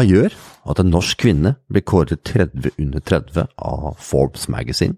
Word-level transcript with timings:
Hva 0.00 0.06
gjør 0.08 0.32
at 0.72 0.78
en 0.80 0.88
norsk 0.88 1.18
kvinne 1.20 1.50
blir 1.68 1.82
kåret 1.84 2.22
30 2.24 2.70
under 2.80 3.02
30 3.04 3.50
av 3.68 3.98
Forbes 4.00 4.46
Magazine? 4.48 4.94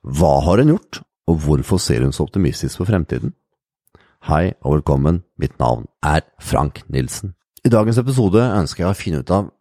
Hva 0.00 0.38
har 0.46 0.62
hun 0.62 0.70
gjort, 0.72 1.02
og 1.28 1.42
hvorfor 1.44 1.76
ser 1.76 2.06
hun 2.06 2.14
så 2.16 2.24
optimistisk 2.24 2.80
på 2.80 2.86
fremtiden? 2.88 3.34
Hei 4.30 4.54
og 4.62 4.78
velkommen, 4.78 5.18
mitt 5.36 5.60
navn 5.60 5.84
er 6.00 6.24
Frank 6.40 6.80
Nilsen. 6.88 7.34
I 7.68 7.74
dagens 7.74 8.00
episode 8.00 8.40
ønsker 8.40 8.86
jeg 8.86 8.94
å 8.94 8.96
finne 9.02 9.20
ut 9.20 9.34
av 9.36 9.52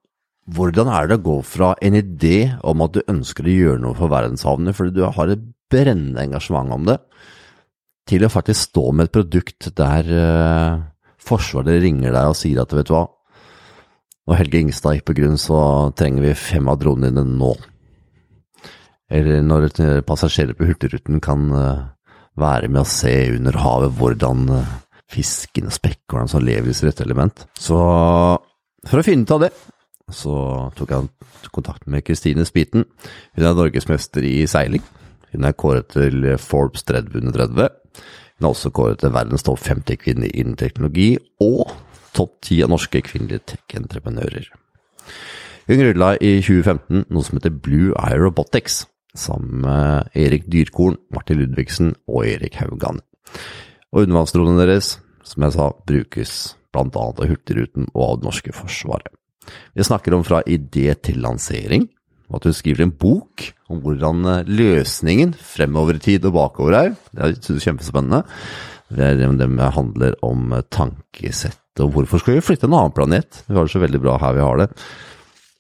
hvordan 0.47 0.93
er 0.95 1.11
det 1.11 1.19
å 1.19 1.25
gå 1.27 1.37
fra 1.43 1.73
en 1.83 1.99
idé 1.99 2.37
om 2.63 2.87
at 2.87 2.95
du 2.95 3.03
ønsker 3.03 3.51
å 3.51 3.59
gjøre 3.59 3.83
noe 3.83 3.99
for 3.99 4.15
verdenshavnene 4.15 4.77
fordi 4.79 4.95
du 4.95 5.03
har 5.03 5.35
et 5.35 5.43
brennende 5.67 6.23
engasjement 6.23 6.71
om 6.79 6.87
det, 6.87 7.01
til 8.07 8.23
å 8.23 8.31
faktisk 8.31 8.71
stå 8.71 8.87
med 8.95 9.09
et 9.09 9.17
produkt 9.19 9.73
der 9.75 10.15
uh, 10.15 10.87
Forsvaret 11.19 11.83
ringer 11.83 12.15
deg 12.15 12.31
og 12.31 12.37
sier 12.39 12.63
at 12.63 12.71
vet 12.71 12.87
du 12.87 12.95
hva, 12.95 13.09
når 14.29 14.43
Helge 14.43 14.59
Ingstad 14.61 14.99
gikk 14.99 15.07
på 15.09 15.15
grunn, 15.17 15.39
så 15.41 15.59
trenger 15.97 16.27
vi 16.27 16.35
fem 16.37 16.67
av 16.69 16.77
dronene 16.81 17.23
nå. 17.25 17.53
Eller 19.09 19.41
når 19.41 19.71
passasjerer 20.05 20.53
på 20.53 20.67
Hurtigruten 20.69 21.17
kan 21.23 21.47
eh, 21.57 21.87
være 22.37 22.69
med 22.69 22.83
å 22.83 22.89
se 22.89 23.13
under 23.33 23.57
havet 23.57 23.97
hvordan 23.97 24.45
eh, 24.53 24.75
fisken 25.09 25.71
og 25.71 25.73
spekkhårene 25.73 26.29
som 26.29 26.45
lever 26.45 26.69
i 26.69 26.77
sitt 26.77 26.91
rette 26.91 27.07
element. 27.07 27.41
Så 27.57 27.79
for 28.85 29.01
å 29.01 29.05
finne 29.07 29.25
ut 29.25 29.33
av 29.33 29.47
det, 29.47 29.51
så 30.13 30.35
tok 30.77 30.93
jeg 30.93 31.49
kontakt 31.55 31.89
med 31.89 32.05
Kristine 32.05 32.45
Spiten. 32.45 32.85
Hun 33.33 33.49
er 33.49 33.57
norgesmester 33.57 34.25
i 34.29 34.43
seiling. 34.49 34.85
Hun 35.33 35.45
er 35.45 35.57
kåret 35.57 35.89
til 35.97 36.35
Forbes 36.41 36.85
30 36.85 37.17
under 37.23 37.49
30. 37.49 37.73
Hun 38.37 38.45
er 38.45 38.53
også 38.53 38.69
kåret 38.77 39.01
til 39.01 39.13
verdens 39.17 39.45
topp 39.45 39.65
50 39.65 40.03
kvinner 40.05 40.29
innen 40.29 40.57
teknologi, 40.57 41.15
og 41.41 41.73
topp 42.19 42.37
ti 42.45 42.59
av 42.65 42.73
norske 42.73 43.01
kvinnelige 43.05 43.55
tech-entreprenører. 43.55 44.51
Hun 45.69 45.83
grunnla 45.83 46.15
i 46.17 46.39
2015 46.41 47.03
noe 47.13 47.25
som 47.25 47.37
heter 47.37 47.53
Blue 47.53 47.93
Eye 47.93 48.17
Robotics, 48.17 48.83
sammen 49.13 49.61
med 49.65 50.09
Erik 50.17 50.47
Dyrkorn, 50.49 50.97
Martin 51.13 51.39
Ludvigsen 51.41 51.93
og 52.09 52.25
Erik 52.25 52.57
Haugan. 52.61 53.01
Og 53.93 54.03
undervannsdronene 54.05 54.65
deres, 54.65 54.97
som 55.25 55.45
jeg 55.45 55.55
sa, 55.55 55.69
brukes 55.85 56.33
blant 56.73 56.97
annet 56.97 57.21
av 57.21 57.29
Hurtigruten 57.29 57.87
og 57.93 58.03
av 58.05 58.17
det 58.19 58.29
norske 58.29 58.53
forsvaret. 58.53 59.13
Vi 59.77 59.85
snakker 59.85 60.13
om 60.13 60.25
fra 60.25 60.41
idé 60.45 60.91
til 60.97 61.21
lansering, 61.23 61.87
og 62.29 62.37
at 62.37 62.49
hun 62.49 62.57
skriver 62.57 62.85
en 62.85 62.97
bok 63.05 63.47
om 63.69 63.79
hvordan 63.81 64.25
løsningen 64.49 65.33
fremover 65.33 65.97
i 65.97 66.03
tid 66.03 66.27
og 66.29 66.35
bakover 66.37 66.77
er. 66.77 66.91
Det 67.13 67.25
er 67.25 67.63
kjempespennende. 67.65 68.23
Det 68.89 69.71
handler 69.77 70.17
om 70.25 70.53
tankesett 70.73 71.61
og 71.83 71.93
hvorfor 71.95 72.21
skal 72.21 72.37
vi 72.37 72.43
flytte 72.43 72.67
en 72.69 72.75
annen 72.77 72.95
planet? 72.95 73.43
Vi 73.47 73.55
har 73.57 73.67
det 73.67 73.73
så 73.73 73.81
veldig 73.83 74.01
bra 74.03 74.17
her 74.21 74.35
vi 74.37 74.43
har 74.45 74.61
det. 74.61 74.67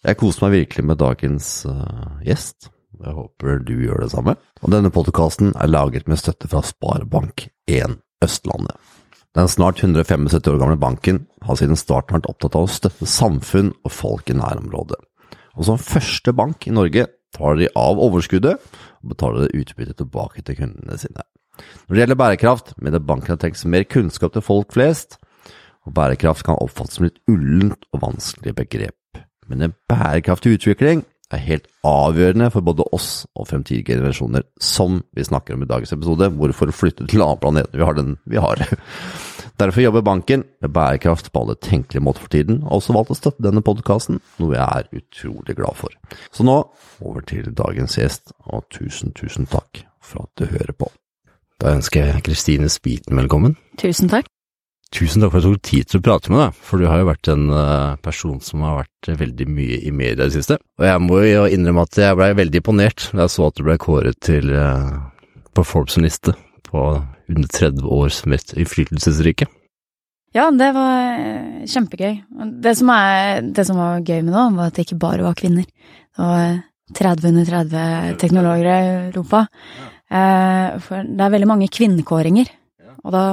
Jeg 0.07 0.19
koser 0.19 0.45
meg 0.45 0.55
virkelig 0.55 0.85
med 0.87 0.99
dagens 1.01 1.49
uh, 1.67 2.19
gjest. 2.23 2.69
Jeg 2.99 3.15
håper 3.15 3.59
du 3.67 3.75
gjør 3.79 4.03
det 4.03 4.11
samme. 4.13 4.35
Og 4.63 4.71
denne 4.73 4.91
podkasten 4.95 5.53
er 5.55 5.71
laget 5.71 6.07
med 6.07 6.19
støtte 6.19 6.49
fra 6.51 6.63
Sparebank1 6.67 7.99
Østlandet. 8.23 8.75
Den 9.37 9.47
snart 9.51 9.83
175 9.83 10.47
år 10.49 10.57
gamle 10.57 10.79
banken 10.79 11.21
har 11.45 11.59
siden 11.59 11.77
starten 11.77 12.17
vært 12.17 12.29
opptatt 12.31 12.57
av 12.57 12.65
å 12.65 12.71
støtte 12.71 13.07
samfunn 13.07 13.69
og 13.85 13.93
folk 13.93 14.31
i 14.31 14.37
nærområdet. 14.39 14.97
Og 15.59 15.67
som 15.67 15.79
første 15.79 16.33
bank 16.33 16.65
i 16.65 16.73
Norge 16.73 17.05
tar 17.35 17.59
de 17.59 17.69
av 17.77 18.01
overskuddet 18.01 18.57
og 18.57 19.11
betaler 19.13 19.45
det 19.45 19.61
utbyttet 19.61 19.99
tilbake 20.01 20.43
til 20.43 20.57
kundene 20.57 20.97
sine. 20.99 21.27
Når 21.85 21.93
det 21.93 22.01
gjelder 22.01 22.19
bærekraft, 22.19 22.73
mener 22.81 23.03
banken 23.03 23.35
har 23.35 23.41
tenkt 23.41 23.61
mer 23.69 23.85
kunnskap 23.85 24.33
til 24.33 24.45
folk 24.45 24.73
flest, 24.73 25.18
og 25.87 25.95
bærekraft 25.95 26.45
kan 26.45 26.59
oppfattes 26.59 26.99
som 26.99 27.07
et 27.07 27.21
ullent 27.29 27.87
og 27.93 28.03
vanskelig 28.03 28.55
begrep. 28.57 29.23
Men 29.49 29.65
en 29.65 29.77
bærekraftig 29.89 30.57
utvikling 30.59 31.05
er 31.29 31.41
helt 31.45 31.67
avgjørende 31.85 32.49
for 32.53 32.65
både 32.65 32.85
oss 32.95 33.25
og 33.37 33.47
fremtidige 33.49 33.93
generasjoner, 33.93 34.45
som 34.61 35.03
vi 35.15 35.25
snakker 35.25 35.55
om 35.55 35.63
i 35.63 35.69
dagens 35.69 35.93
episode, 35.93 36.31
hvorfor 36.33 36.71
flytte 36.73 37.05
til 37.05 37.21
en 37.21 37.27
annen 37.27 37.43
planet 37.43 37.73
vi 37.73 37.85
har 37.85 37.97
den 37.97 38.15
vi 38.29 38.41
har. 38.41 38.63
Derfor 39.59 39.83
jobber 39.83 40.05
banken 40.07 40.45
med 40.61 40.73
bærekraft 40.73 41.31
på 41.33 41.41
alle 41.43 41.55
tenkelige 41.61 42.03
måter 42.03 42.23
for 42.23 42.31
tiden, 42.33 42.63
og 42.63 42.79
også 42.79 42.95
valgt 42.95 43.11
å 43.11 43.19
støtte 43.19 43.43
denne 43.43 43.63
podkasten, 43.65 44.21
noe 44.39 44.55
jeg 44.55 44.63
er 44.63 45.01
utrolig 45.01 45.57
glad 45.59 45.75
for. 45.75 45.93
Så 46.31 46.47
nå 46.47 46.57
over 47.03 47.27
til 47.27 47.51
dagens 47.53 47.99
gjest, 47.99 48.33
og 48.47 48.65
tusen, 48.73 49.13
tusen 49.13 49.49
takk 49.51 49.83
for 50.01 50.25
at 50.25 50.33
du 50.39 50.47
hører 50.49 50.73
på. 50.79 50.89
Da 51.59 51.75
ønsker 51.75 52.07
jeg 52.07 52.25
Kristine 52.29 52.71
Spiten 52.71 53.19
velkommen. 53.19 53.59
Tusen 53.81 54.09
takk. 54.09 54.31
Tusen 54.89 55.21
takk 55.21 55.35
for 55.35 55.37
at 55.37 55.45
du 55.45 55.53
tok 55.53 55.67
tid 55.69 55.89
til 55.89 55.99
å 55.99 56.03
prate 56.05 56.31
med 56.33 56.39
deg, 56.41 56.61
for 56.65 56.81
du 56.81 56.87
har 56.89 57.03
jo 57.03 57.09
vært 57.11 57.29
en 57.29 57.43
uh, 57.53 57.97
person 58.01 58.39
som 58.41 58.63
har 58.65 58.79
vært 58.79 59.09
veldig 59.19 59.45
mye 59.45 59.77
i 59.85 59.91
media 59.93 60.25
i 60.25 60.31
det 60.31 60.39
siste. 60.39 60.57
Og 60.81 60.87
jeg 60.87 61.03
må 61.05 61.19
jo 61.27 61.43
innrømme 61.45 61.85
at 61.85 61.99
jeg 62.01 62.17
blei 62.17 62.31
veldig 62.39 62.61
imponert 62.63 63.05
da 63.13 63.27
jeg 63.27 63.33
så 63.35 63.45
at 63.51 63.59
du 63.59 63.67
blei 63.67 63.77
kåret 63.81 64.17
til 64.25 64.49
uh, 64.49 64.97
på 65.53 65.65
Forbes 65.67 65.99
liste 66.01 66.33
på 66.65 66.87
under 67.29 67.53
30 67.53 67.85
års 67.85 68.23
mest 68.29 68.55
innflytelsesrike. 68.57 69.45
Ja, 70.33 70.49
det 70.53 70.73
var 70.75 70.97
eh, 71.17 71.61
kjempegøy. 71.69 72.19
Det 72.61 72.73
som, 72.77 72.89
er, 72.93 73.45
det 73.45 73.65
som 73.65 73.77
var 73.81 74.01
gøy 74.01 74.19
med 74.25 74.33
det, 74.33 74.43
var 74.57 74.69
at 74.69 74.75
det 74.77 74.85
ikke 74.85 75.01
bare 75.01 75.25
var 75.25 75.37
kvinner. 75.37 75.65
Det 75.65 76.27
var 76.33 76.59
30 76.97 77.31
under 77.31 77.49
30 77.49 78.19
teknologer 78.21 78.69
i 78.69 78.91
Europa. 79.09 79.47
For 80.09 81.09
det 81.09 81.25
er 81.25 81.33
veldig 81.33 81.49
mange 81.49 81.69
kvinnekåringer, 81.73 82.49
og 83.01 83.13
da 83.13 83.23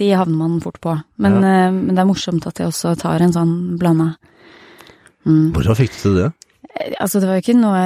de 0.00 0.12
havner 0.14 0.38
man 0.38 0.60
fort 0.64 0.80
på. 0.82 0.94
Men, 1.22 1.40
ja. 1.40 1.66
uh, 1.68 1.74
men, 1.74 1.92
det 1.94 2.02
er 2.02 2.08
morsomt 2.08 2.46
at 2.50 2.60
jeg 2.60 2.70
også 2.70 2.94
tar 3.00 3.24
en 3.24 3.34
sånn 3.34 3.54
blanda. 3.80 4.14
Mm. 5.24 5.52
Hvordan 5.56 5.78
fikk 5.78 5.94
du 5.94 6.00
til 6.02 6.16
det? 6.20 6.30
Eh, 6.70 6.96
altså, 7.00 7.20
det 7.20 7.28
var 7.30 7.38
jo 7.38 7.44
ikke 7.46 7.56
noe 7.56 7.84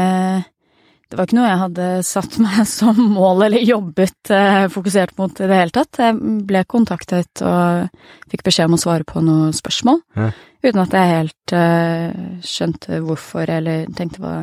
Det 1.09 1.15
var 1.15 1.29
ikke 1.29 1.37
noe 1.39 1.47
jeg 1.47 1.61
hadde 1.61 1.89
satt 2.09 2.39
meg 2.45 2.61
som 2.69 2.99
mål 3.15 3.47
eller 3.47 3.65
jobbet 3.65 4.33
uh, 4.35 4.67
fokusert 4.73 5.17
mot 5.21 5.41
i 5.41 5.49
det 5.49 5.61
hele 5.63 5.75
tatt. 5.75 6.03
Jeg 6.03 6.45
ble 6.49 6.65
kontaktet 6.69 7.45
og 7.47 7.89
fikk 8.29 8.45
beskjed 8.49 8.71
om 8.71 8.77
å 8.77 8.83
svare 8.83 9.09
på 9.09 9.23
noen 9.25 9.57
spørsmål. 9.57 10.03
Ja. 10.19 10.31
Uten 10.67 10.83
at 10.83 10.97
jeg 10.99 11.15
helt 11.15 11.55
uh, 11.55 12.39
skjønte 12.45 13.01
hvorfor, 13.07 13.49
eller 13.59 13.87
tenkte, 13.97 14.25
hva, 14.25 14.37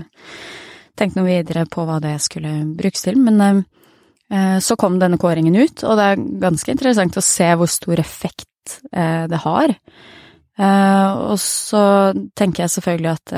tenkte 0.95 1.19
noe 1.19 1.29
videre 1.29 1.65
på 1.69 1.83
hva 1.85 1.99
det 2.01 2.17
skulle 2.23 2.61
brukes 2.79 3.03
til. 3.05 3.19
Men 3.19 3.41
Eh, 3.41 3.63
så 4.59 4.75
kom 4.75 4.97
denne 4.99 5.19
kåringen 5.21 5.55
ut, 5.55 5.83
og 5.85 5.99
det 5.99 6.05
er 6.05 6.23
ganske 6.41 6.73
interessant 6.73 7.17
å 7.17 7.23
se 7.23 7.49
hvor 7.57 7.69
stor 7.69 8.01
effekt 8.01 8.79
eh, 8.91 9.25
det 9.29 9.41
har. 9.43 9.73
Eh, 10.57 11.09
og 11.29 11.37
så 11.41 11.85
tenker 12.33 12.65
jeg 12.65 12.73
selvfølgelig 12.77 13.11
at 13.11 13.35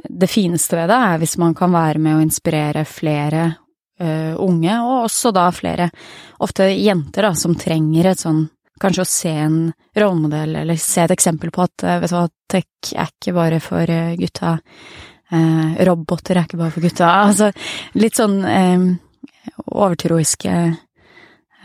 det 0.00 0.30
fineste 0.32 0.78
ved 0.78 0.88
det 0.88 1.00
er 1.10 1.18
hvis 1.20 1.36
man 1.42 1.52
kan 1.56 1.74
være 1.74 2.00
med 2.00 2.16
å 2.16 2.22
inspirere 2.24 2.86
flere 2.88 3.50
unge, 4.00 4.74
og 4.80 5.02
også 5.10 5.28
da 5.36 5.42
flere, 5.52 5.90
ofte 6.40 6.70
jenter, 6.72 7.26
da, 7.26 7.34
som 7.36 7.52
trenger 7.58 8.14
et 8.14 8.22
sånn 8.22 8.46
Kanskje 8.80 9.02
å 9.04 9.08
se 9.12 9.30
en 9.36 9.56
rollemodell, 10.00 10.54
eller 10.62 10.78
se 10.80 11.02
et 11.02 11.12
eksempel 11.12 11.50
på 11.52 11.66
at 11.66 11.82
vet 11.84 12.08
du 12.08 12.14
hva, 12.14 12.22
tech 12.48 12.94
er 12.94 13.10
ikke 13.10 13.34
bare 13.36 13.58
for 13.60 13.92
gutta. 14.16 14.54
roboter 15.84 16.40
er 16.40 16.48
ikke 16.48 16.62
bare 16.62 16.72
for 16.72 16.86
gutta. 16.86 17.10
Altså 17.26 17.50
litt 18.00 18.16
sånn 18.16 18.38
overtroiske 19.66 20.52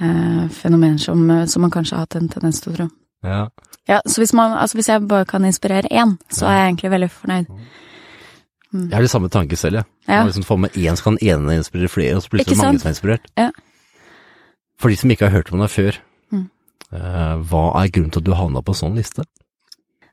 eh, 0.01 0.47
fenomener 0.51 0.97
som, 0.97 1.47
som, 1.47 1.61
man 1.61 1.71
kanskje 1.71 1.95
har 1.95 2.05
hatt 2.05 2.17
en 2.19 2.29
tendens 2.31 2.61
til 2.61 2.73
å 2.73 2.75
tro. 2.75 2.87
Ja. 3.25 3.41
ja 3.89 4.01
så 4.05 4.21
hvis, 4.21 4.33
man, 4.37 4.57
altså 4.57 4.79
hvis 4.79 4.89
jeg 4.91 5.05
bare 5.09 5.27
kan 5.29 5.45
inspirere 5.47 5.91
én, 5.91 6.17
så 6.29 6.49
er 6.49 6.59
jeg 6.59 6.71
egentlig 6.71 6.93
veldig 6.95 7.11
fornøyd. 7.11 7.51
Mm. 8.75 8.89
Jeg 8.89 8.97
har 8.97 9.05
de 9.05 9.11
samme 9.11 9.31
tanker 9.31 9.59
selv, 9.59 9.81
jeg. 9.81 9.91
Ja. 10.09 10.23
Liksom 10.27 10.43
får 10.45 10.59
med 10.65 10.75
én, 10.75 10.97
så 10.99 11.09
kan 11.09 11.21
ene 11.21 11.61
inspirere 11.61 11.91
flere, 11.91 12.17
og 12.17 12.25
så 12.25 12.33
plutselig 12.33 12.59
mange 12.59 12.81
som 12.81 12.91
er 12.91 12.97
inspirert. 12.97 13.31
Ja. 13.39 13.49
For 14.81 14.91
de 14.91 14.99
som 14.99 15.13
ikke 15.13 15.29
har 15.29 15.37
hørt 15.37 15.53
om 15.55 15.63
deg 15.63 15.71
før, 15.71 16.01
mm. 16.35 16.43
eh, 16.91 17.35
hva 17.47 17.65
er 17.79 17.93
grunnen 17.95 18.11
til 18.11 18.23
at 18.23 18.27
du 18.27 18.35
havna 18.35 18.63
på 18.65 18.75
sånn 18.75 18.99
liste? 18.99 19.23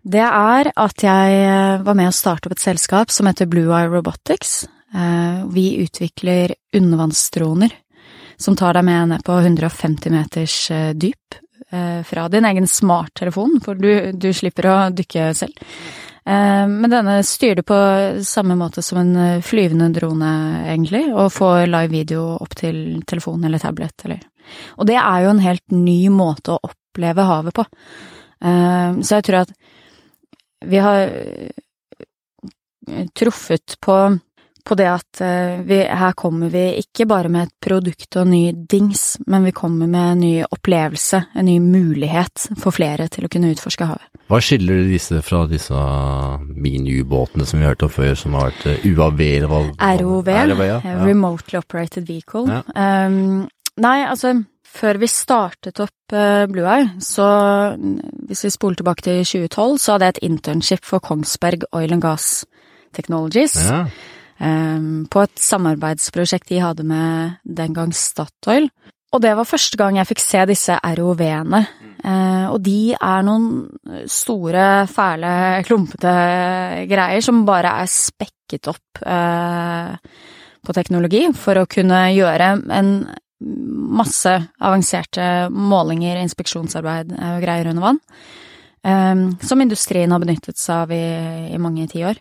Det 0.02 0.22
er 0.22 0.70
at 0.70 1.02
jeg 1.02 1.34
eh, 1.42 1.82
var 1.82 1.98
med 1.98 2.10
å 2.10 2.14
starte 2.14 2.48
opp 2.48 2.54
et 2.54 2.62
selskap 2.62 3.10
som 3.14 3.26
heter 3.30 3.50
Blue 3.50 3.70
Eye 3.74 3.90
Robotics, 3.90 4.62
Eh, 4.66 4.81
vi 5.52 5.66
utvikler 5.82 6.52
undervannsdroner 6.76 7.72
som 8.42 8.56
tar 8.56 8.74
deg 8.74 8.84
med 8.84 9.08
ned 9.08 9.24
på 9.24 9.32
150 9.38 10.10
meters 10.10 10.70
eh, 10.70 10.90
dyp 10.94 11.34
eh, 11.70 12.02
fra 12.02 12.28
din 12.28 12.44
egen 12.44 12.66
smarttelefon, 12.66 13.60
for 13.64 13.78
du, 13.78 14.12
du 14.12 14.32
slipper 14.34 14.68
å 14.68 14.78
dykke 14.90 15.32
selv. 15.36 15.68
Men 16.22 16.86
denne 16.86 17.16
styrer 17.26 17.58
du 17.58 17.64
på 17.66 17.76
samme 18.22 18.54
måte 18.54 18.78
som 18.86 19.00
en 19.00 19.40
flyvende 19.42 19.88
drone, 19.90 20.28
egentlig, 20.70 21.08
og 21.10 21.32
får 21.34 21.64
live 21.66 21.90
video 21.90 22.20
opp 22.36 22.54
til 22.60 22.76
telefon 23.10 23.42
eller 23.42 23.58
tablet, 23.58 24.04
eller 24.06 24.20
Og 24.76 24.86
det 24.86 25.00
er 25.00 25.24
jo 25.24 25.32
en 25.32 25.42
helt 25.42 25.74
ny 25.74 25.96
måte 26.14 26.54
å 26.54 26.60
oppleve 26.68 27.26
havet 27.26 27.56
på. 27.58 27.64
Så 28.38 29.18
jeg 29.18 29.26
tror 29.26 29.40
at 29.40 29.50
vi 30.70 30.78
har 30.78 31.10
truffet 33.18 33.74
på 33.82 33.98
på 34.64 34.76
det 34.78 34.88
at 34.88 35.20
eh, 35.24 35.60
vi, 35.66 35.78
her 35.86 36.14
kommer 36.18 36.50
vi 36.52 36.64
ikke 36.82 37.06
bare 37.10 37.30
med 37.32 37.48
et 37.48 37.54
produkt 37.64 38.16
og 38.16 38.24
en 38.24 38.32
ny 38.32 38.42
dings, 38.70 39.16
men 39.26 39.46
vi 39.48 39.54
kommer 39.56 39.90
med 39.90 40.12
en 40.12 40.22
ny 40.22 40.32
opplevelse, 40.46 41.22
en 41.34 41.48
ny 41.48 41.58
mulighet 41.62 42.46
for 42.62 42.74
flere 42.74 43.08
til 43.12 43.26
å 43.26 43.32
kunne 43.32 43.52
utforske 43.54 43.88
havet. 43.88 44.06
Hva 44.30 44.40
skiller 44.42 44.84
disse 44.88 45.18
fra 45.26 45.42
disse 45.50 45.82
mini-ubåtene 46.46 47.46
som 47.48 47.60
vi 47.60 47.68
hørte 47.68 47.88
om 47.88 47.92
før, 47.92 48.14
som 48.18 48.38
har 48.38 48.52
vært 48.52 48.70
eh, 48.70 48.86
UAV 48.86 49.24
eller 49.26 49.50
hva? 49.50 49.64
ROV, 50.02 50.30
ROV 50.52 50.64
ja. 50.68 50.78
eh, 50.78 51.02
Remotely 51.08 51.60
Operated 51.60 52.08
Vehicle. 52.08 52.46
Ja. 52.48 52.62
Um, 53.08 53.44
nei, 53.82 53.98
altså, 54.06 54.36
før 54.72 55.02
vi 55.02 55.10
startet 55.10 55.82
opp 55.82 56.14
Blue 56.52 56.68
Eye, 56.68 56.90
så 57.00 57.26
hvis 58.28 58.42
vi 58.44 58.50
spoler 58.52 58.76
tilbake 58.80 59.04
til 59.04 59.20
2012, 59.24 59.78
så 59.80 59.94
hadde 59.94 60.08
jeg 60.08 60.16
et 60.16 60.24
internship 60.28 60.88
for 60.88 61.00
Kongsberg 61.04 61.64
Oil 61.76 61.92
and 61.96 62.04
Gas 62.04 62.42
Technologies. 62.92 63.56
Ja. 63.56 63.86
Um, 64.42 65.06
på 65.10 65.22
et 65.22 65.38
samarbeidsprosjekt 65.40 66.50
de 66.50 66.60
hadde 66.62 66.86
med 66.86 67.38
den 67.46 67.76
gang 67.76 67.94
Statoil. 67.96 68.68
Og 69.12 69.20
det 69.20 69.34
var 69.36 69.48
første 69.48 69.76
gang 69.76 69.98
jeg 69.98 70.08
fikk 70.08 70.22
se 70.24 70.44
disse 70.48 70.76
ROV-ene. 70.96 71.60
Eh, 72.02 72.46
og 72.50 72.58
de 72.64 72.94
er 72.96 73.24
noen 73.26 74.00
store, 74.10 74.86
fæle, 74.90 75.32
klumpete 75.68 76.14
greier 76.90 77.22
som 77.22 77.44
bare 77.46 77.76
er 77.82 77.90
spekket 77.92 78.70
opp 78.72 79.02
eh, 79.04 79.92
på 80.64 80.74
teknologi 80.74 81.26
for 81.36 81.60
å 81.60 81.68
kunne 81.70 82.06
gjøre 82.16 82.48
en 82.72 82.94
masse 83.42 84.32
avanserte 84.62 85.28
målinger, 85.52 86.22
inspeksjonsarbeid 86.24 87.12
eh, 87.12 87.34
og 87.36 87.44
greier 87.44 87.70
under 87.70 87.90
vann. 87.90 88.00
Eh, 88.82 89.24
som 89.44 89.62
industrien 89.62 90.14
har 90.14 90.24
benyttet 90.24 90.58
seg 90.58 90.86
av 90.86 90.96
i, 90.96 91.04
i 91.52 91.60
mange 91.60 91.84
tiår. 91.92 92.16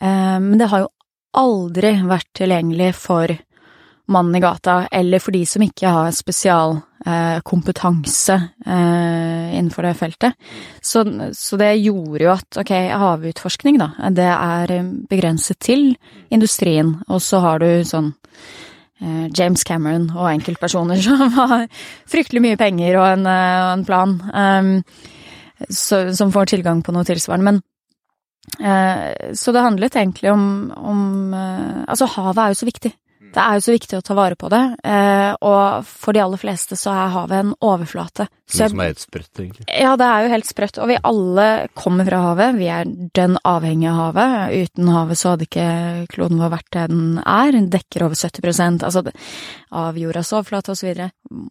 Eh, 0.00 0.38
men 0.40 0.56
det 0.56 0.72
har 0.72 0.86
jo 0.86 0.94
aldri 1.36 1.92
vært 2.08 2.32
tilgjengelig 2.40 2.94
for 2.96 3.36
mannen 4.08 4.36
i 4.36 4.40
gata, 4.40 4.88
eller 4.92 5.18
for 5.20 5.32
de 5.36 5.46
som 5.46 5.62
ikke 5.64 5.88
har 5.92 6.10
spesialkompetanse 6.16 8.32
eh, 8.32 9.58
innenfor 9.58 9.82
det 9.84 9.94
feltet. 9.98 10.32
Så, 10.80 11.04
så 11.36 11.56
det 11.60 11.82
gjorde 11.82 12.24
jo 12.24 12.30
at 12.32 12.58
ok, 12.62 12.72
havutforskning, 13.02 13.78
da, 13.80 13.88
det 14.08 14.30
er 14.32 14.66
begrenset 15.10 15.58
til 15.60 15.96
industrien, 16.32 16.96
og 17.08 17.22
så 17.24 17.38
har 17.44 17.58
du 17.60 17.84
sånn 17.84 18.12
eh, 19.02 19.28
James 19.36 19.64
Cameron 19.68 20.10
og 20.16 20.32
enkeltpersoner 20.32 20.96
som 21.04 21.28
har 21.36 21.68
fryktelig 22.08 22.40
mye 22.48 22.60
penger 22.60 22.96
og 22.96 23.06
en, 23.12 23.26
eh, 23.28 23.66
og 23.66 23.72
en 23.76 23.88
plan, 23.88 24.10
um, 24.32 24.82
så, 25.68 26.16
som 26.16 26.32
får 26.32 26.44
tilgang 26.54 26.80
på 26.86 26.92
noe 26.96 27.04
tilsvarende. 27.04 27.44
Men 27.52 27.60
eh, 27.60 27.77
så 29.34 29.52
det 29.54 29.64
handlet 29.64 29.96
egentlig 29.96 30.32
om, 30.32 30.46
om 30.76 31.34
eh, 31.34 31.84
Altså, 31.88 32.08
havet 32.16 32.42
er 32.42 32.54
jo 32.54 32.60
så 32.62 32.68
viktig. 32.68 32.92
Det 33.28 33.42
er 33.42 33.58
jo 33.58 33.64
så 33.64 33.74
viktig 33.74 33.98
å 33.98 34.04
ta 34.04 34.14
vare 34.16 34.36
på 34.38 34.48
det, 34.52 34.62
eh, 34.88 35.32
og 35.44 35.86
for 35.86 36.16
de 36.16 36.22
aller 36.22 36.40
fleste 36.40 36.78
så 36.78 36.94
er 36.94 37.12
havet 37.12 37.42
en 37.42 37.50
overflate. 37.64 38.28
Så 38.48 38.62
det 38.62 38.70
som 38.72 38.80
er 38.80 38.90
helt 38.90 39.02
sprøtt, 39.02 39.40
egentlig. 39.42 39.66
ja, 39.68 39.90
det 40.00 40.06
er 40.08 40.24
jo 40.24 40.30
helt 40.32 40.48
sprøtt, 40.48 40.78
og 40.80 40.88
vi 40.88 40.96
alle 41.10 41.46
kommer 41.76 42.08
fra 42.08 42.20
havet. 42.24 42.56
Vi 42.56 42.70
er 42.72 42.88
dønn 43.18 43.36
avhengige 43.44 43.92
av 43.92 43.98
havet. 44.00 44.54
Uten 44.64 44.88
havet 44.94 45.20
så 45.20 45.34
hadde 45.34 45.48
ikke 45.48 45.68
kloden 46.14 46.40
vår 46.40 46.54
vært 46.56 46.70
det 46.78 46.86
den 46.94 47.04
er. 47.20 47.52
Den 47.58 47.68
dekker 47.74 48.06
over 48.06 48.16
70 48.16 48.86
altså, 48.88 49.04
av 49.82 50.00
jordas 50.00 50.32
overflate 50.32 50.78
videre. 50.80 51.10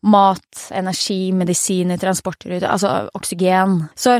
Mat, 0.09 0.63
energi, 0.73 1.19
medisiner, 1.37 2.01
transporter, 2.01 2.57
altså 2.65 3.11
oksygen. 3.17 3.83
Så, 3.93 4.17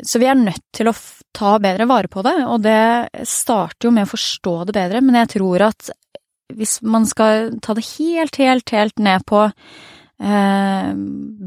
så 0.00 0.22
vi 0.22 0.30
er 0.30 0.40
nødt 0.40 0.64
til 0.72 0.88
å 0.88 0.96
ta 1.34 1.56
bedre 1.62 1.88
vare 1.90 2.10
på 2.10 2.22
det, 2.26 2.36
og 2.46 2.62
det 2.64 3.26
starter 3.28 3.88
jo 3.88 3.94
med 3.94 4.06
å 4.06 4.12
forstå 4.14 4.54
det 4.68 4.76
bedre, 4.76 5.02
men 5.04 5.18
jeg 5.22 5.32
tror 5.36 5.66
at 5.70 5.90
hvis 6.54 6.78
man 6.86 7.06
skal 7.08 7.56
ta 7.64 7.74
det 7.74 7.86
helt, 7.96 8.36
helt, 8.38 8.70
helt 8.70 9.02
ned 9.02 9.24
på 9.26 9.42
eh, 9.48 10.90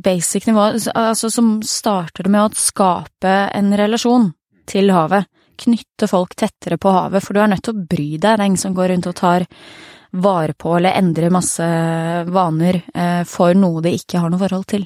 basic 0.04 0.48
nivå, 0.50 0.69
altså 0.94 1.31
som 1.31 1.57
starter 1.63 2.28
det 2.28 2.34
med 2.34 2.48
å 2.48 2.57
skape 2.57 3.36
en 3.56 3.72
relasjon 3.78 4.31
til 4.68 4.92
havet. 4.92 5.30
Knytte 5.57 6.10
folk 6.10 6.36
tettere 6.38 6.78
på 6.81 6.92
havet, 6.94 7.24
for 7.24 7.34
du 7.34 7.42
er 7.42 7.54
nødt 7.54 7.63
til 7.66 7.78
å 7.78 7.86
bry 7.89 8.10
deg. 8.18 8.25
Det 8.25 8.34
er 8.36 8.45
ingen 8.45 8.62
som 8.62 8.75
går 8.78 8.92
rundt 8.94 9.07
og 9.10 9.18
tar 9.18 9.48
vare 10.18 10.54
på 10.54 10.75
eller 10.78 10.98
endrer 10.98 11.34
masse 11.34 11.66
vaner 12.31 12.81
eh, 12.94 13.24
for 13.28 13.57
noe 13.57 13.84
de 13.86 13.95
ikke 13.98 14.22
har 14.22 14.31
noe 14.31 14.42
forhold 14.42 14.68
til. 14.69 14.86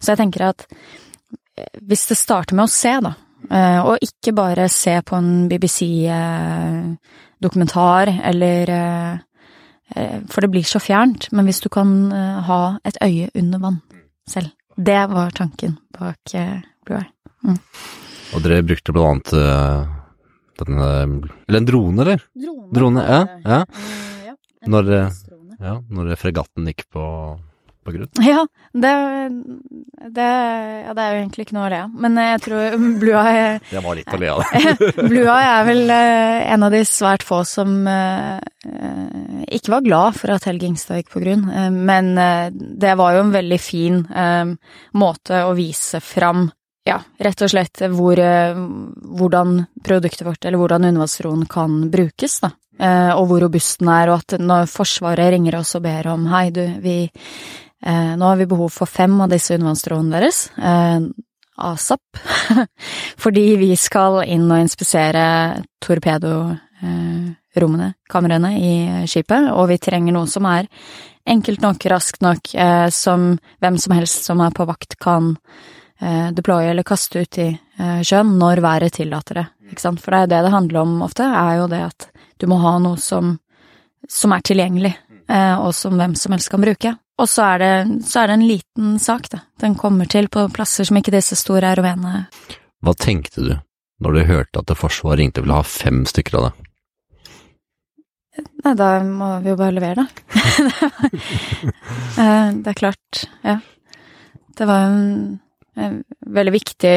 Så 0.00 0.12
jeg 0.12 0.22
tenker 0.22 0.48
at 0.50 0.66
eh, 0.66 1.80
hvis 1.86 2.06
det 2.10 2.18
starter 2.18 2.58
med 2.58 2.68
å 2.68 2.72
se, 2.72 2.94
da, 3.04 3.12
og 3.50 3.98
ikke 4.02 4.32
bare 4.36 4.68
se 4.72 5.02
på 5.06 5.16
en 5.16 5.48
BBC-dokumentar 5.50 8.06
eller 8.30 8.70
eh, 8.74 9.14
eh, 9.94 10.18
For 10.30 10.40
det 10.42 10.50
blir 10.50 10.64
så 10.66 10.78
fjernt, 10.82 11.22
men 11.32 11.44
hvis 11.46 11.60
du 11.64 11.68
kan 11.72 12.12
eh, 12.12 12.40
ha 12.48 12.78
et 12.84 12.96
øye 13.02 13.30
under 13.34 13.58
vann 13.62 13.80
selv. 14.28 14.46
Det 14.76 15.06
var 15.08 15.30
tanken 15.30 15.76
bak 15.98 16.34
eh, 16.34 16.60
Blue 16.84 16.98
Eye. 16.98 17.10
Og 18.34 18.42
dere 18.42 18.62
brukte 18.66 18.92
blant 18.92 19.32
annet 19.32 19.38
eh, 19.38 19.86
denne 20.56 20.86
Eller 21.46 21.60
en 21.60 21.68
drone, 21.68 22.02
eller? 22.02 22.18
Drone, 22.74 23.00
ja. 23.04 23.26
ja. 23.44 23.64
Når, 24.66 24.82
eh, 24.96 25.10
ja, 25.60 25.82
når 25.88 26.16
fregatten 26.20 26.66
gikk 26.70 26.84
på, 26.92 27.04
på 27.86 27.94
grunn. 27.94 28.10
Ja, 28.26 28.42
det, 28.74 28.92
det, 30.12 30.26
ja, 30.26 30.92
det 30.96 31.02
er 31.02 31.14
jo 31.14 31.20
egentlig 31.22 31.46
ikke 31.46 31.56
noe 31.56 31.68
å 31.68 31.72
le 31.72 31.78
av, 31.84 31.94
men 32.04 32.18
jeg 32.20 32.42
tror 32.44 32.76
Blue 33.00 33.20
Eye 33.20 33.46
Det 33.70 33.82
var 33.84 33.98
litt 33.98 34.12
å 34.12 34.20
le 34.20 34.32
av 34.32 34.42
det. 34.42 34.90
Eye 35.36 35.52
er 35.52 35.64
vel 35.68 35.94
eh, 35.94 36.52
en 36.54 36.66
av 36.66 36.74
de 36.74 36.82
svært 36.88 37.24
få 37.26 37.42
som 37.48 37.78
eh, 37.90 39.46
ikke 39.56 39.74
var 39.76 39.86
glad 39.86 40.18
for 40.18 40.34
at 40.34 40.46
Helge 40.48 40.68
Ingstad 40.68 41.00
gikk 41.00 41.14
på 41.14 41.22
grunn, 41.24 41.46
eh, 41.50 41.70
men 41.70 42.14
det 42.56 42.94
var 42.98 43.16
jo 43.16 43.24
en 43.26 43.34
veldig 43.34 43.58
fin 43.62 44.02
eh, 44.06 44.52
måte 44.98 45.42
å 45.46 45.56
vise 45.56 46.02
fram 46.04 46.48
ja, 46.86 47.00
rett 47.18 47.40
og 47.42 47.50
slett 47.50 47.80
hvor, 47.90 48.14
hvordan 48.14 49.56
produktet 49.82 50.22
vårt, 50.22 50.44
eller 50.46 50.60
hvordan 50.60 50.86
undervannsroen 50.86 51.42
kan 51.50 51.80
brukes, 51.90 52.36
da. 52.44 52.52
Og 53.16 53.24
hvor 53.26 53.42
robust 53.42 53.80
den 53.80 53.90
er, 53.90 54.12
og 54.12 54.20
at 54.20 54.36
når 54.38 54.68
Forsvaret 54.70 55.32
ringer 55.34 55.56
oss 55.58 55.74
og 55.74 55.82
ber 55.82 56.06
om 56.12 56.28
hei, 56.30 56.44
du, 56.54 56.62
vi 56.84 57.08
Nå 57.86 58.26
har 58.26 58.40
vi 58.40 58.48
behov 58.50 58.72
for 58.74 58.90
fem 58.90 59.12
av 59.22 59.30
disse 59.30 59.54
undervannsroene 59.54 60.16
deres. 60.16 60.40
Eh, 60.58 61.04
ASAP. 61.56 62.00
Fordi 63.22 63.56
vi 63.56 63.76
skal 63.76 64.24
inn 64.28 64.50
og 64.50 64.60
inspisere 64.60 65.62
torpedorommene, 65.84 67.92
kamrene 68.10 68.58
i 68.58 69.06
skipet, 69.08 69.50
og 69.52 69.68
vi 69.72 69.78
trenger 69.82 70.12
noe 70.16 70.26
som 70.30 70.46
er 70.50 70.66
enkelt 71.26 71.60
nok, 71.64 71.86
raskt 71.90 72.20
nok, 72.22 72.54
eh, 72.54 72.88
som 72.94 73.38
hvem 73.62 73.78
som 73.82 73.92
helst 73.96 74.24
som 74.28 74.40
er 74.44 74.50
på 74.54 74.64
vakt 74.68 74.92
kan 75.02 75.24
eh, 76.00 76.28
deploye 76.36 76.70
eller 76.70 76.84
kaste 76.86 77.20
ut 77.24 77.38
i 77.42 77.48
eh, 77.50 78.00
sjøen 78.06 78.38
når 78.38 78.56
været 78.64 78.92
tillater 79.00 79.34
det. 79.40 79.46
Ikke 79.72 79.82
sant? 79.82 80.00
For 80.02 80.10
det 80.12 80.18
er 80.18 80.22
jo 80.26 80.32
det 80.34 80.42
det 80.46 80.54
handler 80.54 80.78
om 80.84 80.92
ofte, 81.06 81.24
er 81.24 81.52
jo 81.62 81.66
det 81.72 81.82
at 81.88 82.00
du 82.38 82.44
må 82.50 82.56
ha 82.62 82.74
noe 82.82 82.96
som, 83.00 83.24
som 84.08 84.32
er 84.36 84.42
tilgjengelig, 84.46 84.94
eh, 85.26 85.56
og 85.56 85.74
som 85.74 85.92
hvem 85.98 86.14
som 86.18 86.32
helst 86.36 86.50
kan 86.52 86.62
bruke. 86.62 86.90
Og 87.18 87.28
så 87.32 87.42
er, 87.54 87.58
det, 87.62 88.02
så 88.04 88.20
er 88.22 88.26
det 88.28 88.34
en 88.36 88.48
liten 88.48 88.98
sak, 89.00 89.30
da. 89.32 89.38
Den 89.62 89.74
kommer 89.80 90.04
til 90.12 90.26
på 90.28 90.42
plasser 90.52 90.84
som 90.84 90.98
ikke 91.00 91.14
disse 91.14 91.36
store 91.40 91.70
ROV-ene 91.78 92.26
Hva 92.84 92.92
tenkte 93.00 93.40
du 93.46 93.54
når 94.04 94.12
du 94.12 94.24
hørte 94.28 94.60
at 94.60 94.72
Forsvaret 94.76 95.22
ringte 95.22 95.40
og 95.40 95.46
ville 95.46 95.56
ha 95.56 95.64
fem 95.64 96.02
stykker 96.04 96.36
av 96.36 96.42
det? 96.50 96.52
Nei, 98.66 98.74
da 98.76 98.90
må 99.08 99.30
vi 99.40 99.48
jo 99.48 99.56
bare 99.56 99.72
levere, 99.72 100.04
da. 100.04 100.06
Eh, 102.20 102.50
det 102.60 102.70
er 102.72 102.76
klart, 102.78 103.22
ja. 103.44 103.58
Det 104.56 104.64
var 104.68 104.86
en, 104.88 105.38
en 105.76 105.96
veldig 106.36 106.52
viktig, 106.54 106.94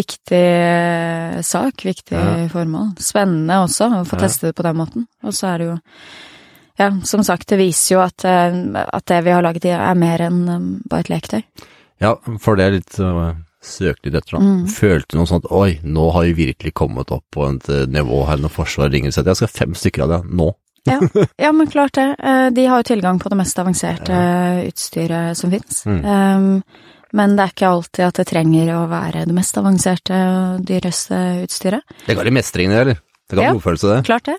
viktig 0.00 0.42
eh, 0.42 1.40
sak, 1.44 1.84
viktig 1.84 2.16
Ja. 2.16 2.46
formål. 2.52 2.92
Spennende 3.04 3.58
også 3.64 3.88
å 3.88 4.04
få 4.08 4.16
Ja. 4.16 4.22
teste 4.26 4.48
det 4.50 4.56
på 4.56 4.64
den 4.64 4.76
måten. 4.80 5.06
Og 5.24 5.32
så 5.36 5.50
er 5.54 5.58
det 5.60 5.66
jo 5.70 5.76
Ja, 6.80 6.88
som 7.04 7.24
sagt, 7.24 7.48
det 7.52 7.60
viser 7.60 7.96
jo 7.96 8.02
at, 8.04 8.24
eh, 8.24 8.58
at 8.82 9.06
det 9.10 9.22
vi 9.26 9.34
har 9.34 9.44
laget, 9.44 9.66
er 9.68 9.98
mer 9.98 10.24
enn 10.24 10.42
eh, 10.48 10.68
bare 10.88 11.04
et 11.04 11.12
leketøy. 11.12 11.42
Ja, 12.02 12.16
for 12.42 12.58
det 12.58 12.64
er 12.64 12.76
litt 12.78 12.96
uh, 12.98 13.34
søkelig 13.62 14.14
dette, 14.16 14.32
da. 14.32 14.40
Mm. 14.42 14.64
Følte 14.72 15.14
du 15.14 15.20
noe 15.20 15.30
sånt 15.30 15.46
oi, 15.54 15.76
nå 15.84 16.08
har 16.16 16.26
vi 16.26 16.48
virkelig 16.48 16.72
kommet 16.74 17.12
opp 17.14 17.28
på 17.34 17.46
et 17.46 17.68
eh, 17.70 17.84
nivå 17.86 18.24
her 18.26 18.40
når 18.42 18.50
Forsvaret 18.56 18.96
ringer 18.96 19.12
og 19.12 19.14
sier 19.14 19.26
at 19.26 19.34
jeg 19.34 19.42
skal 19.44 19.52
fem 19.52 19.76
stykker 19.78 20.06
av 20.06 20.16
det 20.16 20.22
nå. 20.32 20.50
Ja, 20.90 20.96
ja, 21.38 21.52
men 21.54 21.68
klart 21.70 21.94
det. 21.94 22.08
Eh, 22.18 22.48
De 22.50 22.64
har 22.66 22.80
jo 22.80 22.88
tilgang 22.88 23.20
på 23.22 23.30
det 23.30 23.38
mest 23.38 23.60
avanserte 23.62 24.16
utstyret 24.66 25.38
som 25.38 25.52
fins. 25.52 25.84
Mm. 25.86 26.58
Men 27.14 27.36
det 27.36 27.44
er 27.44 27.52
ikke 27.52 27.68
alltid 27.68 28.06
at 28.08 28.18
det 28.18 28.24
trenger 28.32 28.72
å 28.74 28.80
være 28.90 29.22
det 29.28 29.36
mest 29.36 29.60
avanserte 29.60 30.18
og 30.32 30.64
dyreste 30.66 31.20
utstyret. 31.44 31.94
Det 32.08 32.16
ga 32.18 32.26
de 32.26 32.34
mestringen 32.34 32.74
det, 32.74 32.80
eller? 32.82 33.02
Det 33.32 33.38
ga 33.40 33.44
Ja. 33.48 33.52
godfølelse, 33.56 33.88
det. 33.88 34.00
Klart 34.04 34.28
det. 34.28 34.36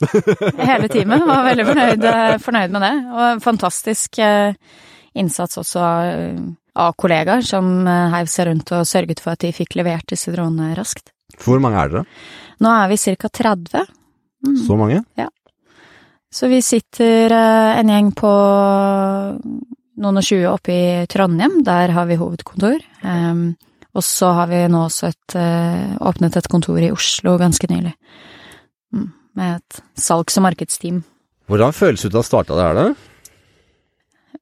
Hele 0.70 0.88
teamet 0.92 1.24
var 1.26 1.46
veldig 1.48 1.64
fornøyd, 1.66 2.04
fornøyd 2.44 2.74
med 2.76 2.84
det. 2.86 2.92
Og 3.10 3.40
fantastisk 3.42 4.20
eh, 4.22 4.54
innsats 5.18 5.58
også 5.58 5.82
av, 5.82 6.94
kollegaer 7.02 7.42
som 7.46 7.88
eh, 7.90 8.12
heiv 8.14 8.30
seg 8.30 8.52
rundt 8.52 8.70
og 8.78 8.86
sørget 8.86 9.22
for 9.24 9.34
at 9.34 9.42
de 9.42 9.50
fikk 9.54 9.74
levert 9.80 10.06
disse 10.14 10.30
dronene 10.34 10.76
raskt. 10.78 11.10
Hvor 11.42 11.58
mange 11.64 11.82
er 11.82 11.90
dere? 11.90 12.04
Nå 12.62 12.70
er 12.70 12.92
vi 12.92 13.00
ca. 13.02 13.32
30. 13.42 13.88
Mm. 14.46 14.58
Så 14.62 14.78
mange? 14.78 15.00
Ja. 15.18 15.26
Så 16.34 16.50
vi 16.52 16.62
sitter 16.66 17.34
eh, 17.34 17.80
en 17.82 17.90
gjeng 17.90 18.12
på 18.18 18.34
noen 20.04 20.22
og 20.22 20.26
tjue 20.26 20.50
oppe 20.50 20.74
i 20.74 20.86
Trondheim, 21.10 21.64
der 21.66 21.94
har 21.98 22.06
vi 22.10 22.18
hovedkontor. 22.18 22.78
Um, 23.06 23.56
og 23.94 24.06
så 24.06 24.32
har 24.38 24.50
vi 24.50 24.64
nå 24.70 24.86
også 24.88 25.10
et, 25.12 25.36
åpnet 26.02 26.38
et 26.40 26.48
kontor 26.50 26.82
i 26.82 26.90
Oslo 26.94 27.36
ganske 27.38 27.70
nylig. 27.70 27.92
Med 29.40 29.58
et 29.58 29.82
salgs- 30.00 30.38
og 30.38 30.46
markedsteam. 30.46 31.02
Hvordan 31.50 31.74
føles 31.76 32.02
det 32.02 32.12
ut 32.12 32.18
å 32.18 32.22
ha 32.22 32.28
starta 32.28 32.58
det 32.58 32.68
her, 32.68 32.80
da? 32.80 32.86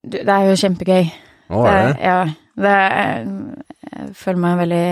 Du, 0.01 0.17
det 0.17 0.33
er 0.33 0.49
jo 0.49 0.59
kjempegøy. 0.59 1.11
Å, 1.51 1.63
er 1.67 1.81
det? 1.81 1.95
ja. 2.05 2.19
Det 2.61 2.71
er, 2.75 3.23
jeg 3.87 4.11
føler 4.19 4.41
meg 4.43 4.59
veldig 4.59 4.85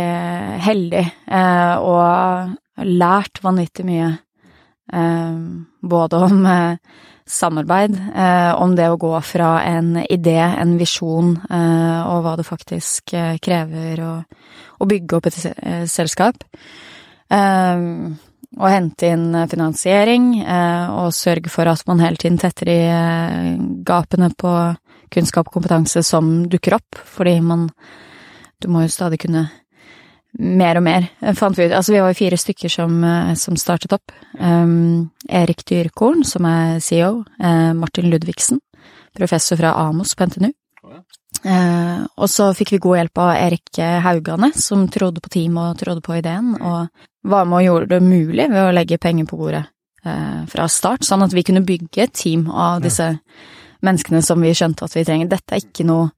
heldig, 0.63 1.03
eh, 1.37 1.73
og 1.83 1.99
har 1.99 2.87
lært 2.87 3.41
vanvittig 3.43 3.85
mye. 3.85 4.09
Eh, 4.95 5.39
både 5.91 6.21
om 6.25 6.39
eh, 6.49 7.01
samarbeid, 7.29 7.97
eh, 8.15 8.51
om 8.63 8.73
det 8.79 8.87
å 8.89 8.97
gå 9.01 9.11
fra 9.27 9.51
en 9.67 9.99
idé, 10.01 10.39
en 10.39 10.77
visjon, 10.79 11.35
eh, 11.51 11.99
og 12.09 12.23
hva 12.25 12.37
det 12.39 12.47
faktisk 12.47 13.13
eh, 13.13 13.35
krever 13.43 14.01
å, 14.07 14.13
å 14.79 14.89
bygge 14.89 15.19
opp 15.19 15.29
et 15.29 15.39
selskap. 15.91 16.47
Eh, 17.29 17.85
og 18.57 18.71
hente 18.71 19.11
inn 19.13 19.35
finansiering, 19.49 20.31
eh, 20.41 20.89
og 20.89 21.13
sørge 21.13 21.51
for 21.53 21.69
at 21.69 21.85
man 21.87 22.01
hele 22.01 22.17
tiden 22.17 22.39
tetter 22.41 22.71
i 22.71 22.79
eh, 22.89 23.57
gapene 23.85 24.31
på 24.33 24.53
kunnskap 25.13 25.49
og 25.49 25.59
kompetanse 25.59 26.01
som 26.05 26.47
dukker 26.49 26.79
opp, 26.79 27.01
fordi 27.05 27.39
man 27.41 27.69
Du 28.59 28.67
må 28.67 28.81
jo 28.81 28.89
stadig 28.91 29.21
kunne 29.21 29.45
mer 30.37 30.75
og 30.75 30.83
mer, 30.83 31.05
fant 31.33 31.55
vi 31.55 31.69
ut. 31.69 31.71
Altså, 31.71 31.93
vi 31.93 32.01
var 32.03 32.11
jo 32.11 32.17
fire 32.17 32.37
stykker 32.37 32.69
som, 32.69 33.03
eh, 33.03 33.35
som 33.35 33.55
startet 33.55 33.93
opp. 33.93 34.11
Um, 34.37 35.11
Erik 35.29 35.63
Dyrkorn, 35.63 36.25
som 36.25 36.43
er 36.43 36.81
CEO. 36.83 37.23
Uh, 37.39 37.71
Martin 37.73 38.09
Ludvigsen, 38.09 38.59
professor 39.15 39.55
fra 39.55 39.71
Amos 39.79 40.13
på 40.13 40.27
NTNU. 40.27 40.51
Uh, 41.39 42.03
og 42.17 42.27
så 42.27 42.51
fikk 42.51 42.73
vi 42.73 42.81
god 42.83 42.97
hjelp 42.97 43.17
av 43.17 43.31
Erik 43.37 43.79
Haugane, 44.03 44.51
som 44.59 44.89
trodde 44.91 45.21
på 45.23 45.31
teamet 45.31 45.71
og 45.71 45.79
trodde 45.79 46.03
på 46.03 46.19
ideen, 46.19 46.57
og 46.59 46.89
var 47.23 47.47
med 47.49 47.59
og 47.59 47.65
gjorde 47.65 47.91
det 47.95 48.01
mulig 48.05 48.47
ved 48.51 48.61
å 48.63 48.73
legge 48.75 48.99
penger 49.01 49.27
på 49.29 49.39
bordet 49.39 49.65
eh, 50.05 50.45
fra 50.51 50.67
start, 50.71 51.03
sånn 51.07 51.25
at 51.25 51.35
vi 51.35 51.43
kunne 51.47 51.65
bygge 51.67 52.05
et 52.05 52.15
team 52.15 52.47
av 52.51 52.83
disse 52.83 53.11
menneskene 53.85 54.21
som 54.25 54.41
vi 54.43 54.53
skjønte 54.55 54.87
at 54.87 54.95
vi 54.95 55.05
trenger. 55.07 55.31
Dette 55.31 55.55
er 55.55 55.63
ikke 55.63 55.87
noe, 55.87 56.09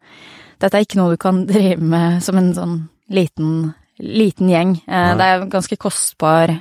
dette 0.62 0.78
er 0.78 0.86
ikke 0.86 1.02
noe 1.02 1.16
du 1.16 1.22
kan 1.22 1.46
drive 1.52 1.82
med 1.82 2.22
som 2.26 2.38
en 2.42 2.54
sånn 2.58 2.78
liten, 3.12 3.72
liten 3.98 4.50
gjeng. 4.50 4.78
Uh, 4.86 5.14
det 5.20 5.28
er 5.28 5.50
ganske 5.52 5.78
kostbar 5.82 6.54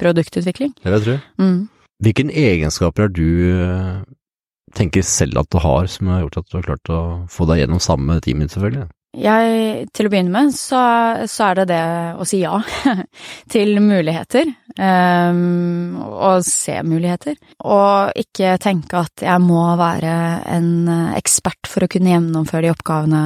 produktutvikling. 0.00 0.74
Det 0.80 0.90
vil 0.90 0.98
jeg 0.98 1.06
tro. 1.06 1.20
Mm. 1.44 1.62
Hvilke 2.02 2.26
egenskaper 2.28 3.06
er 3.06 3.14
du 3.14 3.28
eh, 3.54 4.02
tenker 4.74 5.04
selv 5.06 5.44
at 5.44 5.50
du 5.52 5.60
har, 5.62 5.86
som 5.90 6.10
har 6.10 6.24
gjort 6.24 6.40
at 6.40 6.50
du 6.50 6.58
har 6.58 6.66
klart 6.66 6.92
å 6.92 7.00
få 7.30 7.46
deg 7.48 7.62
gjennom 7.62 7.82
sammen 7.82 8.10
med 8.10 8.24
teamet 8.26 8.52
selvfølgelig? 8.52 8.88
Jeg, 9.14 9.86
til 9.94 10.08
å 10.08 10.10
begynne 10.12 10.32
med, 10.34 10.52
så, 10.56 10.80
så 11.30 11.48
er 11.50 11.60
det 11.60 11.64
det 11.70 11.82
å 12.18 12.26
si 12.26 12.40
ja 12.42 12.58
til 13.54 13.78
muligheter. 13.84 14.50
Um, 14.74 15.94
og 16.02 16.42
se 16.46 16.80
muligheter. 16.82 17.36
Og 17.62 18.10
ikke 18.18 18.56
tenke 18.62 19.04
at 19.04 19.22
jeg 19.22 19.42
må 19.44 19.62
være 19.78 20.14
en 20.50 20.70
ekspert 21.14 21.70
for 21.70 21.86
å 21.86 21.90
kunne 21.92 22.10
gjennomføre 22.16 22.66
de 22.66 22.72
oppgavene 22.74 23.24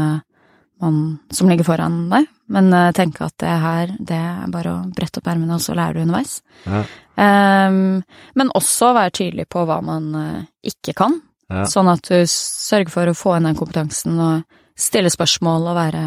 man, 0.79 0.99
som 1.35 1.49
ligger 1.51 1.67
foran 1.67 2.05
deg, 2.13 2.29
men 2.55 2.69
uh, 2.71 2.93
tenke 2.95 3.25
at 3.27 3.35
det 3.43 3.55
her, 3.65 3.95
det 3.99 4.19
er 4.19 4.53
bare 4.53 4.75
å 4.77 4.83
brette 4.95 5.19
opp 5.19 5.27
ermene, 5.33 5.57
og 5.57 5.65
så 5.65 5.75
lærer 5.75 5.99
du 5.99 6.05
underveis. 6.05 6.37
Ja. 6.69 6.85
Um, 7.19 8.05
men 8.39 8.53
også 8.55 8.93
være 8.95 9.17
tydelig 9.19 9.49
på 9.51 9.65
hva 9.67 9.81
man 9.83 10.13
uh, 10.15 10.45
ikke 10.63 10.95
kan, 11.01 11.19
Ja. 11.49 11.63
sånn 11.65 11.89
at 11.89 12.05
du 12.05 12.27
sørger 12.29 12.93
for 12.93 13.09
å 13.09 13.17
få 13.17 13.39
inn 13.39 13.47
den 13.49 13.57
kompetansen 13.57 14.19
og 14.21 14.58
stille 14.79 15.11
spørsmål 15.11 15.67
og 15.73 15.77
være 15.79 16.05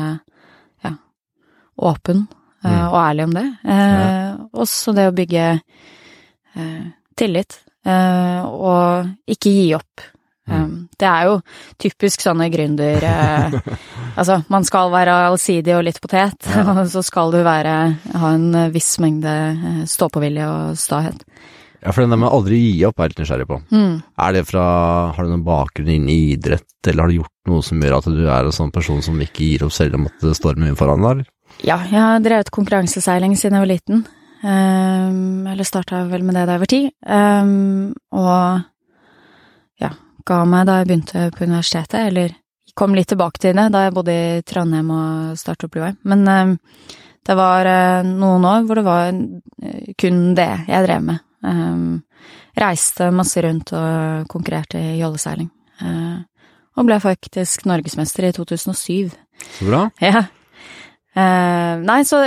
ja, 0.85 0.93
åpen 1.91 2.27
eh, 2.27 2.37
Mm. 2.61 2.87
og 2.91 2.97
ærlig 3.01 3.23
om 3.25 3.31
det. 3.33 3.45
Eh, 3.65 4.35
Også 4.61 4.91
det 4.93 5.07
å 5.09 5.13
bygge 5.17 5.45
eh, 6.55 6.83
tillit, 7.17 7.55
og 8.45 9.07
ikke 9.33 9.49
gi 9.55 9.63
opp. 9.73 10.03
Mm. 10.51 10.53
Um, 10.61 10.73
det 10.99 11.07
er 11.07 11.23
jo 11.29 11.39
typisk 11.81 12.21
sånne 12.21 12.49
gründer... 12.53 13.01
Altså, 14.11 14.41
man 14.51 14.65
skal 14.67 14.89
være 14.91 15.13
allsidig 15.29 15.71
og 15.77 15.85
litt 15.87 16.01
potet, 16.03 16.45
Ja. 16.51 16.65
og 16.81 16.81
så 16.91 16.99
skal 17.07 17.31
du 17.31 17.37
være, 17.47 17.75
ha 18.19 18.31
en 18.35 18.49
viss 18.73 18.97
mengde 18.99 19.31
stå-på-vilje 19.87 20.49
og 20.51 20.77
stahet. 20.77 21.21
Ja, 21.81 21.89
for 21.89 22.03
den 22.03 22.13
der 22.13 22.19
med 22.21 22.29
aldri 22.29 22.59
gi 22.61 22.85
opp 22.85 23.00
er 23.00 23.07
jeg 23.07 23.15
litt 23.15 23.21
nysgjerrig 23.23 23.47
på. 23.50 23.57
Mm. 23.73 23.93
Er 24.21 24.33
det 24.35 24.43
fra, 24.45 24.63
har 25.15 25.25
du 25.25 25.31
noen 25.31 25.45
bakgrunn 25.45 25.89
innen 25.89 26.11
idrett, 26.13 26.69
eller 26.85 27.03
har 27.03 27.09
du 27.09 27.17
gjort 27.17 27.50
noe 27.50 27.65
som 27.65 27.81
gjør 27.81 27.95
at 27.97 28.09
du 28.13 28.19
er 28.27 28.50
en 28.50 28.53
sånn 28.53 28.73
person 28.75 29.01
som 29.01 29.21
ikke 29.25 29.47
gir 29.47 29.65
opp 29.65 29.73
selv 29.73 29.97
om 29.97 30.05
at 30.09 30.21
det 30.21 30.35
stormer 30.38 30.69
mye 30.69 30.77
foran 30.77 31.07
deg? 31.07 31.23
Ja, 31.65 31.79
jeg 31.89 31.97
har 31.97 32.21
drevet 32.21 32.53
konkurranseseiling 32.53 33.33
siden 33.38 33.57
jeg 33.57 33.65
var 33.65 33.71
liten. 33.71 34.03
Um, 34.41 35.47
eller 35.50 35.65
starta 35.65 36.03
vel 36.09 36.23
med 36.25 36.38
det 36.38 36.45
da 36.47 36.55
jeg 36.55 36.63
var 36.63 36.69
ti. 36.69 36.81
Um, 37.01 37.91
og 38.13 39.81
ja, 39.81 39.91
ga 40.29 40.39
meg 40.50 40.69
da 40.69 40.77
jeg 40.79 40.89
begynte 40.91 41.25
på 41.33 41.45
universitetet, 41.50 42.00
eller 42.11 42.38
kom 42.77 42.93
litt 42.95 43.09
tilbake 43.11 43.41
til 43.41 43.57
det 43.57 43.67
da 43.73 43.88
jeg 43.88 43.95
bodde 43.97 44.13
i 44.13 44.45
Trondheim 44.47 44.93
og 44.95 45.33
starta 45.38 45.67
opp 45.67 45.73
Blue 45.75 45.89
Men 46.07 46.23
um, 46.29 46.53
det 47.25 47.35
var 47.38 47.65
uh, 47.65 48.05
noen 48.05 48.47
år 48.53 48.69
hvor 48.69 48.77
det 48.77 48.85
var 48.85 49.11
kun 49.97 50.23
det 50.38 50.50
jeg 50.69 50.88
drev 50.88 51.09
med. 51.09 51.25
Um, 51.41 52.01
reiste 52.57 53.12
masse 53.15 53.41
rundt 53.41 53.74
og 53.74 54.27
konkurrerte 54.31 54.79
i 54.79 55.00
jolleseiling. 55.00 55.50
Uh, 55.81 56.19
og 56.77 56.86
ble 56.88 57.00
faktisk 57.03 57.65
norgesmester 57.69 58.24
i 58.27 58.31
2007. 58.36 59.12
Så 59.57 59.65
bra. 59.67 59.89
Ja. 60.03 60.21
Uh, 61.12 61.75
nei, 61.83 62.05
så 62.07 62.21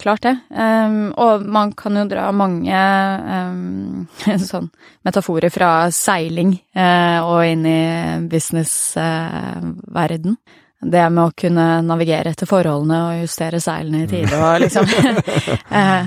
klart 0.00 0.24
det. 0.24 0.32
Um, 0.48 1.12
og 1.20 1.44
man 1.44 1.76
kan 1.76 1.92
jo 1.98 2.06
dra 2.08 2.30
mange 2.32 2.72
um, 2.72 4.08
sånn 4.48 4.70
metaforer 5.04 5.52
fra 5.52 5.92
seiling 5.92 6.56
uh, 6.72 7.20
og 7.26 7.44
inn 7.44 7.66
i 7.68 8.24
businessverden. 8.30 10.38
det 10.80 11.10
med 11.10 11.24
å 11.24 11.32
kunne 11.36 11.82
navigere 11.84 12.30
etter 12.32 12.46
forholdene 12.48 13.02
og 13.10 13.20
justere 13.26 13.60
seilene 13.60 14.04
i 14.04 14.08
tide 14.08 14.36
og 14.40 14.60
liksom 14.64 14.84
eh, 15.80 16.06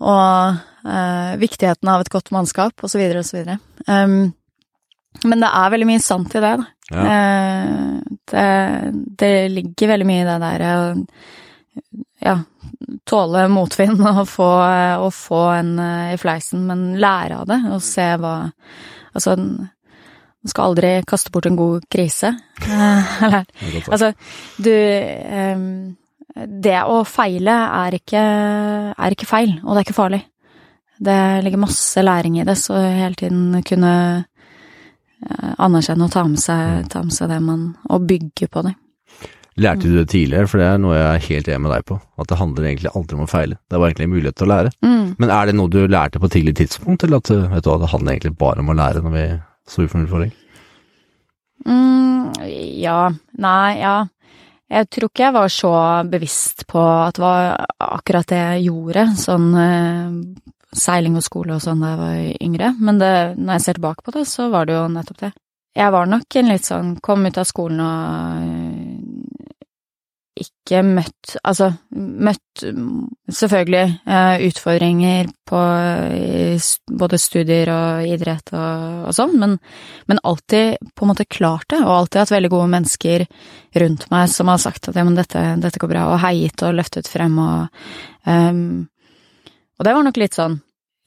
Og 0.00 0.88
eh, 0.88 1.34
viktigheten 1.40 1.90
av 1.90 2.02
et 2.02 2.12
godt 2.12 2.32
mannskap, 2.34 2.86
så 2.86 2.98
videre. 2.98 3.58
Ehm, 3.86 4.32
men 5.24 5.44
det 5.44 5.50
er 5.50 5.74
veldig 5.74 5.88
mye 5.88 6.02
sant 6.02 6.34
i 6.34 6.42
det, 6.42 6.54
da. 6.60 6.70
Ja. 6.90 7.04
Eh, 7.14 8.00
det, 8.32 8.48
det 9.20 9.34
ligger 9.52 9.94
veldig 9.94 10.08
mye 10.08 10.24
i 10.24 10.26
det 10.28 10.40
der 10.42 10.64
å 10.68 10.74
ja, 12.24 12.34
tåle 13.08 13.46
motvind 13.52 14.02
og 14.04 14.24
få, 14.28 14.50
og 15.04 15.10
få 15.14 15.44
en 15.54 15.78
eh, 15.78 16.10
i 16.16 16.18
fleisen, 16.20 16.66
men 16.68 16.92
lære 17.00 17.40
av 17.40 17.48
det 17.50 17.62
og 17.70 17.80
se 17.84 18.10
hva 18.20 18.36
Altså, 19.14 19.36
man 19.38 20.50
skal 20.50 20.72
aldri 20.72 20.88
kaste 21.06 21.30
bort 21.30 21.46
en 21.46 21.54
god 21.54 21.84
krise. 21.86 22.32
Eh. 22.74 23.44
Altså, 23.86 24.08
du 24.58 24.72
ehm, 24.74 25.94
Det 26.34 26.80
å 26.90 27.02
feile 27.06 27.54
er 27.84 27.94
ikke, 28.00 28.22
er 28.98 29.14
ikke 29.14 29.28
feil, 29.30 29.52
og 29.62 29.74
det 29.74 29.80
er 29.82 29.86
ikke 29.86 29.96
farlig. 30.00 30.22
Det 31.04 31.18
ligger 31.44 31.62
masse 31.62 32.02
læring 32.02 32.38
i 32.40 32.46
det, 32.46 32.56
så 32.58 32.74
hele 32.78 33.14
tiden 33.18 33.60
kunne 33.66 33.92
eh, 34.24 35.52
anerkjenne 35.62 36.06
og 36.08 36.14
ta 36.14 36.24
med 36.26 36.42
seg, 36.42 36.88
ta 36.90 37.02
med 37.06 37.14
seg 37.14 37.30
det 37.30 37.40
man 37.42 37.68
Og 37.90 38.06
bygge 38.08 38.48
på 38.50 38.64
det. 38.66 38.74
Lærte 39.62 39.86
du 39.86 39.94
det 39.94 40.08
tidligere, 40.10 40.48
for 40.50 40.58
det 40.58 40.66
er 40.66 40.80
noe 40.82 40.96
jeg 40.96 41.06
er 41.14 41.26
helt 41.28 41.48
enig 41.52 41.62
med 41.62 41.70
deg 41.76 41.84
på, 41.86 42.00
at 42.18 42.26
det 42.26 42.38
handler 42.40 42.64
egentlig 42.66 42.90
aldri 42.98 43.14
om 43.14 43.22
å 43.22 43.30
feile, 43.30 43.58
det 43.70 43.78
var 43.78 43.86
egentlig 43.92 44.08
en 44.08 44.14
mulighet 44.16 44.38
til 44.40 44.48
å 44.48 44.50
lære. 44.50 44.72
Mm. 44.82 45.04
Men 45.22 45.30
er 45.30 45.46
det 45.46 45.54
noe 45.54 45.70
du 45.70 45.84
lærte 45.86 46.18
på 46.18 46.30
tidlig 46.34 46.56
tidspunkt, 46.58 47.04
eller 47.06 47.22
at 47.22 47.30
du- 47.30 47.46
vet 47.52 47.62
du 47.62 47.70
det 47.78 47.90
handler 47.92 48.12
egentlig 48.16 48.34
bare 48.38 48.58
om 48.64 48.72
å 48.74 48.74
lære 48.74 49.04
når 49.04 49.14
vi 49.14 49.26
sto 49.70 49.82
utenfor 49.84 50.00
en 50.00 50.08
utfordring? 50.08 50.32
Mm, 51.64 52.32
ja. 52.82 52.98
Nei, 53.38 53.78
ja. 53.78 53.94
Jeg 54.72 54.88
tror 54.90 55.10
ikke 55.10 55.26
jeg 55.26 55.36
var 55.36 55.52
så 55.52 55.72
bevisst 56.08 56.64
på 56.70 56.80
at 56.80 57.18
det 57.18 57.22
var 57.22 57.66
akkurat 57.84 58.28
det 58.30 58.40
jeg 58.40 58.66
gjorde, 58.70 59.06
sånn 59.20 59.48
eh, 59.60 60.14
seiling 60.74 61.18
og 61.20 61.24
skole 61.26 61.56
og 61.58 61.62
sånn 61.62 61.82
da 61.84 61.92
jeg 61.92 62.00
var 62.00 62.18
yngre, 62.48 62.70
men 62.80 63.00
det, 63.02 63.14
når 63.38 63.58
jeg 63.58 63.64
ser 63.66 63.78
tilbake 63.78 64.06
på 64.06 64.14
det, 64.16 64.24
så 64.30 64.48
var 64.52 64.66
det 64.66 64.78
jo 64.78 64.86
nettopp 64.90 65.20
det. 65.26 65.32
Jeg 65.74 65.90
var 65.90 66.06
nok 66.06 66.36
en 66.38 66.50
litt 66.52 66.68
sånn 66.68 66.90
kom 67.02 67.26
ut 67.26 67.38
av 67.40 67.46
skolen 67.50 67.80
og 67.82 68.83
ikke 70.34 70.80
møtt 70.86 71.36
Altså 71.46 71.68
møtt 71.94 72.64
mm, 72.64 73.04
selvfølgelig 73.30 73.84
eh, 74.06 74.44
utfordringer 74.48 75.28
på 75.46 75.60
både 77.02 77.20
studier 77.20 77.70
og 77.72 78.08
idrett 78.08 78.52
og, 78.54 79.06
og 79.08 79.16
sånn, 79.16 79.36
men 79.40 79.56
men 80.10 80.20
alltid 80.26 80.80
på 80.94 81.04
en 81.04 81.12
måte 81.12 81.26
klart 81.28 81.68
det, 81.72 81.80
og 81.84 81.94
alltid 81.94 82.20
hatt 82.22 82.34
veldig 82.34 82.50
gode 82.52 82.70
mennesker 82.74 83.26
rundt 83.82 84.06
meg 84.12 84.28
som 84.32 84.50
har 84.50 84.60
sagt 84.62 84.90
at 84.90 84.98
ja, 84.98 85.04
men 85.06 85.16
dette, 85.18 85.42
dette 85.62 85.80
går 85.80 85.90
bra, 85.90 86.04
og 86.12 86.20
heiet 86.24 86.66
og 86.66 86.76
løftet 86.76 87.10
frem 87.10 87.38
og 87.40 87.82
um, 88.26 88.86
Og 89.78 89.86
det 89.86 89.94
var 89.96 90.06
nok 90.06 90.20
litt 90.20 90.38
sånn 90.38 90.58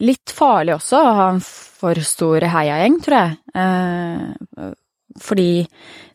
litt 0.03 0.33
farlig 0.33 0.75
også 0.75 0.99
å 1.01 1.13
ha 1.17 1.29
en 1.33 1.39
for 1.41 1.97
stor 2.05 2.45
heiagjeng, 2.53 2.99
tror 3.05 3.17
jeg. 3.17 3.37
Eh, 3.57 4.67
fordi 5.21 5.65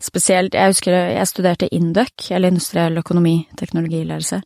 spesielt 0.03 0.55
Jeg 0.55 0.73
husker 0.73 0.95
jeg 0.95 1.29
studerte 1.31 1.69
Induc, 1.75 2.31
eller 2.31 2.51
industriell 2.51 2.99
økonomi, 2.99 3.47
teknologiledelse. 3.59 4.43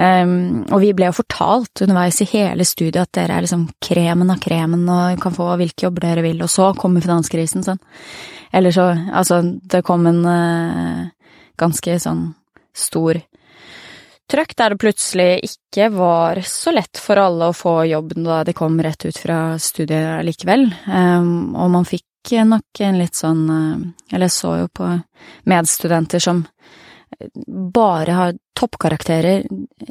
Um, 0.00 0.64
og 0.72 0.80
vi 0.80 0.92
ble 0.96 1.10
jo 1.10 1.16
fortalt 1.18 1.82
underveis 1.84 2.22
i 2.24 2.28
hele 2.30 2.64
studiet 2.64 3.02
at 3.02 3.12
dere 3.18 3.36
er 3.36 3.44
liksom 3.44 3.66
kremen 3.84 4.30
av 4.32 4.40
kremen 4.40 4.86
og 4.88 5.20
kan 5.20 5.34
få 5.36 5.50
hvilke 5.60 5.84
jobber 5.84 6.06
dere 6.06 6.24
vil, 6.24 6.40
og 6.40 6.48
så 6.52 6.70
kommer 6.78 7.04
finanskrisen, 7.04 7.64
sånn. 7.66 7.80
Eller 8.52 8.72
så 8.74 8.90
Altså, 8.90 9.42
det 9.44 9.84
kom 9.84 10.06
en 10.08 10.22
uh, 10.24 11.10
ganske 11.60 11.98
sånn 12.00 12.30
stor 12.76 13.20
trøkk 14.30 14.54
der 14.56 14.72
det 14.72 14.80
plutselig 14.80 15.30
ikke 15.48 15.88
var 15.94 16.40
så 16.46 16.72
lett 16.74 17.00
for 17.02 17.18
alle 17.20 17.50
å 17.50 17.56
få 17.56 17.80
jobb 17.90 18.14
da 18.22 18.42
de 18.46 18.54
kom 18.56 18.78
rett 18.82 19.04
ut 19.08 19.18
fra 19.18 19.58
studiet 19.60 20.24
likevel, 20.26 20.68
um, 20.86 21.56
og 21.58 21.72
man 21.74 21.88
fikk 21.88 22.06
nok 22.46 22.80
en 22.84 22.98
litt 23.00 23.18
sånn 23.18 23.42
uh, 23.50 24.14
Eller 24.14 24.28
så 24.28 24.56
jo 24.62 24.68
på 24.68 24.88
medstudenter 25.50 26.22
som 26.22 26.44
bare 27.74 28.12
har 28.12 28.36
toppkarakterer, 28.56 29.42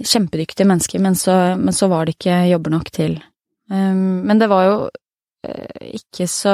kjempedyktige 0.05 0.67
mennesker, 0.67 0.99
men 0.99 1.15
så, 1.15 1.33
men 1.59 1.73
så 1.73 1.89
var 1.91 2.05
det 2.05 2.15
ikke 2.15 2.45
jobber 2.49 2.73
nok 2.73 2.89
til. 2.95 3.19
Um, 3.69 4.23
men 4.25 4.39
det 4.39 4.47
var 4.49 4.65
jo 4.65 4.77
uh, 4.87 5.83
ikke 5.93 6.25
så 6.27 6.53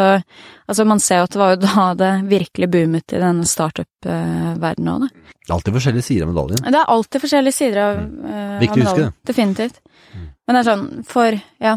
Altså, 0.65 0.83
man 0.83 0.99
ser 0.99 1.21
jo 1.21 1.27
at 1.27 1.35
det 1.35 1.39
var 1.39 1.53
jo 1.53 1.59
da 1.61 1.85
det 2.01 2.11
virkelig 2.31 2.69
boomet 2.73 3.13
i 3.13 3.21
denne 3.21 3.47
startup-verdenen 3.47 4.91
òg, 4.95 5.05
da. 5.05 5.31
Det 5.45 5.51
er 5.51 5.57
alltid 5.59 5.75
forskjellige 5.75 6.07
sider 6.07 6.25
av 6.25 6.31
medaljen. 6.33 6.63
Det 6.65 6.79
er 6.79 6.93
alltid 6.95 7.21
forskjellige 7.21 7.55
sider 7.55 7.81
av, 7.83 7.99
medaljen, 8.01 8.55
Viktig 8.63 8.81
å 8.81 8.87
huske 8.87 9.03
det. 9.03 9.11
Definitivt. 9.29 9.81
Mm. 10.15 10.23
Men 10.45 10.55
det 10.55 10.61
er 10.63 10.69
sånn, 10.71 10.87
for 11.05 11.37
ja 11.61 11.75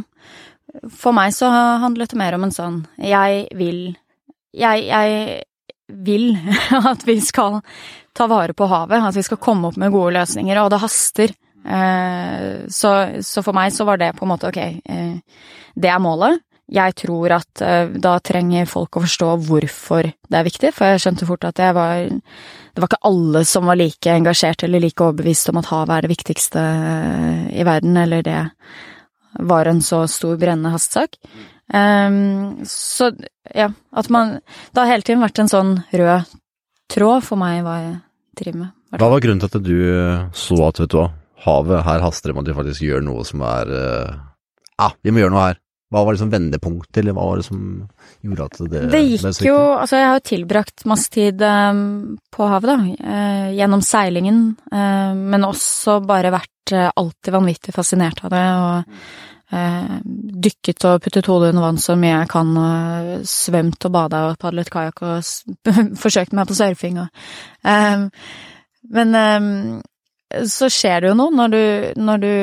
For 0.94 1.16
meg 1.16 1.34
så 1.36 1.50
handlet 1.82 2.12
det 2.12 2.20
mer 2.20 2.36
om 2.36 2.46
en 2.46 2.54
sånn 2.54 2.82
Jeg 3.02 3.46
vil 3.58 3.80
Jeg, 4.56 4.84
jeg 4.88 5.42
vil 5.88 6.32
at 6.92 7.06
vi 7.08 7.18
skal 7.24 7.60
ta 8.16 8.26
vare 8.30 8.54
på 8.56 8.66
havet, 8.68 9.02
at 9.04 9.16
vi 9.16 9.24
skal 9.24 9.40
komme 9.40 9.70
opp 9.70 9.78
med 9.80 9.92
gode 9.94 10.16
løsninger, 10.16 10.58
og 10.58 10.72
det 10.72 10.82
haster. 10.82 11.32
Eh, 11.64 12.66
så, 12.72 12.92
så 13.22 13.44
for 13.46 13.56
meg 13.56 13.72
så 13.74 13.86
var 13.88 14.00
det 14.00 14.14
på 14.16 14.26
en 14.26 14.32
måte 14.32 14.50
ok, 14.50 14.58
eh, 14.58 15.46
det 15.78 15.92
er 15.92 16.02
målet. 16.02 16.42
Jeg 16.68 16.96
tror 17.00 17.32
at 17.38 17.62
eh, 17.64 17.94
da 17.96 18.18
trenger 18.20 18.68
folk 18.68 18.98
å 18.98 19.04
forstå 19.06 19.30
hvorfor 19.46 20.10
det 20.10 20.40
er 20.40 20.48
viktig, 20.48 20.72
for 20.76 20.92
jeg 20.92 21.04
skjønte 21.04 21.28
fort 21.28 21.46
at 21.48 21.62
jeg 21.62 21.76
var 21.76 22.10
Det 22.10 22.82
var 22.82 22.90
ikke 22.90 23.08
alle 23.08 23.44
som 23.48 23.66
var 23.66 23.78
like 23.80 24.12
engasjert 24.12 24.62
eller 24.62 24.82
like 24.84 25.02
overbevist 25.02 25.48
om 25.50 25.62
at 25.62 25.70
havet 25.72 25.94
er 25.94 26.06
det 26.06 26.12
viktigste 26.12 26.64
i 27.54 27.64
verden, 27.66 27.96
eller 27.96 28.22
det 28.22 28.42
var 29.38 29.70
en 29.70 29.80
så 29.84 30.02
stor 30.10 30.38
brennende 30.40 30.72
hastsak. 30.74 31.18
Um, 31.68 32.64
så 32.64 33.10
ja, 33.52 33.66
at 33.92 34.06
man 34.08 34.38
Det 34.72 34.80
har 34.80 34.88
hele 34.88 35.04
tiden 35.04 35.20
vært 35.20 35.42
en 35.42 35.50
sånn 35.52 35.74
rød 35.92 36.30
tråd 36.88 37.26
for 37.26 37.36
meg 37.36 37.60
hva 37.66 37.74
jeg 37.82 37.94
driver 38.40 38.60
med. 38.62 38.74
Hva 38.96 39.10
var 39.12 39.20
grunnen 39.20 39.42
til 39.42 39.50
at 39.50 39.66
du 39.66 39.78
så 40.32 40.60
at, 40.64 40.80
vet 40.80 40.94
du 40.94 40.96
hva, 40.96 41.10
havet, 41.44 41.84
her 41.84 42.04
haster 42.06 42.30
det 42.30 42.38
med 42.38 42.46
at 42.46 42.52
vi 42.54 42.58
faktisk 42.62 42.86
gjør 42.86 43.04
noe 43.04 43.26
som 43.28 43.44
er 43.44 43.72
Ja, 43.74 43.88
uh, 44.08 44.86
ah, 44.88 44.94
vi 45.04 45.12
må 45.12 45.20
gjøre 45.20 45.34
noe 45.34 45.48
her. 45.50 45.60
Hva 45.88 46.02
var 46.04 46.12
liksom 46.12 46.28
vendepunktet, 46.28 46.98
eller 47.00 47.14
hva 47.16 47.30
var 47.30 47.38
det 47.40 47.46
som 47.46 47.60
gjorde 48.20 48.46
at 48.48 48.58
det 48.68 48.82
Det 48.92 49.00
gikk 49.06 49.46
jo 49.46 49.56
Altså, 49.56 49.96
jeg 49.96 50.08
har 50.10 50.18
jo 50.18 50.26
tilbrakt 50.28 50.84
masse 50.90 51.08
tid 51.14 51.40
um, 51.40 52.18
på 52.34 52.48
havet, 52.50 52.68
da. 52.68 53.08
Uh, 53.08 53.46
gjennom 53.56 53.84
seilingen, 53.84 54.42
uh, 54.68 55.16
men 55.16 55.48
også 55.48 56.00
bare 56.04 56.34
vært 56.34 56.52
alltid 56.68 57.32
vanvittig 57.32 57.72
fascinert 57.72 58.20
av 58.28 58.34
det, 58.34 58.44
og 58.60 59.06
dykket 59.48 60.84
og 60.84 60.98
puttet 61.00 61.28
hodet 61.30 61.54
under 61.54 61.64
vann 61.64 61.78
så 61.80 61.94
mye 61.96 62.10
jeg 62.10 62.28
kan, 62.28 62.50
og 62.60 63.28
svømt 63.28 63.86
og 63.88 63.94
bada 63.94 64.18
og 64.28 64.36
padlet 64.42 64.68
kajakk 64.68 65.00
og 65.08 65.30
forsøkt 66.02 66.36
meg 66.36 66.50
på 66.50 66.56
surfing 66.58 66.98
og 67.00 67.08
um, 67.64 68.04
Men 68.92 69.16
um, 69.16 69.48
så 70.44 70.68
skjer 70.68 71.00
det 71.00 71.10
jo 71.10 71.16
noe 71.16 71.32
når 71.32 71.54
du, 71.54 71.62
når 72.04 72.22
du 72.22 72.34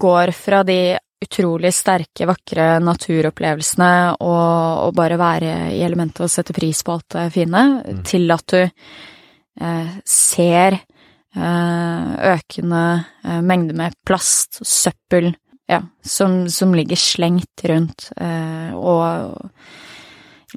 går 0.00 0.32
fra 0.36 0.62
de 0.64 0.80
utrolig 1.20 1.72
sterke, 1.76 2.24
vakre 2.28 2.78
naturopplevelsene 2.82 3.92
og, 4.24 4.86
og 4.86 4.94
bare 4.96 5.18
være 5.20 5.52
i 5.76 5.82
elementet 5.84 6.24
og 6.24 6.32
sette 6.32 6.56
pris 6.56 6.80
på 6.84 6.96
alt 6.96 7.16
det 7.16 7.26
fine, 7.34 7.64
mm. 7.84 8.00
til 8.08 8.32
at 8.32 8.54
du 8.54 8.60
eh, 8.62 9.92
ser 10.08 10.78
eh, 10.78 12.08
økende 12.32 12.84
eh, 13.24 13.42
mengder 13.44 13.76
med 13.82 13.98
plast, 14.06 14.62
søppel, 14.64 15.34
ja, 15.70 15.80
som, 16.02 16.42
som 16.50 16.74
ligger 16.74 16.98
slengt 16.98 17.64
rundt, 17.70 18.10
eh, 18.18 18.72
og 18.74 19.50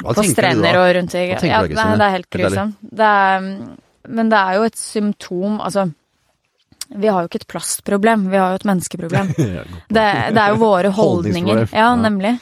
på 0.02 0.24
strender 0.26 0.80
og 0.80 0.88
rundt 0.98 1.14
i 1.20 1.28
Ja, 1.30 1.60
det, 1.62 1.76
det 1.78 2.06
er 2.08 2.16
helt 2.16 2.30
grusomt. 2.34 2.94
Men 4.04 4.32
det 4.32 4.40
er 4.40 4.58
jo 4.58 4.64
et 4.68 4.80
symptom, 4.80 5.60
altså 5.62 5.86
vi 6.94 7.10
har 7.10 7.24
jo 7.24 7.30
ikke 7.30 7.42
et 7.42 7.50
plastproblem, 7.50 8.28
vi 8.30 8.38
har 8.38 8.54
jo 8.54 8.60
et 8.60 8.66
menneskeproblem. 8.70 9.30
det, 9.38 10.08
det, 10.36 10.42
er 10.42 10.54
jo 10.54 10.60
våre 10.62 10.92
holdninger. 11.00 11.66
Ja, 11.74 11.94
nemlig. 11.98 12.36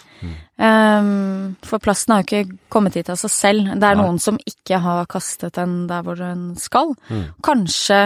Um, 0.61 1.55
for 1.65 1.81
plasten 1.81 2.13
har 2.13 2.21
jo 2.21 2.27
ikke 2.27 2.57
kommet 2.69 2.97
hit 2.99 3.09
av 3.09 3.19
seg 3.21 3.33
selv. 3.33 3.69
Det 3.71 3.87
er 3.87 3.97
Nei. 3.97 4.03
noen 4.03 4.19
som 4.21 4.37
ikke 4.45 4.81
har 4.83 5.07
kastet 5.09 5.55
den 5.57 5.85
der 5.89 6.03
hvor 6.05 6.19
den 6.19 6.51
skal. 6.61 6.93
Mm. 7.09 7.23
Kanskje, 7.45 8.01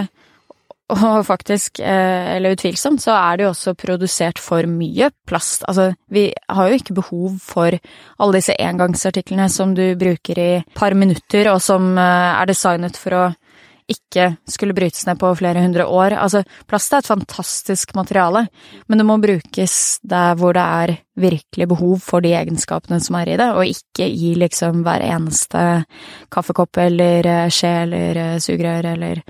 og 0.94 1.26
faktisk, 1.26 1.80
eh, 1.80 2.36
eller 2.36 2.54
utvilsomt, 2.54 3.02
så 3.02 3.16
er 3.18 3.38
det 3.38 3.46
jo 3.46 3.54
også 3.54 3.74
produsert 3.74 4.38
for 4.38 4.68
mye 4.70 5.10
plast. 5.26 5.64
Altså, 5.68 5.96
vi 6.12 6.32
har 6.50 6.70
jo 6.70 6.78
ikke 6.78 6.94
behov 6.94 7.40
for 7.42 7.74
alle 8.20 8.38
disse 8.38 8.54
engangsartiklene 8.54 9.50
som 9.50 9.74
du 9.74 9.96
bruker 9.98 10.38
i 10.38 10.52
par 10.76 10.94
minutter, 10.94 11.50
og 11.50 11.62
som 11.62 11.98
eh, 11.98 12.42
er 12.42 12.46
designet 12.46 12.98
for 13.02 13.18
å 13.18 13.26
ikke 13.90 14.32
skulle 14.50 14.74
brytes 14.74 15.04
ned 15.06 15.20
på 15.22 15.30
flere 15.38 15.62
hundre 15.62 15.86
år. 15.86 16.16
Altså, 16.22 16.44
plast 16.70 16.94
er 16.94 17.02
et 17.02 17.10
fantastisk 17.10 17.94
materiale, 17.98 18.48
men 18.88 19.02
det 19.02 19.06
må 19.10 19.18
brukes 19.22 20.00
der 20.06 20.38
hvor 20.38 20.54
det 20.58 20.64
er 20.86 20.96
virkelig 21.18 21.70
behov 21.70 22.00
for 22.02 22.22
de 22.22 22.34
egenskapene 22.38 23.02
som 23.02 23.18
er 23.18 23.34
i 23.34 23.42
det, 23.42 23.52
og 23.58 23.66
ikke 23.74 24.06
i 24.06 24.34
liksom 24.38 24.86
hver 24.86 25.06
eneste 25.06 25.68
kaffekopp 26.34 26.78
eller 26.86 27.26
eh, 27.26 27.54
skje 27.54 27.76
eller 27.84 28.26
sugerør 28.38 28.94
eller 28.94 29.22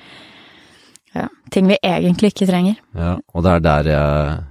ja, 1.15 1.29
ting 1.51 1.69
vi 1.71 1.79
egentlig 1.79 2.33
ikke 2.33 2.49
trenger. 2.49 2.77
Ja, 2.97 3.15
og 3.33 3.45
det 3.45 3.55
er 3.55 3.65
der 3.65 3.89
jeg 3.91 4.43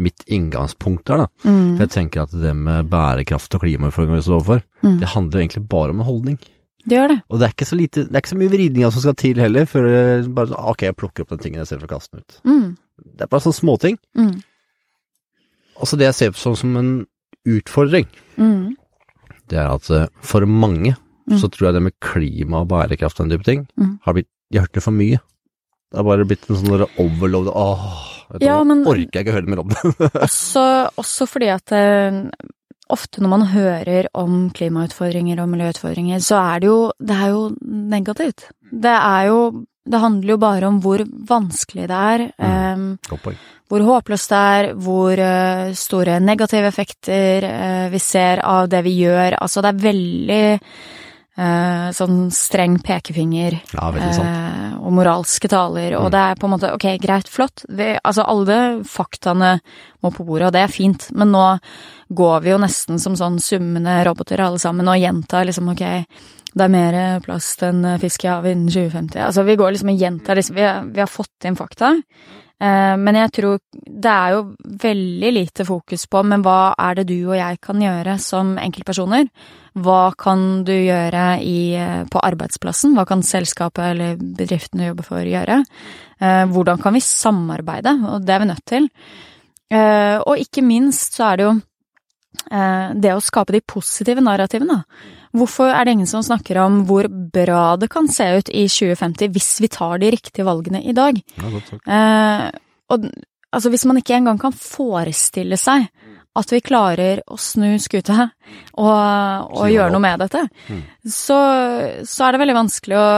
mitt 0.00 0.22
inngangspunkt 0.30 1.10
er, 1.10 1.24
da. 1.24 1.48
Mm. 1.48 1.74
For 1.74 1.84
jeg 1.84 1.92
tenker 1.96 2.24
at 2.24 2.34
det 2.36 2.52
med 2.56 2.90
bærekraft 2.92 3.54
og 3.56 3.64
klimautfordringer 3.64 4.20
vi 4.20 4.26
står 4.26 4.36
overfor, 4.38 4.64
mm. 4.84 4.98
det 5.00 5.12
handler 5.14 5.42
egentlig 5.42 5.64
bare 5.72 5.94
om 5.94 6.02
en 6.02 6.06
holdning. 6.06 6.38
Det 6.84 6.96
gjør 6.96 7.10
det. 7.12 7.18
Og 7.28 7.40
det 7.40 7.46
er 7.46 7.54
ikke 7.54 7.68
så 7.68 7.76
lite, 7.76 8.04
det 8.06 8.14
er 8.14 8.22
ikke 8.22 8.32
så 8.32 8.38
mye 8.40 8.52
vridninger 8.52 8.94
som 8.94 9.04
skal 9.04 9.16
til 9.20 9.40
heller, 9.42 9.66
før 9.68 9.88
bare 10.36 10.60
ok, 10.72 10.86
jeg 10.88 10.96
plukker 10.96 11.24
opp 11.24 11.34
den 11.34 11.42
tingen 11.42 11.64
istedenfor 11.64 11.90
å 11.90 11.92
kaste 11.96 12.16
den 12.16 12.24
ut. 12.24 12.38
Mm. 12.48 13.10
Det 13.18 13.26
er 13.26 13.32
bare 13.32 13.44
sånne 13.44 13.60
småting. 13.60 13.98
Mm. 14.16 14.34
Altså 15.80 15.98
det 16.00 16.08
jeg 16.08 16.18
ser 16.18 16.32
på 16.34 16.42
sånn 16.42 16.58
som 16.60 16.78
en 16.80 16.92
utfordring, 17.48 18.08
mm. 18.36 18.76
det 19.52 19.60
er 19.60 19.70
at 19.72 19.88
eh, 19.96 20.08
for 20.24 20.44
mange 20.44 20.92
mm. 20.94 21.38
så 21.40 21.48
tror 21.48 21.70
jeg 21.70 21.78
det 21.78 21.84
med 21.88 21.96
klima 22.04 22.62
og 22.62 22.70
bærekraft 22.72 23.20
og 23.20 23.26
den 23.26 23.36
type 23.36 23.48
ting 23.48 23.64
mm. 23.80 23.94
har 24.04 24.16
blitt 24.16 24.28
De 24.50 24.58
har 24.58 24.66
hørt 24.66 24.74
det 24.74 24.82
for 24.82 24.96
mye. 24.96 25.20
Det 25.90 25.98
har 25.98 26.06
bare 26.06 26.26
blitt 26.28 26.46
en 26.46 26.58
sånn 26.60 26.86
overload 27.02 27.50
Åh, 27.50 27.86
vet 28.36 28.44
ja, 28.46 28.60
men, 28.66 28.84
orker 28.86 29.18
jeg 29.18 29.26
ikke 29.26 29.34
høre 29.34 29.50
mer 29.50 29.62
om 29.64 29.72
det. 29.72 29.80
også, 30.26 30.64
også 31.02 31.26
fordi 31.26 31.48
at 31.50 31.74
eh, 31.74 32.20
ofte 32.94 33.22
når 33.22 33.32
man 33.32 33.48
hører 33.50 34.10
om 34.18 34.44
klimautfordringer 34.54 35.42
og 35.42 35.50
miljøutfordringer, 35.50 36.22
så 36.22 36.38
er 36.54 36.62
det 36.62 36.70
jo 36.70 36.78
Det 36.98 37.16
er 37.16 37.32
jo 37.34 37.42
negativt. 37.90 38.46
Det 38.70 38.94
er 38.94 39.26
jo 39.32 39.40
Det 39.90 40.00
handler 40.00 40.36
jo 40.36 40.38
bare 40.38 40.68
om 40.68 40.78
hvor 40.84 41.02
vanskelig 41.08 41.88
det 41.90 41.98
er. 42.14 42.26
Mm. 42.38 42.94
Um, 43.10 43.34
hvor 43.70 43.82
håpløst 43.86 44.30
det 44.30 44.38
er, 44.38 44.70
hvor 44.74 45.18
uh, 45.18 45.74
store 45.74 46.20
negative 46.20 46.68
effekter 46.68 47.46
uh, 47.46 47.86
vi 47.90 47.98
ser 47.98 48.44
av 48.46 48.68
det 48.70 48.84
vi 48.86 48.94
gjør. 49.00 49.40
Altså, 49.40 49.62
det 49.64 49.72
er 49.72 49.84
veldig 49.88 50.44
uh, 51.38 51.90
sånn 51.94 52.30
streng 52.34 52.78
pekefinger 52.84 53.58
ja, 53.74 53.86
og 54.80 54.90
moralske 54.96 55.50
taler, 55.50 55.94
og 55.98 56.08
mm. 56.08 56.12
det 56.14 56.24
er 56.24 56.40
på 56.40 56.48
en 56.48 56.54
måte 56.56 56.72
ok, 56.74 56.86
greit, 57.02 57.30
flott. 57.30 57.64
Vi, 57.68 57.92
altså, 58.00 58.26
alle 58.26 58.58
faktaene 58.88 59.56
må 60.00 60.12
på 60.14 60.26
bordet, 60.26 60.50
og 60.50 60.56
det 60.56 60.64
er 60.64 60.74
fint, 60.74 61.10
men 61.14 61.34
nå 61.34 61.46
går 62.10 62.42
vi 62.42 62.54
jo 62.54 62.58
nesten 62.62 62.98
som 63.02 63.14
sånn 63.18 63.38
summende 63.42 64.00
roboter 64.08 64.42
alle 64.42 64.58
sammen 64.62 64.88
og 64.90 64.98
gjentar 64.98 65.46
liksom 65.46 65.70
ok, 65.74 65.84
det 66.50 66.66
er 66.66 66.72
mer 66.72 67.00
plast 67.24 67.62
enn 67.62 67.84
fisk 68.02 68.26
i 68.26 68.30
havet 68.32 68.56
innen 68.56 68.70
2050. 68.72 69.22
Altså 69.28 69.46
vi 69.46 69.56
går 69.60 69.74
liksom 69.74 69.92
og 69.92 70.04
gjentar 70.04 70.38
liksom, 70.38 70.56
vi, 70.58 70.66
har, 70.66 70.86
vi 70.90 71.02
har 71.02 71.10
fått 71.10 71.46
inn 71.46 71.58
fakta. 71.58 71.94
Eh, 72.60 72.96
men 73.00 73.16
jeg 73.16 73.32
tror 73.38 73.60
det 73.72 74.10
er 74.12 74.34
jo 74.34 74.42
veldig 74.82 75.30
lite 75.32 75.64
fokus 75.64 76.04
på 76.10 76.20
men 76.28 76.42
hva 76.44 76.74
er 76.74 76.98
det 76.98 77.06
du 77.08 77.16
og 77.30 77.38
jeg 77.38 77.60
kan 77.64 77.80
gjøre 77.80 78.18
som 78.20 78.52
enkeltpersoner? 78.60 79.30
Hva 79.80 80.10
kan 80.18 80.64
du 80.66 80.74
gjøre 80.74 81.24
i, 81.46 81.78
på 82.10 82.22
arbeidsplassen? 82.26 82.96
Hva 82.98 83.06
kan 83.08 83.22
selskapet 83.24 83.92
eller 83.92 84.18
bedriften 84.18 84.82
du 84.82 84.88
jobber 84.88 85.06
for 85.06 85.22
gjøre? 85.22 85.60
Eh, 86.20 86.44
hvordan 86.50 86.82
kan 86.82 86.96
vi 86.98 87.04
samarbeide? 87.04 87.94
Og 88.10 88.26
det 88.26 88.34
er 88.34 88.42
vi 88.42 88.50
nødt 88.50 88.66
til. 88.68 88.90
Eh, 89.70 90.18
og 90.18 90.42
ikke 90.42 90.66
minst 90.66 91.16
så 91.16 91.30
er 91.30 91.38
det 91.38 91.46
jo 91.46 91.54
eh, 92.50 92.88
det 92.98 93.14
å 93.14 93.22
skape 93.22 93.54
de 93.54 93.62
positive 93.62 94.24
narrativene. 94.26 94.82
Hvorfor 95.36 95.70
er 95.70 95.84
det 95.86 95.92
ingen 95.94 96.08
som 96.10 96.22
snakker 96.26 96.58
om 96.64 96.80
hvor 96.88 97.06
bra 97.08 97.76
det 97.78 97.88
kan 97.92 98.08
se 98.10 98.24
ut 98.40 98.48
i 98.50 98.64
2050 98.66 99.28
hvis 99.30 99.50
vi 99.62 99.68
tar 99.70 99.98
de 100.02 100.10
riktige 100.10 100.44
valgene 100.48 100.80
i 100.82 100.92
dag? 100.96 101.20
Ja, 101.38 101.50
godt. 101.52 101.70
Eh, 101.86 102.46
og 102.90 103.04
altså, 103.52 103.70
hvis 103.70 103.84
man 103.86 104.00
ikke 104.00 104.16
engang 104.18 104.40
kan 104.42 104.52
forestille 104.56 105.56
seg 105.60 105.86
at 106.40 106.50
vi 106.54 106.60
klarer 106.62 107.22
å 107.30 107.36
snu 107.38 107.72
skuta 107.82 108.28
og, 108.78 109.54
og 109.54 109.70
gjøre 109.70 109.90
noe 109.94 110.02
med 110.02 110.20
dette, 110.22 110.44
Mm. 110.70 110.82
så, 111.06 111.38
så 112.06 112.26
er 112.26 112.32
det 112.36 112.40
veldig 112.44 112.54
vanskelig 112.58 112.98
å 112.98 113.08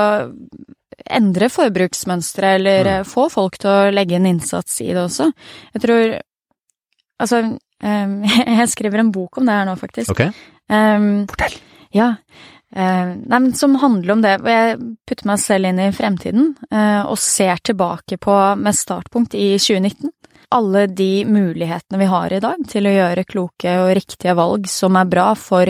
endre 1.13 1.49
forbruksmønstre 1.53 2.55
eller 2.57 2.85
Mm. 3.03 3.05
få 3.09 3.27
folk 3.33 3.59
til 3.61 3.71
å 3.71 3.91
legge 3.93 4.17
en 4.17 4.27
innsats 4.27 4.81
i 4.81 4.93
det 4.93 5.03
også. 5.05 5.33
Jeg 5.75 5.83
tror 5.87 6.19
Altså, 7.23 7.39
eh, 7.85 8.09
jeg 8.59 8.69
skriver 8.73 8.99
en 8.99 9.13
bok 9.13 9.39
om 9.39 9.47
det 9.47 9.55
her 9.55 9.65
nå, 9.69 9.77
faktisk. 9.79 10.11
Ok, 10.11 10.33
Um, 10.73 11.27
fortell! 11.29 11.53
Ja. 11.93 12.15
Eh, 12.75 13.07
nei, 13.07 13.39
men 13.39 13.53
som 13.55 13.75
handler 13.77 14.15
om 14.15 14.23
det, 14.25 14.39
hvor 14.41 14.55
jeg 14.55 14.79
putter 15.09 15.29
meg 15.29 15.41
selv 15.43 15.69
inn 15.69 15.81
i 15.83 15.91
fremtiden 15.93 16.55
eh, 16.73 17.03
og 17.05 17.21
ser 17.21 17.61
tilbake 17.61 18.17
på 18.23 18.37
med 18.57 18.79
startpunkt 18.79 19.37
i 19.37 19.59
2019. 19.61 20.09
Alle 20.57 20.87
de 20.89 21.25
mulighetene 21.29 22.01
vi 22.01 22.09
har 22.09 22.33
i 22.33 22.41
dag 22.45 22.65
til 22.69 22.89
å 22.89 22.95
gjøre 22.95 23.29
kloke 23.29 23.77
og 23.85 23.93
riktige 23.99 24.37
valg 24.37 24.69
som 24.73 24.97
er 24.97 25.13
bra 25.13 25.31
for 25.37 25.69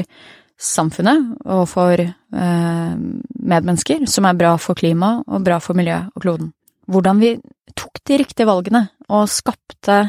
samfunnet 0.62 1.42
og 1.42 1.66
for 1.70 1.98
eh, 1.98 2.94
medmennesker, 2.94 4.06
som 4.06 4.30
er 4.30 4.38
bra 4.38 4.54
for 4.62 4.78
klima 4.78 5.16
og 5.26 5.42
bra 5.46 5.58
for 5.62 5.78
miljø 5.78 6.04
og 6.06 6.22
kloden. 6.22 6.52
Hvordan 6.87 7.18
vi 7.22 7.35
tok 7.78 7.98
de 8.06 8.22
riktige 8.22 8.46
valgene 8.46 8.88
og 9.11 9.30
skapte 9.30 10.04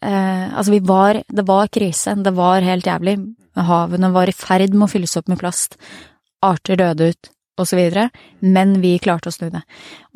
altså, 0.00 0.70
vi 0.72 0.78
var 0.80 1.18
Det 1.28 1.42
var 1.44 1.68
krise. 1.68 2.14
Det 2.24 2.30
var 2.32 2.64
helt 2.64 2.86
jævlig. 2.86 3.18
Havene 3.66 4.12
var 4.14 4.30
i 4.30 4.36
ferd 4.36 4.74
med 4.74 4.88
å 4.88 4.92
fylles 4.92 5.16
opp 5.20 5.28
med 5.30 5.40
plast. 5.40 5.76
Arter 6.44 6.78
døde 6.80 7.10
ut, 7.12 7.30
videre. 7.68 8.08
Men 8.40 8.80
vi 8.80 8.98
klarte 8.98 9.28
å 9.28 9.32
snu 9.34 9.50
det. 9.50 9.62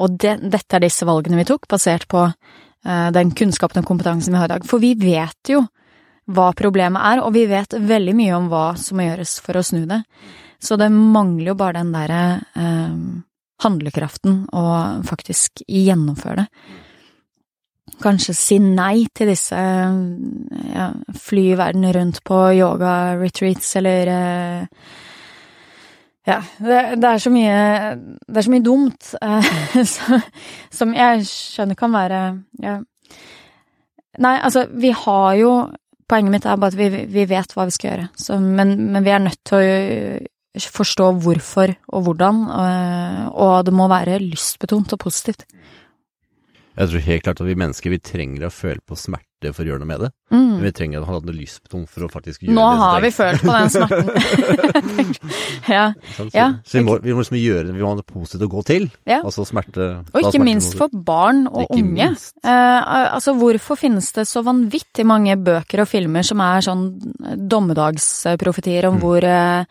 Og 0.00 0.16
det, 0.18 0.38
dette 0.48 0.76
er 0.76 0.84
disse 0.86 1.04
valgene 1.04 1.36
vi 1.36 1.48
tok, 1.48 1.68
basert 1.68 2.08
på 2.08 2.24
uh, 2.24 3.10
den 3.12 3.34
kunnskapen 3.36 3.82
og 3.82 3.88
kompetansen 3.88 4.32
vi 4.32 4.40
har 4.40 4.48
i 4.48 4.54
dag. 4.54 4.64
For 4.64 4.80
vi 4.80 4.94
vet 4.96 5.52
jo 5.52 5.64
hva 6.24 6.52
problemet 6.56 7.04
er, 7.04 7.20
og 7.20 7.34
vi 7.36 7.44
vet 7.50 7.76
veldig 7.76 8.14
mye 8.16 8.38
om 8.38 8.48
hva 8.48 8.64
som 8.80 8.96
må 8.96 9.04
gjøres 9.04 9.36
for 9.44 9.60
å 9.60 9.64
snu 9.66 9.84
det. 9.90 10.00
Så 10.56 10.78
det 10.80 10.88
mangler 10.88 11.52
jo 11.52 11.58
bare 11.60 11.82
den 11.82 11.92
derre 11.92 12.22
uh, 12.56 13.20
handlekraften 13.64 14.46
og 14.56 15.04
faktisk 15.08 15.64
gjennomføre 15.68 16.44
det. 16.44 16.48
Kanskje 18.02 18.34
si 18.36 18.58
nei 18.62 19.06
til 19.14 19.30
disse 19.30 19.58
ja, 19.58 20.86
fly 21.20 21.44
verden 21.58 21.86
rundt 21.94 22.22
på 22.26 22.40
yoga-retreats 22.58 23.76
eller 23.80 24.10
eh, 24.14 24.88
Ja, 26.24 26.38
det, 26.56 26.80
det 27.02 27.10
er 27.10 27.20
så 27.20 27.30
mye 27.32 27.54
Det 28.24 28.40
er 28.40 28.46
så 28.46 28.54
mye 28.54 28.64
dumt 28.64 29.14
eh, 29.20 29.54
så, 29.94 30.20
som 30.72 30.94
jeg 30.96 31.24
skjønner 31.28 31.78
kan 31.78 31.94
være 31.94 32.20
ja. 32.64 32.80
Nei, 34.24 34.36
altså, 34.38 34.68
vi 34.70 34.94
har 34.94 35.34
jo 35.40 35.54
Poenget 36.04 36.34
mitt 36.34 36.44
er 36.44 36.58
bare 36.60 36.74
at 36.74 36.76
vi, 36.76 37.04
vi 37.08 37.22
vet 37.24 37.54
hva 37.56 37.64
vi 37.64 37.72
skal 37.72 37.88
gjøre, 37.88 38.08
så, 38.20 38.36
men, 38.36 38.74
men 38.92 39.06
vi 39.06 39.12
er 39.14 39.22
nødt 39.24 39.38
til 39.48 39.54
å 39.56 40.66
forstå 40.74 41.06
hvorfor 41.24 41.72
og 41.88 42.02
hvordan, 42.04 42.42
og, 42.52 43.30
og 43.40 43.54
det 43.64 43.72
må 43.72 43.86
være 43.88 44.18
lystbetont 44.20 44.92
og 44.92 45.00
positivt. 45.00 45.46
Jeg 46.74 46.90
tror 46.90 47.04
helt 47.06 47.22
klart 47.22 47.40
at 47.40 47.46
vi 47.46 47.54
mennesker 47.54 47.92
vi 47.92 48.00
trenger 48.02 48.48
å 48.48 48.54
føle 48.54 48.82
på 48.82 48.98
smerte 48.98 49.33
for 49.52 49.66
å 49.66 49.68
gjøre 49.68 49.82
noe 49.82 49.90
med 49.90 50.00
det. 50.06 50.10
Mm. 50.32 50.46
Men 50.54 50.62
vi 50.64 50.72
trenger 50.72 51.02
å 51.02 51.08
ha 51.10 51.18
noe 51.20 51.34
lystbetont 51.36 51.90
for 51.92 52.06
å 52.06 52.08
faktisk 52.10 52.42
gjøre 52.46 52.54
Nå 52.56 52.64
det. 52.64 52.78
Nå 52.78 52.84
har 52.84 53.04
vi 53.04 53.10
følt 53.14 53.42
på 53.44 53.52
den 53.52 53.70
smerten. 53.74 54.06
ja. 55.76 55.84
Så, 56.16 56.26
Ja, 56.32 56.46
så 56.64 56.78
vi, 56.78 56.84
må, 56.86 56.96
vi 57.04 57.12
må 57.14 57.20
liksom 57.20 57.38
gjøre 57.38 57.66
det, 57.68 57.74
vi 57.76 57.82
må 57.84 57.90
ha 57.92 57.98
noe 58.00 58.08
positivt 58.08 58.46
å 58.46 58.50
gå 58.54 58.64
til. 58.70 58.88
Ja. 59.10 59.20
Altså 59.20 59.44
smerte 59.48 59.90
Og 60.14 60.18
ikke 60.22 60.32
smerte 60.38 60.48
minst 60.48 60.78
for 60.80 60.88
barn 60.94 61.44
og 61.50 61.66
Ikke 61.66 61.82
unge. 61.82 62.08
Eh, 62.40 62.80
altså, 63.18 63.36
hvorfor 63.38 63.78
finnes 63.80 64.08
det 64.16 64.24
så 64.30 64.42
vanvittig 64.46 65.04
mange 65.06 65.36
bøker 65.36 65.84
og 65.84 65.90
filmer 65.90 66.24
som 66.26 66.40
er 66.44 66.64
sånn 66.64 66.88
dommedagsprofetier 67.74 68.88
om 68.88 68.94
Mm. 68.94 69.00
hvor 69.02 69.24
eh, 69.24 69.64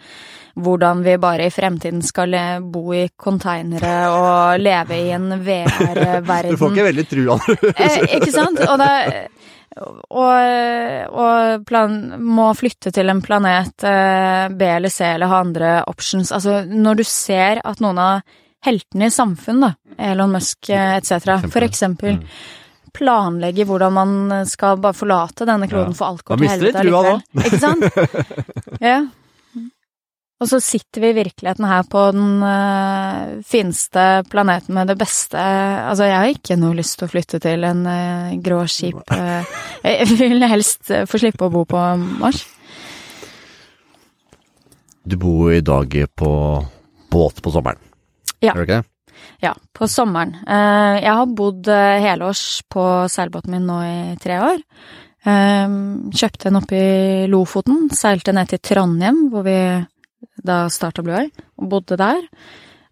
hvordan 0.59 1.03
vi 1.03 1.17
bare 1.17 1.45
i 1.47 1.49
fremtiden 1.53 2.01
skal 2.05 2.33
eh, 2.33 2.59
bo 2.59 2.91
i 2.93 3.07
konteinere 3.17 3.93
og 4.11 4.59
leve 4.61 4.97
i 4.99 5.09
en 5.15 5.29
VR-verden. 5.47 6.51
Du 6.51 6.57
får 6.59 6.75
ikke 6.75 6.87
veldig 6.89 7.05
trua 7.09 7.37
Eh, 7.73 8.17
ikke 8.19 8.31
sant? 8.33 8.59
Og, 8.67 8.77
det, 8.83 9.29
og, 9.77 11.13
og 11.13 11.63
plan, 11.69 11.95
må 12.21 12.49
flytte 12.57 12.91
til 12.93 13.09
en 13.09 13.21
planet 13.25 13.83
eh, 13.87 14.47
B 14.53 14.61
eller 14.69 14.89
C 14.93 15.05
eller 15.15 15.31
ha 15.31 15.39
andre 15.43 15.71
options. 15.89 16.31
Altså, 16.35 16.61
når 16.69 16.99
du 17.01 17.03
ser 17.07 17.61
at 17.65 17.81
noen 17.83 17.97
av 18.01 18.21
heltene 18.63 19.09
i 19.09 19.13
samfunnet, 19.13 19.75
Elon 19.97 20.31
Musk 20.35 20.69
eh, 20.69 20.97
etc., 20.99 21.41
for 21.51 21.65
eksempel, 21.65 22.19
Mm. 22.23 22.27
planlegger 22.93 23.65
hvordan 23.65 23.93
man 23.95 24.45
skal 24.45 24.77
bare 24.77 24.93
forlate 24.93 25.47
denne 25.49 25.65
kloden 25.67 25.95
Ja. 25.95 25.97
for 25.97 26.05
alt 26.11 26.21
Da 26.21 26.35
går 26.35 26.37
til 26.37 26.51
helvete 26.51 26.79
allikevel. 26.83 27.21
Ikke 27.41 27.59
sant? 27.59 27.83
Ja. 28.83 28.99
Og 30.41 30.49
så 30.49 30.59
sitter 30.59 31.03
vi 31.03 31.09
i 31.13 31.15
virkeligheten 31.15 31.65
her 31.69 31.85
på 31.87 32.01
den 32.11 32.41
uh, 32.43 33.41
fineste 33.47 34.23
planeten 34.31 34.75
med 34.75 34.89
det 34.91 34.97
beste 34.99 35.39
Altså, 35.39 36.07
jeg 36.09 36.17
har 36.19 36.31
ikke 36.33 36.57
noe 36.59 36.75
lyst 36.75 36.97
til 36.99 37.07
å 37.07 37.11
flytte 37.13 37.39
til 37.43 37.63
en 37.67 37.85
uh, 37.87 38.33
grå, 38.43 38.63
skip. 38.67 38.99
Uh, 39.13 39.45
Jeg 39.87 40.09
vil 40.19 40.43
helst 40.49 40.91
få 41.07 41.21
slippe 41.21 41.47
å 41.47 41.53
bo 41.53 41.63
på 41.69 41.83
Mars. 42.19 42.41
Du 45.03 45.15
bor 45.19 45.51
i 45.51 45.61
dag 45.63 45.95
på 46.15 46.31
båt 47.11 47.41
på 47.43 47.51
sommeren, 47.53 47.79
Ja. 48.39 48.53
gjør 48.53 48.63
du 48.63 48.67
ikke 48.67 48.81
det? 48.81 48.89
Ja, 49.43 49.51
på 49.75 49.87
sommeren. 49.91 50.37
Jeg 50.47 51.11
har 51.11 51.33
bodd 51.35 51.67
helårs 51.67 52.63
på 52.71 52.83
seilbåten 53.11 53.51
min 53.51 53.67
nå 53.67 53.75
i 53.83 53.97
tre 54.23 54.37
år. 54.39 54.61
Kjøpte 55.27 56.47
den 56.47 56.59
oppe 56.59 56.79
i 56.79 57.27
Lofoten, 57.31 57.89
seilte 57.91 58.33
ned 58.35 58.51
til 58.51 58.63
Trondheim, 58.63 59.25
hvor 59.31 59.43
vi 59.43 59.57
da 60.43 60.65
starta 60.69 61.03
Blue 61.05 61.15
Eye, 61.23 61.31
og 61.59 61.69
bodde 61.69 61.97
der. 61.99 62.21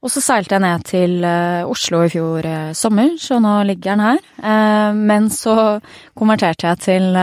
Og 0.02 0.10
så 0.10 0.22
seilte 0.24 0.56
jeg 0.56 0.64
ned 0.64 0.84
til 0.90 1.12
eh, 1.24 1.62
Oslo 1.70 2.00
i 2.04 2.10
fjor 2.10 2.46
eh, 2.50 2.72
sommer, 2.74 3.12
så 3.22 3.38
nå 3.44 3.52
ligger 3.70 3.92
den 3.92 4.00
her. 4.08 4.22
Eh, 4.42 4.94
Men 4.98 5.30
så 5.30 5.80
konverterte 6.18 6.72
jeg 6.72 6.80
til, 6.88 7.20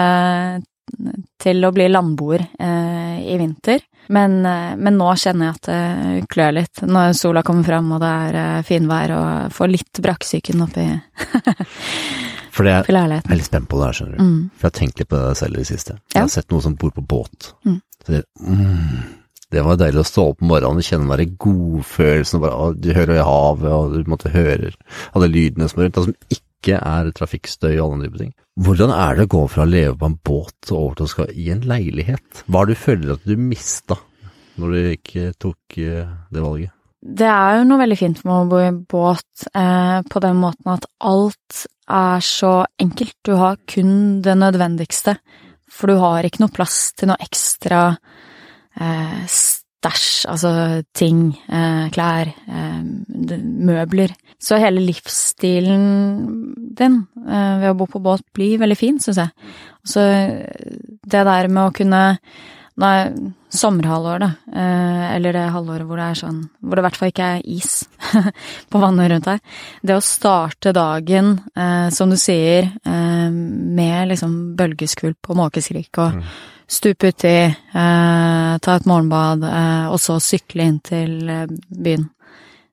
til 1.43 1.65
å 1.67 1.73
bli 1.75 1.89
landboer 1.91 2.45
i 2.63 3.35
vinter. 3.41 3.83
Men, 4.09 4.39
men 4.41 4.95
nå 4.97 5.11
kjenner 5.21 5.51
jeg 5.51 5.57
at 5.59 5.67
det 5.69 6.29
klør 6.33 6.55
litt 6.57 6.81
når 6.89 7.11
sola 7.19 7.43
kommer 7.45 7.67
fram 7.67 7.91
og 7.93 8.01
det 8.01 8.13
er 8.31 8.63
finvær 8.65 9.13
og 9.13 9.53
får 9.53 9.69
litt 9.69 10.01
brakksyken 10.01 10.63
oppi 10.65 10.87
For 12.57 12.65
det 12.65 12.73
er, 12.73 12.89
jeg 12.89 13.21
er 13.21 13.37
litt 13.37 13.47
spent 13.51 13.69
på 13.69 13.79
det 13.79 13.85
her, 13.91 13.99
skjønner 13.99 14.17
du. 14.17 14.23
Mm. 14.25 14.39
For 14.57 14.65
jeg 14.65 14.73
har 14.73 14.79
tenkt 14.81 15.03
litt 15.03 15.11
på 15.13 15.19
det 15.21 15.37
selv 15.39 15.59
i 15.59 15.61
det 15.61 15.69
siste. 15.69 15.99
Jeg 16.09 16.17
Ja. 16.17 16.25
har 16.25 16.33
sett 16.33 16.49
noen 16.51 16.65
som 16.65 16.75
bor 16.81 16.91
på 16.97 17.05
båt. 17.07 17.51
Mm. 17.69 17.77
Så 18.07 18.15
det, 18.17 18.23
mm, 18.41 19.05
det 19.55 19.63
var 19.65 19.79
deilig 19.81 20.03
å 20.03 20.09
stå 20.09 20.25
opp 20.33 20.43
om 20.45 20.51
morgenen 20.53 20.83
og 20.83 20.85
kjenne 20.85 21.17
den 21.21 21.37
godfølelsen. 21.41 22.43
Bare, 22.43 22.73
du 22.77 22.91
hører 22.93 23.25
havet, 23.25 23.71
og 23.73 23.95
du 23.97 24.11
måtte 24.13 24.33
høre 24.35 24.75
alle 25.17 25.31
lydene 25.33 25.71
som 25.71 25.81
er 25.81 25.89
rundt. 25.89 26.01
Som 26.05 26.37
ikke 26.37 26.81
er 26.83 27.09
trafikkstøy 27.17 27.73
og 27.79 27.85
alle 27.87 28.09
typer 28.09 28.25
ting. 28.25 28.35
Hvordan 28.59 28.93
er 28.93 29.17
det 29.17 29.29
å 29.29 29.33
gå 29.37 29.45
fra 29.49 29.65
å 29.65 29.71
leve 29.71 29.95
på 29.97 30.11
en 30.11 30.19
båt 30.29 30.73
og 30.73 30.79
over 30.79 30.99
til 30.99 31.07
å 31.07 31.13
skal 31.15 31.33
i 31.33 31.49
en 31.55 31.65
leilighet? 31.71 32.43
Hva 32.45 32.61
er 32.61 32.69
det 32.69 32.77
du 32.77 32.83
føler 32.83 33.15
at 33.15 33.25
du 33.25 33.41
mista 33.41 33.97
når 34.59 34.75
du 34.75 34.91
ikke 34.91 35.33
tok 35.39 35.79
eh, 35.81 36.13
det 36.35 36.43
valget? 36.43 36.75
Det 36.99 37.29
er 37.31 37.61
jo 37.61 37.67
noe 37.71 37.81
veldig 37.81 37.99
fint 37.99 38.21
med 38.27 38.35
å 38.35 38.47
bo 38.51 38.61
i 38.61 38.71
båt 38.75 39.49
eh, 39.55 39.99
på 40.03 40.23
den 40.25 40.41
måten 40.43 40.73
at 40.75 40.89
alt 41.07 41.61
er 41.89 42.25
så 42.27 42.53
enkelt. 42.83 43.15
Du 43.25 43.37
har 43.39 43.61
kun 43.71 44.19
det 44.27 44.35
nødvendigste, 44.37 45.15
for 45.71 45.89
du 45.89 46.03
har 46.03 46.27
ikke 46.27 46.43
noe 46.43 46.53
plass 46.53 46.91
til 46.99 47.13
noe 47.13 47.23
ekstra 47.23 47.93
eh, 48.81 49.23
stæsj, 49.29 50.27
altså 50.33 50.53
ting, 50.95 51.37
eh, 51.49 51.89
klær, 51.95 52.33
eh, 52.49 52.83
møbler. 53.39 54.15
Så 54.41 54.59
hele 54.63 54.83
livsstilen 54.87 55.85
din 56.79 57.01
eh, 57.27 57.57
ved 57.63 57.73
å 57.73 57.79
bo 57.79 57.87
på 57.91 58.03
båt 58.03 58.23
blir 58.35 58.59
veldig 58.63 58.79
fin, 58.79 58.99
syns 59.03 59.19
jeg. 59.23 59.31
Så 59.87 60.05
det 61.09 61.27
der 61.33 61.49
med 61.49 61.67
å 61.67 61.75
kunne 61.75 62.05
Nei, 62.79 63.11
sommerhalvåret, 63.51 64.23
da. 64.23 64.55
Eh, 64.55 65.07
eller 65.17 65.35
det 65.35 65.41
halvåret 65.51 65.83
hvor 65.89 65.99
det 65.99 66.05
er 66.13 66.19
sånn 66.21 66.37
Hvor 66.63 66.79
det 66.79 66.83
i 66.83 66.87
hvert 66.87 66.99
fall 67.01 67.11
ikke 67.11 67.31
er 67.35 67.41
is 67.51 67.73
på 68.71 68.79
vannet 68.79 69.11
rundt 69.11 69.27
her. 69.27 69.41
Det 69.83 69.97
å 69.97 70.05
starte 70.05 70.71
dagen, 70.77 71.33
eh, 71.59 71.89
som 71.91 72.13
du 72.13 72.15
sier, 72.15 72.69
eh, 72.87 73.27
med 73.35 74.13
liksom 74.13 74.37
bølgeskvulp 74.59 75.33
og 75.33 75.41
måkeskrik 75.43 75.99
og 75.99 76.21
Mm. 76.21 76.23
Stupe 76.69 77.09
uti, 77.09 77.35
eh, 77.49 78.59
ta 78.61 78.77
et 78.77 78.87
morgenbad, 78.89 79.45
eh, 79.49 79.87
og 79.89 79.99
så 80.03 80.19
sykle 80.21 80.69
inn 80.69 80.81
til 80.85 81.15
eh, 81.33 81.47
byen. 81.71 82.09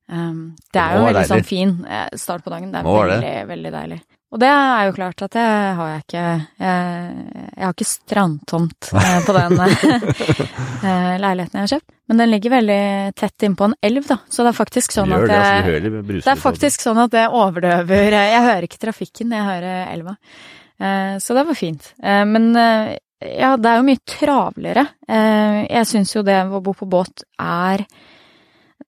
Um, 0.06 0.54
det 0.70 0.78
er 0.78 1.00
jo 1.00 1.06
være 1.08 1.14
veldig 1.16 1.30
sånn 1.32 1.48
fin 1.48 1.72
eh, 1.90 2.12
start 2.20 2.44
på 2.46 2.52
dagen. 2.54 2.70
Det 2.74 2.82
er 2.82 2.86
veldig, 2.86 3.22
det. 3.24 3.48
veldig, 3.50 3.72
deilig. 3.74 3.98
Og 4.36 4.42
det 4.42 4.50
er 4.52 4.84
jo 4.90 4.94
klart 4.98 5.24
at 5.24 5.34
det 5.34 5.46
har 5.80 5.92
jeg 5.94 6.04
ikke. 6.04 6.24
Jeg, 6.60 7.26
jeg 7.56 7.64
har 7.64 7.74
ikke 7.74 7.88
strandtomt 7.88 8.90
eh, 9.00 9.18
på 9.26 9.36
den 9.38 9.56
eh, 9.64 11.16
leiligheten 11.24 11.56
jeg 11.56 11.64
har 11.64 11.72
kjøpt. 11.74 11.88
Men 12.06 12.22
den 12.22 12.30
ligger 12.30 12.54
veldig 12.54 12.82
tett 13.18 13.48
innpå 13.48 13.70
en 13.70 13.78
elv, 13.82 14.04
da. 14.06 14.20
Så 14.30 14.44
det 14.46 14.52
er 14.52 14.58
faktisk 14.60 14.94
sånn 14.94 15.16
at 15.16 15.24
det, 15.26 15.40
altså, 15.40 15.96
det, 16.12 16.20
er 16.36 16.44
faktisk 16.44 16.84
sånn 16.86 17.00
at 17.02 17.16
det 17.16 17.24
overdøver 17.34 18.18
Jeg 18.20 18.44
hører 18.46 18.68
ikke 18.68 18.84
trafikken, 18.84 19.34
jeg 19.34 19.48
hører 19.48 19.88
elva. 19.96 20.14
Eh, 20.78 21.18
Så 21.24 21.34
det 21.34 21.48
var 21.48 21.58
fint. 21.58 21.94
Eh, 22.04 22.26
Men 22.30 22.52
eh, 22.60 22.98
ja, 23.24 23.56
det 23.58 23.70
er 23.70 23.80
jo 23.80 23.88
mye 23.88 24.04
travlere. 24.10 24.86
Eh, 25.08 25.60
Jeg 25.70 25.88
syns 25.88 26.16
jo 26.16 26.24
det 26.26 26.36
å 26.44 26.62
bo 26.64 26.74
på 26.76 26.88
båt 26.90 27.24
er 27.40 27.86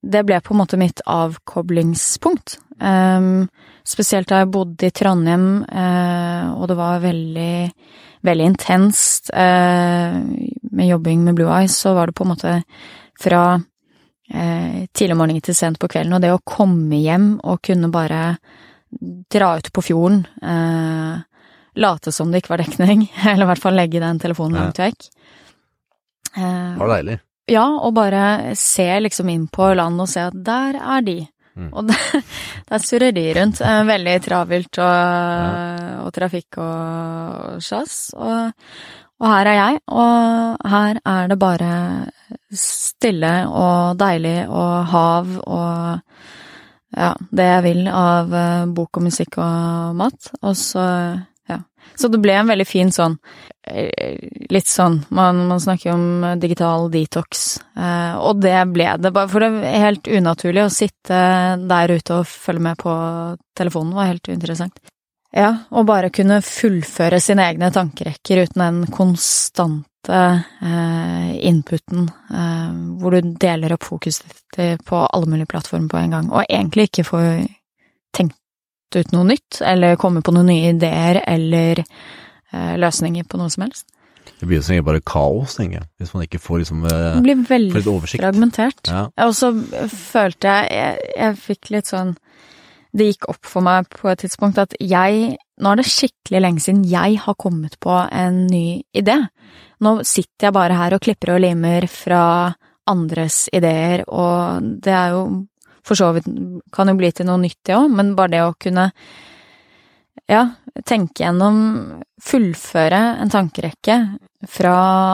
Det 0.03 0.23
ble 0.25 0.39
på 0.43 0.53
en 0.53 0.59
måte 0.59 0.77
mitt 0.77 1.01
avkoblingspunkt. 1.09 2.59
Um, 2.77 3.47
spesielt 3.83 4.29
da 4.29 4.43
jeg 4.43 4.51
bodde 4.53 4.85
i 4.85 4.93
Trondheim, 4.93 5.63
eh, 5.65 6.51
og 6.53 6.67
det 6.69 6.75
var 6.77 7.01
veldig, 7.01 7.71
veldig 8.21 8.45
intenst 8.45 9.31
eh, 9.33 10.19
med 10.69 10.87
jobbing 10.91 11.23
med 11.25 11.35
Blue 11.39 11.49
Eyes, 11.49 11.73
så 11.81 11.95
var 11.97 12.07
det 12.07 12.15
på 12.15 12.27
en 12.27 12.31
måte 12.35 12.53
fra 13.19 13.57
tidlig 14.27 15.15
om 15.15 15.21
morgenen 15.23 15.41
til 15.41 15.55
sent 15.55 15.79
på 15.79 15.87
kvelden, 15.87 16.13
og 16.13 16.21
det 16.21 16.33
å 16.35 16.43
komme 16.43 16.99
hjem 16.99 17.37
og 17.47 17.61
kunne 17.63 17.87
bare 17.89 18.35
dra 19.31 19.57
ut 19.57 19.71
på 19.73 19.81
fjorden, 19.81 20.25
eh, 20.41 21.19
late 21.77 22.11
som 22.11 22.31
det 22.33 22.41
ikke 22.43 22.55
var 22.55 22.63
dekning, 22.65 23.05
eller 23.29 23.45
i 23.45 23.49
hvert 23.51 23.61
fall 23.63 23.77
legge 23.77 24.01
den 24.03 24.19
telefonen 24.23 24.57
Ja. 24.57 24.65
langt 24.67 24.81
vekk. 24.81 25.07
Eh, 26.37 26.73
Det 26.73 26.79
var 26.81 26.93
deilig. 26.97 27.19
ja, 27.53 27.65
og 27.79 27.93
bare 27.95 28.55
se 28.59 28.87
liksom 29.05 29.29
inn 29.29 29.47
på 29.47 29.71
land 29.77 30.01
og 30.01 30.09
se 30.11 30.19
at 30.27 30.33
der 30.45 30.75
er 30.81 31.01
de. 31.05 31.17
Mm. 31.57 31.69
Og 31.73 31.87
der, 31.89 32.21
der 32.69 32.77
surrer 32.85 33.11
de 33.15 33.23
rundt. 33.39 33.61
Eh, 33.61 33.83
Veldig 33.87 34.17
travelt 34.27 34.77
og, 34.83 36.05
og 36.05 36.13
trafikk 36.13 36.59
og 36.61 37.57
sjass. 37.65 38.11
Og, 38.13 38.51
og 39.17 39.31
her 39.31 39.49
er 39.49 39.57
jeg, 39.57 39.79
og 39.89 40.67
her 40.69 40.99
er 41.05 41.31
det 41.31 41.39
bare 41.41 41.71
stille 42.53 43.31
og 43.49 43.97
deilig 43.97 44.37
og 44.49 44.75
hav 44.91 45.31
og 45.47 46.01
ja, 46.97 47.09
det 47.35 47.45
jeg 47.49 47.63
vil 47.65 47.87
av 47.91 48.31
eh, 48.33 48.65
bok 48.77 48.97
og 49.01 49.03
musikk 49.09 49.39
og 49.41 49.97
mat. 49.99 50.29
Og 50.43 50.53
så, 50.55 50.85
ja. 51.47 51.61
Så 51.95 52.09
det 52.11 52.19
ble 52.21 52.35
en 52.35 52.49
veldig 52.49 52.65
fin 52.67 52.89
sånn 52.93 53.15
eh, 53.69 54.17
Litt 54.51 54.67
sånn 54.67 54.99
Man, 55.15 55.39
man 55.49 55.61
snakker 55.63 55.93
om 55.93 56.25
digital 56.41 56.89
detox, 56.93 57.45
eh, 57.77 58.17
og 58.19 58.41
det 58.43 58.57
ble 58.73 58.91
det. 59.01 59.13
Bare 59.15 59.31
for 59.31 59.43
det 59.43 59.63
er 59.69 59.87
helt 59.87 60.07
unaturlig 60.07 60.65
å 60.65 60.73
sitte 60.73 61.21
der 61.63 61.95
ute 61.95 62.21
og 62.21 62.29
følge 62.29 62.67
med 62.69 62.79
på 62.83 62.93
telefonen, 63.57 63.95
var 63.97 64.11
helt 64.11 64.29
uinteressant. 64.29 64.77
Ja, 65.35 65.51
og 65.75 65.87
bare 65.89 66.09
kunne 66.13 66.39
fullføre 66.45 67.19
sine 67.21 67.45
egne 67.49 67.69
tankerekker 67.75 68.45
uten 68.45 68.63
den 68.63 68.79
konstante 68.93 70.21
eh, 70.63 71.31
inputen, 71.49 72.07
eh, 72.31 72.71
hvor 73.01 73.17
du 73.17 73.33
deler 73.35 73.75
opp 73.75 73.85
fokuset 73.89 74.27
ditt 74.31 74.85
på 74.87 75.03
alle 75.03 75.29
mulige 75.29 75.51
plattformer 75.51 75.91
på 75.91 75.99
en 75.99 76.15
gang, 76.15 76.31
og 76.31 76.45
egentlig 76.47 76.87
ikke 76.87 77.07
får 77.11 77.27
tenkt 78.15 78.39
ut 78.95 79.11
noe 79.11 79.27
nytt, 79.27 79.59
eller 79.61 79.97
komme 79.99 80.21
på 80.23 80.31
noen 80.35 80.47
nye 80.51 80.71
ideer 80.71 81.19
eller 81.27 81.81
eh, 81.83 82.75
løsninger 82.79 83.27
på 83.27 83.37
noe 83.41 83.49
som 83.51 83.65
helst. 83.65 83.87
Det 84.37 84.45
blir 84.45 84.59
jo 84.59 84.63
egentlig 84.67 84.85
bare 84.85 85.01
kaos, 85.01 85.55
tenker 85.57 85.79
jeg. 85.79 85.87
Hvis 85.97 86.13
man 86.13 86.23
ikke 86.27 86.39
får 86.43 86.59
liksom 86.61 86.81
Det 86.85 86.93
eh, 86.93 87.21
blir 87.25 87.39
får 87.41 87.49
veldig 87.49 87.75
litt 87.79 87.87
oversikt. 87.89 88.21
fragmentert. 88.21 88.81
Ja. 88.91 89.07
Og 89.25 89.33
så 89.35 89.51
følte 89.89 90.47
jeg, 90.47 90.71
jeg 90.77 91.11
Jeg 91.17 91.37
fikk 91.41 91.71
litt 91.73 91.87
sånn 91.89 92.11
Det 92.93 93.07
gikk 93.09 93.29
opp 93.29 93.45
for 93.49 93.65
meg 93.65 93.87
på 93.89 94.11
et 94.11 94.19
tidspunkt 94.19 94.59
at 94.61 94.75
jeg 94.79 95.37
Nå 95.57 95.71
er 95.71 95.79
det 95.81 95.87
skikkelig 95.89 96.41
lenge 96.43 96.61
siden 96.61 96.83
jeg 96.85 97.17
har 97.23 97.33
kommet 97.41 97.79
på 97.81 97.95
en 98.13 98.43
ny 98.45 98.83
idé. 98.93 99.15
Nå 99.81 100.03
sitter 100.05 100.47
jeg 100.51 100.53
bare 100.53 100.77
her 100.77 100.93
og 100.93 101.01
klipper 101.01 101.33
og 101.33 101.41
limer 101.41 101.87
fra 101.89 102.53
andres 102.87 103.47
ideer, 103.51 104.03
og 104.07 104.61
det 104.85 104.93
er 104.93 105.15
jo 105.15 105.23
for 105.87 105.99
så 105.99 106.11
vidt 106.15 106.27
Kan 106.73 106.91
jo 106.91 106.97
bli 106.99 107.09
til 107.15 107.27
noe 107.29 107.39
nytt, 107.41 107.59
det 107.65 107.77
òg, 107.77 107.89
men 107.93 108.13
bare 108.17 108.33
det 108.33 108.43
å 108.43 108.55
kunne 108.59 108.89
ja, 110.27 110.41
tenke 110.85 111.23
gjennom, 111.23 111.59
fullføre 112.19 112.99
en 113.21 113.31
tankerekke 113.31 113.97
fra 114.51 114.73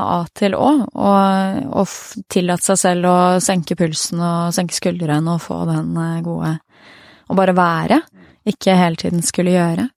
A 0.09 0.17
til 0.36 0.55
Å, 0.57 0.71
og, 0.89 1.59
og 1.77 1.93
tillate 2.31 2.65
seg 2.71 2.79
selv 2.81 3.09
å 3.09 3.17
senke 3.43 3.77
pulsen 3.79 4.21
og 4.23 4.55
senke 4.55 4.75
skuldrene 4.75 5.36
og 5.36 5.43
få 5.43 5.62
den 5.69 5.93
eh, 5.99 6.23
gode 6.25 6.55
Og 7.29 7.38
bare 7.39 7.55
være, 7.55 8.01
ikke 8.49 8.75
hele 8.75 8.99
tiden 8.99 9.21
skulle 9.23 9.53
gjøre. 9.53 9.88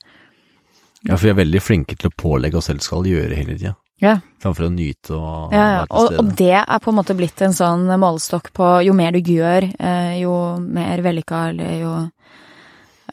ja, 1.08 1.16
for 1.16 1.26
vi 1.26 1.32
er 1.32 1.42
veldig 1.42 1.62
flinke 1.64 1.96
til 1.96 2.12
å 2.12 2.16
pålegge 2.16 2.60
oss 2.60 2.70
selv 2.70 2.84
skal 2.84 3.08
gjøre 3.08 3.34
hele 3.34 3.56
tida. 3.56 3.74
Ja, 4.02 4.18
Framfor 4.44 4.66
å 4.66 4.72
nyte 4.74 5.14
og 5.16 5.54
ja, 5.56 5.60
ja. 5.60 5.76
være 5.80 5.86
til 5.88 6.08
stede. 6.10 6.20
og 6.20 6.32
det 6.36 6.56
er 6.58 6.80
på 6.84 6.92
en 6.92 6.96
måte 6.98 7.14
blitt 7.16 7.42
en 7.46 7.54
sånn 7.56 7.86
målestokk 7.96 8.50
på 8.56 8.68
jo 8.84 8.96
mer 8.96 9.16
du 9.16 9.30
gjør, 9.32 9.70
eh, 9.72 10.16
jo 10.20 10.34
mer 10.60 11.00
vellykka 11.06 11.42
eller 11.54 11.78
jo 11.80 11.92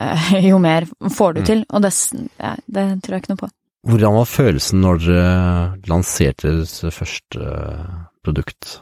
eh, 0.03 0.33
jo 0.49 0.59
mer 0.59 0.87
får 1.07 1.37
du 1.37 1.43
Mm. 1.43 1.45
til, 1.47 1.65
og 1.69 1.85
det, 1.85 1.93
ja, 2.39 2.55
det 2.67 2.87
tror 3.03 3.15
jeg 3.15 3.23
ikke 3.23 3.33
noe 3.33 3.43
på. 3.45 3.51
Hvordan 3.83 4.15
var 4.15 4.27
følelsen 4.31 4.83
når 4.83 4.99
dere 5.03 5.31
lanserte 5.91 6.47
deres 6.47 6.75
første 6.95 7.47
produkt, 8.23 8.77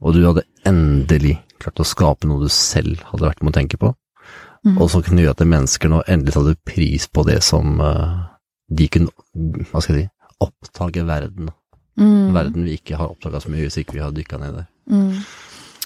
og 0.00 0.16
du 0.16 0.24
hadde 0.24 0.44
endelig 0.68 1.38
klart 1.60 1.80
å 1.80 1.88
skape 1.88 2.28
noe 2.28 2.44
du 2.44 2.52
selv 2.52 3.04
hadde 3.10 3.28
vært 3.28 3.44
med 3.44 3.52
å 3.52 3.58
tenke 3.58 3.80
på, 3.80 3.92
mm. 4.64 4.76
og 4.78 4.90
som 4.92 5.04
kunne 5.04 5.24
gjøre 5.24 5.36
at 5.36 5.48
mennesker 5.48 5.92
nå 5.92 6.02
endelig 6.08 6.36
satte 6.36 6.56
pris 6.68 7.08
på 7.08 7.24
det 7.28 7.40
som 7.44 7.80
eh, 7.80 8.20
de 8.68 8.88
kunne, 8.88 9.12
hva 9.70 9.84
skal 9.84 9.98
jeg 9.98 10.06
si, 10.06 10.13
oppdage 10.44 11.04
verden. 11.08 11.50
Mm. 12.00 12.34
Verden 12.34 12.66
vi 12.66 12.78
ikke 12.78 12.98
har 12.98 13.12
oppdaga 13.12 13.40
så 13.42 13.52
mye 13.52 13.66
hvis 13.66 13.78
ikke 13.82 13.98
vi 13.98 14.04
har 14.04 14.14
dykka 14.14 14.40
ned 14.42 14.56
der. 14.60 14.70
Mm. 14.90 15.18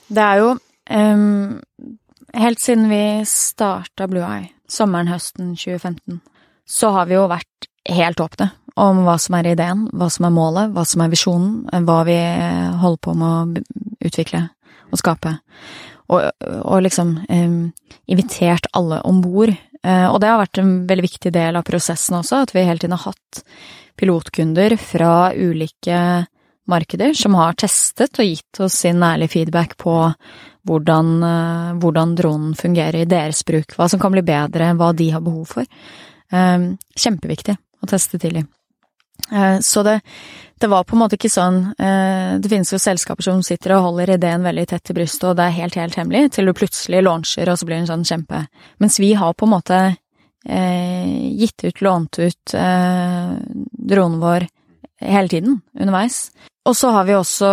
Det 0.09 0.25
er 0.25 0.43
jo 0.43 0.55
um, 0.55 1.61
Helt 2.35 2.61
siden 2.61 2.91
vi 2.91 3.03
starta 3.25 4.05
Blue 4.07 4.21
Eye, 4.21 4.51
sommeren-høsten 4.69 5.55
2015, 5.57 6.19
så 6.69 6.91
har 6.93 7.07
vi 7.09 7.17
jo 7.17 7.23
vært 7.31 7.69
helt 7.89 8.21
åpne 8.21 8.51
om 8.79 9.01
hva 9.07 9.15
som 9.17 9.39
er 9.39 9.49
ideen, 9.55 9.87
hva 9.97 10.11
som 10.13 10.27
er 10.29 10.35
målet, 10.37 10.75
hva 10.75 10.85
som 10.87 11.03
er 11.03 11.13
visjonen, 11.13 11.63
hva 11.89 12.03
vi 12.05 12.19
holder 12.83 13.01
på 13.01 13.15
med 13.17 13.63
å 13.63 14.11
utvikle 14.11 14.43
og 14.93 15.01
skape. 15.01 15.39
Og, 16.09 16.29
og 16.63 16.85
liksom 16.85 17.17
um, 17.29 17.57
invitert 18.09 18.69
alle 18.77 19.01
om 19.09 19.23
bord. 19.25 19.53
Eh, 19.85 20.07
og 20.09 20.21
det 20.21 20.31
har 20.31 20.41
vært 20.43 20.61
en 20.63 20.73
veldig 20.89 21.07
viktig 21.07 21.33
del 21.35 21.59
av 21.59 21.67
prosessen 21.67 22.19
også, 22.19 22.43
at 22.45 22.55
vi 22.55 22.67
hele 22.67 22.83
tiden 22.83 22.97
har 22.97 23.13
hatt 23.13 23.43
pilotkunder 23.99 24.77
fra 24.81 25.31
ulike 25.35 26.01
markeder 26.69 27.15
som 27.17 27.37
har 27.39 27.57
testet 27.59 28.19
og 28.21 28.29
gitt 28.29 28.61
oss 28.63 28.83
sin 28.85 29.03
ærlige 29.03 29.33
feedback 29.39 29.77
på 29.81 29.95
hvordan, 30.69 31.15
eh, 31.25 31.73
hvordan 31.81 32.15
dronen 32.19 32.53
fungerer 32.59 33.03
i 33.03 33.09
deres 33.09 33.45
bruk, 33.47 33.73
hva 33.77 33.89
som 33.89 34.01
kan 34.03 34.13
bli 34.13 34.23
bedre, 34.23 34.75
hva 34.77 34.93
de 34.97 35.11
har 35.15 35.25
behov 35.25 35.47
for. 35.57 35.65
Eh, 36.33 36.69
Kjempeviktig 36.99 37.57
å 37.57 37.89
teste 37.89 38.21
tidlig. 38.21 38.47
Eh, 39.33 39.59
Så 39.61 39.83
det, 39.83 40.01
det 40.61 40.67
var 40.67 40.85
på 40.85 40.97
en 40.97 41.03
måte 41.03 41.19
ikke 41.19 41.31
sånn 41.31 41.61
eh, 41.79 42.39
Det 42.41 42.51
finnes 42.51 42.73
jo 42.73 42.81
selskaper 42.81 43.27
som 43.27 43.43
sitter 43.47 43.77
og 43.77 43.85
holder 43.89 44.15
ideen 44.17 44.47
veldig 44.47 44.67
tett 44.71 44.85
til 44.89 44.99
brystet, 44.99 45.31
og 45.31 45.39
det 45.39 45.47
er 45.47 45.59
helt, 45.61 45.79
helt 45.79 45.99
hemmelig, 46.01 46.33
til 46.35 46.49
du 46.49 46.55
plutselig 46.57 47.03
launcher, 47.05 47.51
og 47.51 47.59
så 47.59 47.69
blir 47.69 47.79
det 47.79 47.87
en 47.87 47.93
sånn 47.93 48.09
kjempe 48.09 48.45
Mens 48.83 49.01
vi 49.03 49.13
har 49.19 49.35
på 49.35 49.49
en 49.49 49.55
måte 49.55 49.81
eh, 50.49 51.33
gitt 51.39 51.65
ut, 51.65 51.83
lånt 51.85 52.19
ut 52.19 52.55
eh, 52.55 53.35
dronen 53.93 54.23
vår 54.23 54.49
hele 54.99 55.31
tiden 55.31 55.61
underveis. 55.79 56.31
Og 56.69 56.77
så 56.77 56.91
har 56.91 57.05
vi 57.09 57.15
også 57.17 57.51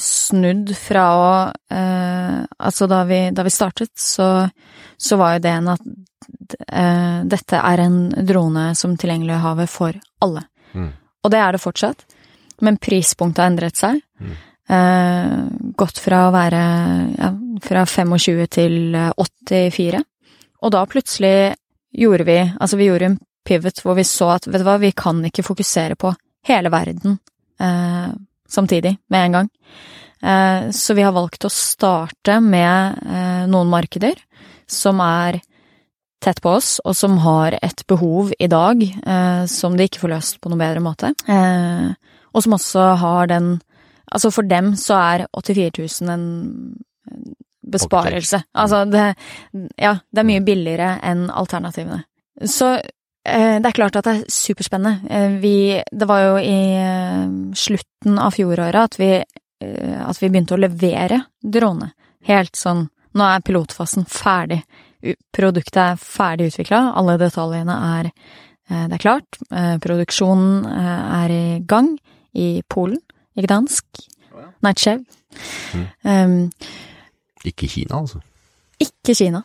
snudd 0.00 0.70
fra 0.78 1.04
å 1.18 1.30
eh, 1.74 2.40
Altså, 2.64 2.86
da 2.88 3.02
vi, 3.04 3.18
da 3.34 3.44
vi 3.44 3.52
startet, 3.52 3.92
så, 3.98 4.48
så 4.96 5.16
var 5.20 5.36
ideen 5.36 5.68
at 5.68 5.82
eh, 6.70 7.18
dette 7.28 7.60
er 7.60 7.82
en 7.84 7.98
drone 8.24 8.70
som 8.78 8.94
tilgjengelig 8.96 9.34
i 9.36 9.42
havet 9.42 9.72
for 9.72 9.98
alle. 10.24 10.46
Mm. 10.72 10.92
Og 11.24 11.32
det 11.32 11.40
er 11.40 11.54
det 11.56 11.62
fortsatt, 11.62 12.04
men 12.64 12.80
prispunktet 12.82 13.42
har 13.42 13.52
endret 13.52 13.80
seg. 13.80 14.00
Mm. 14.20 14.34
Eh, 14.74 15.32
gått 15.76 16.00
fra 16.00 16.26
å 16.28 16.32
være 16.32 16.64
ja, 17.18 17.30
fra 17.64 17.84
25 17.88 18.44
til 18.52 18.96
eh, 18.96 19.10
84. 19.16 20.02
Og 20.64 20.72
da 20.72 20.84
plutselig 20.88 21.36
gjorde 21.94 22.24
vi 22.24 22.38
Altså, 22.40 22.78
vi 22.80 22.88
gjorde 22.88 23.10
en 23.12 23.18
pivot 23.44 23.82
hvor 23.84 23.98
vi 23.98 24.06
så 24.08 24.30
at, 24.38 24.48
vet 24.48 24.62
du 24.62 24.66
hva, 24.66 24.78
vi 24.80 24.94
kan 24.96 25.20
ikke 25.28 25.44
fokusere 25.44 25.98
på 26.00 26.14
hele 26.48 26.72
verden 26.72 27.18
eh, 27.60 28.12
samtidig, 28.48 28.96
med 29.12 29.26
en 29.26 29.36
gang. 29.38 29.50
Eh, 30.24 30.70
så 30.72 30.96
vi 30.96 31.04
har 31.04 31.12
valgt 31.16 31.44
å 31.44 31.52
starte 31.52 32.38
med 32.40 33.04
eh, 33.04 33.44
noen 33.50 33.72
markeder 33.72 34.20
som 34.70 35.00
er 35.04 35.40
tett 36.24 36.40
på 36.44 36.54
oss, 36.56 36.78
og 36.84 36.96
som 36.96 37.18
har 37.24 37.58
et 37.60 37.84
behov 37.90 38.32
i 38.38 38.48
dag 38.50 38.82
eh, 38.82 39.44
som 39.50 39.76
de 39.76 39.86
ikke 39.88 40.02
får 40.02 40.14
løst 40.14 40.40
på 40.40 40.50
noen 40.50 40.62
bedre 40.64 40.82
måte. 40.84 41.12
Eh, 41.28 41.92
og 42.34 42.44
som 42.44 42.58
også 42.58 42.90
har 43.04 43.32
den 43.32 43.56
Altså, 44.14 44.28
for 44.30 44.46
dem 44.46 44.74
så 44.78 44.94
er 45.00 45.22
84 45.32 45.70
000 45.80 46.10
en 46.12 46.24
besparelse. 47.72 48.42
Altså, 48.54 48.84
det 48.84 49.14
Ja, 49.80 49.94
det 50.12 50.20
er 50.20 50.28
mye 50.28 50.42
billigere 50.44 50.90
enn 51.02 51.24
alternativene. 51.32 52.02
Så 52.46 52.76
Eh, 53.24 53.60
det 53.60 53.70
er 53.70 53.76
klart 53.76 53.96
at 53.96 54.04
det 54.04 54.14
er 54.14 54.32
superspennende. 54.32 55.08
Eh, 55.08 55.36
vi, 55.40 55.56
det 55.90 56.08
var 56.08 56.24
jo 56.26 56.34
i 56.44 56.58
eh, 56.76 57.30
slutten 57.56 58.18
av 58.20 58.34
fjoråret 58.36 58.80
at 58.82 58.98
vi, 59.00 59.12
at 59.64 60.20
vi 60.20 60.28
begynte 60.28 60.58
å 60.58 60.60
levere 60.60 61.22
drone. 61.40 61.94
Helt 62.28 62.56
sånn 62.58 62.88
Nå 63.14 63.22
er 63.22 63.44
pilotfasen 63.46 64.08
ferdig. 64.10 64.56
Produktet 65.34 65.80
er 65.82 66.00
ferdig 66.00 66.52
utvikla. 66.52 66.80
Alle 66.96 67.18
detaljene 67.20 67.76
er 67.98 68.10
Det 68.64 68.96
er 68.96 69.02
klart. 69.02 69.36
Produksjonen 69.84 70.64
er 70.64 71.32
i 71.34 71.58
gang 71.68 71.90
i 72.32 72.62
Polen. 72.68 72.96
I 73.36 73.44
Gdansk. 73.44 73.84
Tsjev. 74.72 75.04
Mm. 75.74 75.86
Um, 76.02 76.52
ikke 77.44 77.68
Kina, 77.68 77.98
altså? 78.00 78.20
Ikke 78.80 79.14
Kina. 79.14 79.42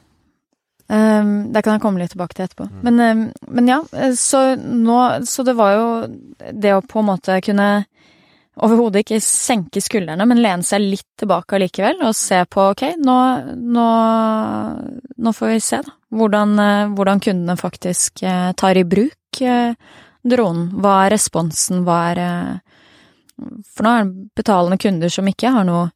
Um, 0.89 1.54
det 1.54 1.63
kan 1.63 1.76
jeg 1.76 1.82
komme 1.84 2.02
litt 2.02 2.13
tilbake 2.15 2.34
til 2.34 2.48
etterpå. 2.48 2.69
Mm. 2.69 2.80
Men, 2.84 3.00
um, 3.00 3.26
men, 3.48 3.69
ja, 3.69 3.80
eh, 3.93 4.15
så 4.17 4.56
nå 4.58 5.26
Så 5.26 5.43
det 5.43 5.54
var 5.56 5.76
jo 5.76 5.86
det 6.54 6.74
å 6.74 6.82
på 6.82 7.04
en 7.04 7.10
måte 7.12 7.41
kunne 7.45 7.86
overhodet 8.65 9.04
ikke 9.04 9.22
senke 9.24 9.82
skuldrene, 9.84 10.26
men 10.28 10.41
lene 10.43 10.65
seg 10.65 10.84
litt 10.84 11.08
tilbake 11.19 11.58
allikevel 11.58 12.04
og 12.08 12.15
se 12.17 12.41
på 12.50 12.69
ok, 12.74 12.84
nå, 13.06 13.17
nå, 13.56 13.88
nå 15.15 15.34
får 15.36 15.54
vi 15.54 15.62
se, 15.63 15.82
da. 15.86 15.95
Hvordan, 16.10 16.56
uh, 16.58 16.91
hvordan 16.98 17.22
kundene 17.22 17.54
faktisk 17.60 18.24
uh, 18.26 18.50
tar 18.58 18.80
i 18.80 18.86
bruk 18.88 19.41
uh, 19.45 19.76
dronen. 20.26 20.72
Hva 20.82 20.95
er 21.06 21.13
responsen, 21.13 21.84
hva 21.86 22.00
er 22.10 22.22
For 23.69 23.86
nå 23.86 23.91
er 23.93 24.08
det 24.08 24.30
betalende 24.36 24.80
kunder 24.82 25.13
som 25.13 25.30
ikke 25.30 25.54
har 25.54 25.67
noe 25.67 25.89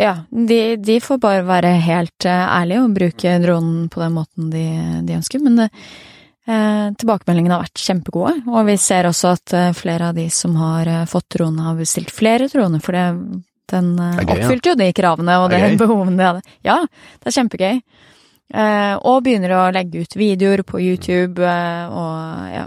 ja, 0.00 0.14
de, 0.30 0.76
de, 0.80 0.96
får 1.02 1.18
bare 1.20 1.42
være 1.44 1.70
helt 1.84 2.24
ærlige 2.24 2.82
og 2.82 2.92
bruke 2.96 3.32
dronen 3.42 3.88
på 3.92 4.00
den 4.00 4.14
måten 4.14 4.50
de, 4.52 4.64
de 5.04 5.16
ønsker, 5.18 5.42
men 5.44 5.58
det, 5.58 5.66
tilbakemeldingene 7.00 7.56
har 7.56 7.66
vært 7.66 7.82
kjempegode, 7.84 8.34
og 8.50 8.66
vi 8.66 8.76
ser 8.80 9.08
også 9.10 9.34
at 9.36 9.54
uh, 9.54 9.68
flere 9.76 10.10
av 10.10 10.18
de 10.18 10.26
som 10.34 10.56
har 10.60 10.90
fått 11.10 11.28
trone, 11.36 11.62
har 11.66 11.78
bestilt 11.78 12.12
flere 12.14 12.48
troner, 12.52 12.82
for 12.82 12.96
det, 12.96 13.04
den 13.70 13.92
gøy, 13.96 14.24
oppfylte 14.24 14.72
jo 14.72 14.80
de 14.80 14.90
kravene 14.96 15.38
og 15.42 15.48
det, 15.52 15.62
det 15.66 15.78
behovene 15.80 16.18
de 16.18 16.26
hadde. 16.26 16.58
Ja, 16.66 16.80
det 17.20 17.30
er 17.30 17.38
kjempegøy. 17.38 17.80
og 19.06 19.22
begynner 19.22 19.54
å 19.54 19.62
legge 19.70 20.02
ut 20.02 20.16
videoer 20.18 20.64
på 20.66 20.82
YouTube 20.82 21.46
og 21.46 22.50
ja 22.50 22.66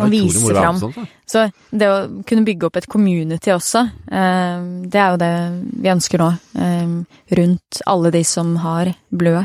og 0.00 0.12
vise 0.12 0.54
fram. 0.54 0.78
Så 1.26 1.46
det 1.70 1.88
å 1.88 1.98
kunne 2.28 2.46
bygge 2.46 2.68
opp 2.68 2.78
et 2.80 2.88
community 2.90 3.52
også, 3.52 3.84
eh, 4.08 4.62
det 4.88 5.00
er 5.00 5.10
jo 5.10 5.20
det 5.20 5.34
vi 5.84 5.92
ønsker 5.92 6.22
nå. 6.22 6.30
Eh, 6.58 6.94
rundt 7.40 7.82
alle 7.86 8.10
de 8.14 8.24
som 8.24 8.56
har 8.56 8.94
blø. 9.10 9.42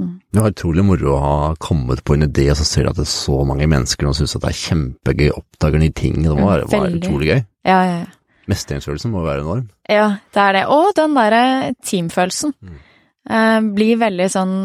Mm. 0.00 0.14
Det 0.34 0.42
var 0.42 0.54
utrolig 0.54 0.84
moro 0.86 1.12
å 1.14 1.20
ha 1.22 1.36
kommet 1.62 2.02
på 2.06 2.16
en 2.16 2.26
idé, 2.26 2.48
og 2.50 2.58
så 2.58 2.66
ser 2.66 2.86
du 2.86 2.90
at 2.90 2.98
det 2.98 3.06
er 3.06 3.12
så 3.12 3.38
mange 3.46 3.68
mennesker 3.70 4.08
som 4.08 4.16
syns 4.18 4.34
det 4.34 4.50
er 4.50 4.60
kjempegøy, 4.62 5.28
oppdager 5.36 5.82
nye 5.82 5.94
ting. 5.94 6.18
Det 6.24 6.34
var, 6.34 6.64
var 6.72 6.96
utrolig 6.98 7.30
gøy. 7.30 7.44
Ja, 7.68 7.78
ja, 7.78 8.00
ja. 8.02 8.10
Mestringsfølelsen 8.50 9.12
må 9.14 9.22
være 9.24 9.44
enorm. 9.44 9.68
Ja, 9.88 10.08
det 10.34 10.42
er 10.42 10.58
det. 10.58 10.64
Og 10.72 10.90
den 10.98 11.14
derre 11.16 11.44
teamfølelsen. 11.86 12.52
Mm. 12.60 12.82
Eh, 13.24 13.58
blir 13.72 13.96
veldig 13.96 14.26
sånn 14.28 14.56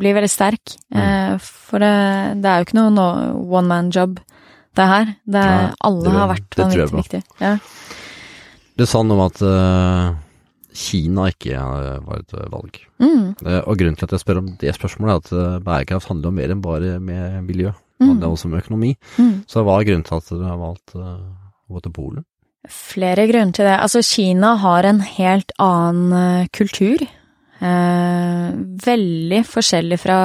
Blir 0.00 0.14
veldig 0.16 0.30
sterk. 0.32 0.76
Mm. 0.94 1.00
Eh, 1.02 1.34
for 1.42 1.82
det, 1.82 1.92
det, 2.40 2.48
er 2.48 2.60
jo 2.62 2.68
ikke 2.68 2.78
noe 2.78 2.94
no, 2.94 3.08
one 3.52 3.68
man 3.68 3.90
job, 3.92 4.16
det 4.78 4.88
her. 4.88 5.12
Det, 5.26 5.42
Nei, 5.42 5.72
alle 5.88 6.06
det, 6.06 6.14
har 6.16 6.30
vært 6.32 6.60
vanvittig 6.62 7.00
viktig. 7.02 7.22
Ja. 7.42 7.56
Du 8.80 8.86
sa 8.88 9.02
noe 9.04 9.18
om 9.18 9.26
at 9.26 9.42
uh, 9.44 10.14
Kina 10.72 11.28
ikke 11.32 11.60
var 12.06 12.20
et 12.22 12.34
valg. 12.52 12.78
Mm. 13.02 13.34
og 13.42 13.78
grunnen 13.78 13.96
til 13.98 14.06
at 14.06 14.14
jeg 14.16 14.22
spør 14.22 14.40
om 14.40 14.50
det 14.60 14.74
spørsmålet, 14.76 15.32
er 15.32 15.56
at 15.56 15.64
bærekraft 15.64 16.08
handler 16.08 16.30
om 16.30 16.38
mer 16.40 16.52
enn 16.54 16.64
bare 16.64 16.98
med 17.00 17.42
miljø. 17.44 17.72
Det 18.00 18.08
handler 18.08 18.28
mm. 18.28 18.32
også 18.32 18.48
om 18.48 18.58
økonomi. 18.58 18.92
Mm. 19.18 19.34
Så 19.46 19.62
hva 19.62 19.78
er 19.78 19.88
grunnen 19.88 20.06
til 20.08 20.18
at 20.18 20.30
dere 20.32 20.48
har 20.50 20.60
valgt 20.60 20.94
å 20.96 21.08
gå 21.70 21.82
til 21.84 21.94
Polen? 21.96 22.24
Flere 22.70 23.26
grunner 23.26 23.54
til 23.56 23.66
det. 23.66 23.74
Altså, 23.74 24.02
Kina 24.06 24.54
har 24.62 24.86
en 24.86 25.02
helt 25.04 25.52
annen 25.62 26.48
kultur. 26.54 27.02
Eh, 27.62 28.50
veldig 28.86 29.40
forskjellig 29.46 29.98
fra, 30.02 30.18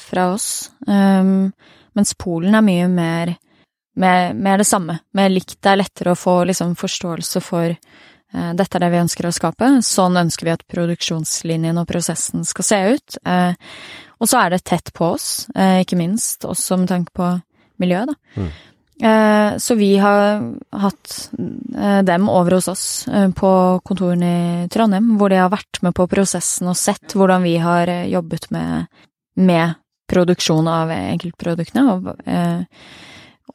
fra 0.00 0.30
oss. 0.32 0.70
Um, 0.88 1.50
mens 1.96 2.14
Polen 2.16 2.56
er 2.56 2.64
mye 2.64 2.86
mer, 2.88 3.34
mer, 4.00 4.32
mer, 4.32 4.62
det 4.62 4.68
samme. 4.68 4.96
Mer 5.16 5.28
likt. 5.32 5.58
Det 5.60 5.74
er 5.74 5.82
lettere 5.82 6.14
å 6.14 6.20
få 6.20 6.38
liksom, 6.48 6.72
forståelse 6.80 7.42
for 7.44 7.74
dette 8.30 8.78
er 8.78 8.84
det 8.84 8.92
vi 8.92 9.00
ønsker 9.00 9.26
å 9.26 9.34
skape. 9.34 9.68
Sånn 9.82 10.18
ønsker 10.20 10.46
vi 10.46 10.52
at 10.54 10.66
produksjonslinjen 10.70 11.80
og 11.80 11.88
prosessen 11.90 12.44
skal 12.46 12.66
se 12.66 12.80
ut. 12.94 13.20
Uh, 13.26 13.54
og 14.22 14.30
så 14.30 14.44
er 14.44 14.54
det 14.54 14.64
tett 14.68 14.92
på 14.94 15.08
oss, 15.16 15.48
uh, 15.56 15.80
ikke 15.82 15.98
minst 15.98 16.46
også 16.46 16.78
med 16.78 16.92
tanke 16.92 17.14
på 17.16 17.32
miljøet, 17.82 18.12
da. 18.12 18.42
Mm. 18.42 18.50
Eh, 19.02 19.56
så 19.56 19.74
vi 19.74 19.96
har 19.96 20.54
hatt 20.70 21.30
eh, 21.78 22.02
dem 22.02 22.28
over 22.28 22.50
hos 22.50 22.68
oss 22.68 23.08
eh, 23.08 23.30
på 23.30 23.80
kontorene 23.84 24.32
i 24.64 24.68
Trondheim, 24.68 25.14
hvor 25.16 25.32
de 25.32 25.38
har 25.40 25.52
vært 25.52 25.80
med 25.80 25.94
på 25.96 26.04
prosessen 26.10 26.68
og 26.68 26.76
sett 26.76 27.16
hvordan 27.16 27.40
vi 27.46 27.54
har 27.62 27.88
jobbet 28.10 28.50
med, 28.52 28.90
med 29.40 29.78
produksjon 30.10 30.68
av 30.68 30.92
enkeltproduktene, 30.92 31.94
og, 31.94 32.08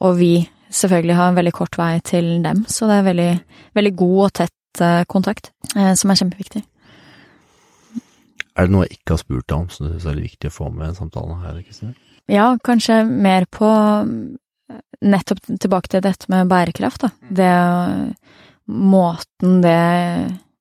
og, 0.00 0.12
vi 0.16 0.40
selvfølgelig 0.72 1.16
har 1.18 1.30
en 1.30 1.38
veldig 1.38 1.52
kort 1.54 1.76
vei 1.78 1.92
til 2.00 2.30
dem, 2.42 2.64
så 2.66 2.88
det 2.88 2.96
er 2.96 3.08
veldig, 3.10 3.32
veldig 3.76 3.92
god 4.00 4.22
og 4.24 4.32
tett 4.40 4.54
kontakt, 5.10 5.52
som 5.72 6.12
er 6.12 6.18
kjempeviktig. 6.20 6.62
Er 8.56 8.66
det 8.66 8.72
noe 8.72 8.86
jeg 8.86 8.96
ikke 8.96 9.14
har 9.14 9.20
spurt 9.20 9.46
deg 9.50 9.56
om 9.58 9.68
som 9.72 9.86
du 9.86 9.92
syns 9.92 10.08
er 10.08 10.20
viktig 10.24 10.48
å 10.48 10.54
få 10.54 10.70
med 10.72 10.94
i 10.94 10.96
samtalen 10.96 11.42
her, 11.42 11.60
Kristine? 11.66 11.92
Ja, 12.32 12.48
kanskje 12.64 13.02
mer 13.04 13.44
på 13.52 13.68
nettopp 15.04 15.42
tilbake 15.60 15.92
til 15.92 16.02
dette 16.02 16.30
med 16.32 16.48
bærekraft, 16.50 17.04
da. 17.04 17.12
Det 17.28 17.52
måten 18.66 19.60
det 19.62 19.76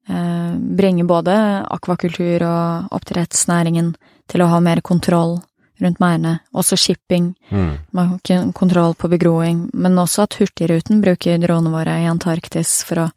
eh, 0.10 0.54
bringer 0.78 1.08
både 1.10 1.36
akvakultur 1.74 2.46
og 2.46 2.94
oppdrettsnæringen 2.94 3.96
til 4.30 4.44
å 4.44 4.50
ha 4.52 4.60
mer 4.62 4.84
kontroll 4.86 5.40
rundt 5.82 6.00
merdene. 6.00 6.38
Også 6.56 6.78
shipping. 6.80 7.34
Mm. 7.50 7.74
Man 7.92 8.12
har 8.12 8.20
ikke 8.22 8.54
kontroll 8.56 8.96
på 8.96 9.10
begroing. 9.12 9.66
Men 9.74 9.98
også 10.00 10.28
at 10.28 10.38
Hurtigruten 10.40 11.02
bruker 11.04 11.42
dronene 11.42 11.74
våre 11.74 11.98
i 12.04 12.08
Antarktis 12.12 12.78
for 12.88 13.08
å 13.08 13.10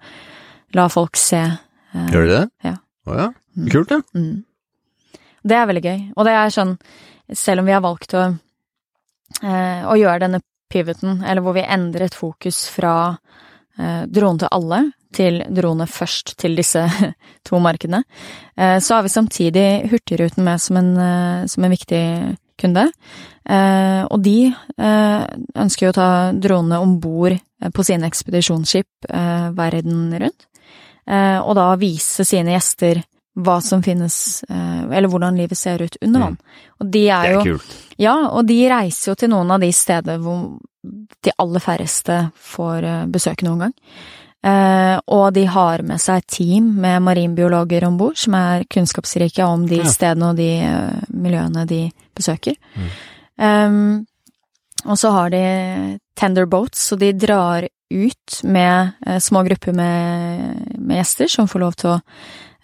la 0.77 0.89
folk 0.93 1.17
se. 1.17 1.41
Eh, 1.95 2.11
Gjør 2.13 2.27
de 2.27 2.35
det? 2.35 2.45
Ja. 2.67 2.75
Å 3.09 3.17
ja. 3.19 3.31
Mm. 3.57 3.71
Kult, 3.73 3.95
det. 3.95 4.03
Mm. 4.15 4.45
Det 5.49 5.57
er 5.57 5.71
veldig 5.71 5.85
gøy. 5.85 6.05
Og 6.17 6.29
det 6.29 6.37
er 6.37 6.55
sånn, 6.55 6.77
selv 7.33 7.63
om 7.63 7.69
vi 7.69 7.75
har 7.77 7.85
valgt 7.85 8.15
å, 8.19 8.27
eh, 9.43 9.83
å 9.89 9.97
gjøre 9.99 10.25
denne 10.27 10.43
pivoten, 10.69 11.23
eller 11.25 11.43
hvor 11.43 11.57
vi 11.57 11.65
endret 11.65 12.17
fokus 12.17 12.67
fra 12.69 12.95
eh, 13.79 14.05
drone 14.07 14.45
til 14.45 14.53
alle 14.53 14.83
til 15.15 15.41
drone 15.55 15.87
først 15.89 16.35
til 16.41 16.57
disse 16.59 16.83
to 17.47 17.61
markedene. 17.63 18.03
Eh, 18.57 18.79
så 18.85 18.99
har 18.99 19.07
vi 19.07 19.13
samtidig 19.13 19.69
Hurtigruten 19.93 20.45
med 20.45 20.61
som 20.61 20.81
en, 20.81 20.93
eh, 20.97 21.47
som 21.47 21.65
en 21.65 21.75
viktig 21.75 22.05
kunde. 22.59 22.89
Eh, 23.49 24.03
og 24.11 24.21
de 24.23 24.51
eh, 24.51 25.27
ønsker 25.57 25.87
jo 25.87 25.93
å 25.93 25.99
ta 25.99 26.11
dronene 26.35 26.81
om 26.83 26.99
bord 27.01 27.39
på 27.75 27.83
sine 27.83 28.07
ekspedisjonsskip 28.07 29.09
verden 29.57 30.13
rundt. 30.15 30.45
Og 31.09 31.55
da 31.57 31.71
vise 31.81 32.25
sine 32.29 32.53
gjester 32.53 32.99
hva 33.39 33.61
som 33.63 33.83
finnes, 33.83 34.45
eh, 34.49 34.83
eller 34.91 35.09
hvordan 35.09 35.37
livet 35.37 35.59
ser 35.59 35.83
ut 35.83 35.97
under 36.03 36.21
vann. 36.21 36.39
Og 36.81 36.91
de 36.91 37.09
er, 37.09 37.33
jo 37.33 37.43
Det 37.43 37.51
er 37.51 37.53
kult. 37.53 37.77
Ja, 37.99 38.15
og 38.29 38.47
de 38.47 38.59
reiser 38.71 39.13
jo 39.13 39.15
til 39.15 39.31
noen 39.31 39.51
av 39.51 39.61
de 39.63 39.73
steder 39.73 40.19
hvor 40.23 40.59
de 41.23 41.35
aller 41.39 41.63
færreste 41.63 42.19
får 42.35 42.85
eh, 42.87 43.05
besøke 43.07 43.47
noen 43.47 43.67
gang. 43.67 43.77
Eh, 44.49 44.97
og 45.07 45.33
de 45.35 45.45
har 45.47 45.83
med 45.87 46.03
seg 46.03 46.27
team 46.27 46.75
med 46.83 47.03
marinbiologer 47.03 47.87
om 47.87 47.99
bord, 47.99 48.19
som 48.19 48.35
er 48.39 48.67
kunnskapsrike 48.71 49.47
om 49.47 49.67
de 49.71 49.85
stedene 49.87 50.33
og 50.33 50.39
de 50.39 50.53
miljøene 51.15 51.67
de 51.67 51.83
besøker. 52.15 52.59
Mm. 52.75 52.93
Um, 53.39 54.07
og 54.87 54.99
så 54.99 55.11
har 55.15 55.31
de 55.31 55.43
tender 56.19 56.47
boats, 56.47 56.89
så 56.89 56.97
de 56.99 57.13
drar 57.15 57.67
ut 57.91 58.41
med 58.45 58.93
små 59.23 59.43
grupper 59.47 59.73
med, 59.73 60.75
med 60.77 61.01
gjester 61.01 61.31
som 61.33 61.49
får 61.49 61.63
lov 61.63 61.77
til 61.81 61.95
å 61.95 62.01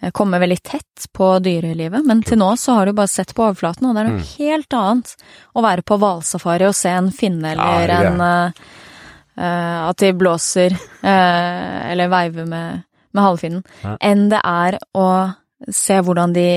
Eh, 0.05 0.11
komme 0.11 0.39
veldig 0.39 0.63
tett 0.63 1.07
på 1.13 1.39
dyrelivet, 1.39 2.05
men 2.05 2.23
til 2.23 2.39
nå 2.39 2.51
så 2.59 2.79
har 2.79 2.85
du 2.85 2.93
bare 2.93 3.11
sett 3.11 3.35
på 3.35 3.45
overflaten, 3.45 3.87
og 3.87 3.95
det 3.95 4.03
er 4.03 4.09
noe 4.09 4.19
mm. 4.19 4.33
helt 4.35 4.75
annet 4.75 5.13
å 5.55 5.63
være 5.63 5.85
på 5.87 5.97
hvalsafari 6.01 6.67
og 6.67 6.75
se 6.75 6.91
en 6.91 7.11
finne 7.15 7.55
eller 7.55 7.93
ja, 7.93 8.01
en 8.09 8.25
uh, 8.25 9.79
At 9.89 9.99
de 9.99 10.11
blåser 10.15 10.75
uh, 10.75 11.91
eller 11.91 12.11
veiver 12.11 12.45
med, 12.49 12.85
med 13.15 13.23
halefinnen, 13.23 13.65
ja. 13.81 13.95
enn 14.03 14.29
det 14.31 14.43
er 14.43 14.79
å 14.93 15.07
se 15.71 15.97
hvordan 16.03 16.33
de 16.35 16.47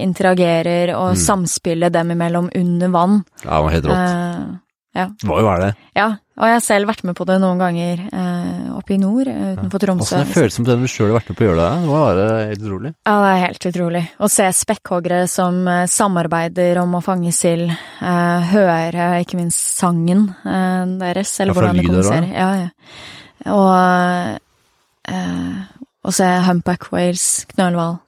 interagerer 0.00 0.94
og 0.94 1.16
mm. 1.16 1.20
samspillet 1.20 1.92
dem 1.92 2.14
imellom 2.14 2.48
under 2.56 2.92
vann. 2.94 3.22
Ja, 3.42 3.58
det 3.58 3.62
var 3.66 3.74
helt 3.74 3.88
rått. 3.90 4.60
Ja. 4.96 5.04
Må 5.28 5.36
jo 5.38 5.46
er 5.46 5.60
det? 5.62 5.68
Ja, 5.94 6.06
og 6.34 6.48
jeg 6.48 6.54
har 6.56 6.62
selv 6.64 6.88
vært 6.90 7.04
med 7.06 7.14
på 7.14 7.22
det 7.28 7.36
noen 7.38 7.60
ganger 7.60 8.00
eh, 8.10 8.70
oppe 8.74 8.96
i 8.96 8.98
nord, 8.98 9.28
eh, 9.30 9.52
utenfor 9.54 9.82
Tromsø. 9.84 10.06
Åssen 10.16 10.24
er 10.24 10.32
følelsen 10.32 10.66
på 10.66 10.70
den 10.72 10.82
du 10.82 10.90
sjøl 10.90 11.12
har 11.12 11.18
vært 11.20 11.30
med 11.30 11.38
på 11.38 11.44
å 11.44 11.46
gjøre 11.46 11.60
det? 11.60 11.68
Det 11.70 11.90
må 11.90 12.00
være 12.00 12.24
helt 12.48 12.64
utrolig. 12.64 12.92
Ja, 13.06 13.14
det 13.22 13.28
er 13.30 13.42
helt 13.44 13.68
utrolig. 13.70 14.02
Å 14.18 14.30
se 14.34 14.48
spekkhoggere 14.60 15.20
som 15.30 15.60
eh, 15.70 15.84
samarbeider 15.94 16.82
om 16.82 16.98
å 16.98 17.02
fange 17.06 17.34
sild, 17.36 17.70
eh, 17.70 18.50
høre 18.50 19.06
ikke 19.22 19.38
minst 19.38 19.62
sangen 19.78 20.26
eh, 20.42 20.82
deres, 21.04 21.36
eller 21.38 21.54
Ja, 21.54 21.58
hvordan 21.60 21.78
de 21.78 21.86
lyder 21.86 22.02
også, 22.02 22.18
kommuniserer. 22.18 22.34
Ja, 22.34 22.50
ja. 22.66 23.54
Og 23.54 25.14
eh, 25.14 25.64
å 26.02 26.18
se 26.18 26.34
humpback 26.50 26.90
whales, 26.90 27.28
knølhval, 27.54 28.00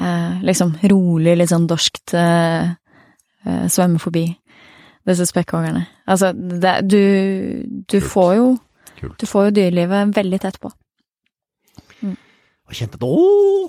eh, 0.00 0.40
liksom 0.46 0.78
rolig, 0.88 1.36
litt 1.36 1.52
sånn 1.52 1.68
dorskt 1.68 2.16
eh, 2.16 2.72
eh, 3.44 3.64
svømme 3.68 4.00
forbi 4.00 4.30
disse 5.08 5.26
spekkhoggerne. 5.28 5.84
Altså, 6.08 6.32
det, 6.34 6.74
du, 6.88 7.02
du 7.88 7.98
får 8.04 8.34
jo 8.38 8.48
Kult. 8.98 9.14
Du 9.20 9.28
får 9.30 9.48
jo 9.48 9.56
dyrelivet 9.60 10.14
veldig 10.16 10.40
tett 10.42 10.56
på. 10.58 10.72
Og 12.68 12.74
kjente 12.76 12.98
at 12.98 13.04
ååå! 13.06 13.68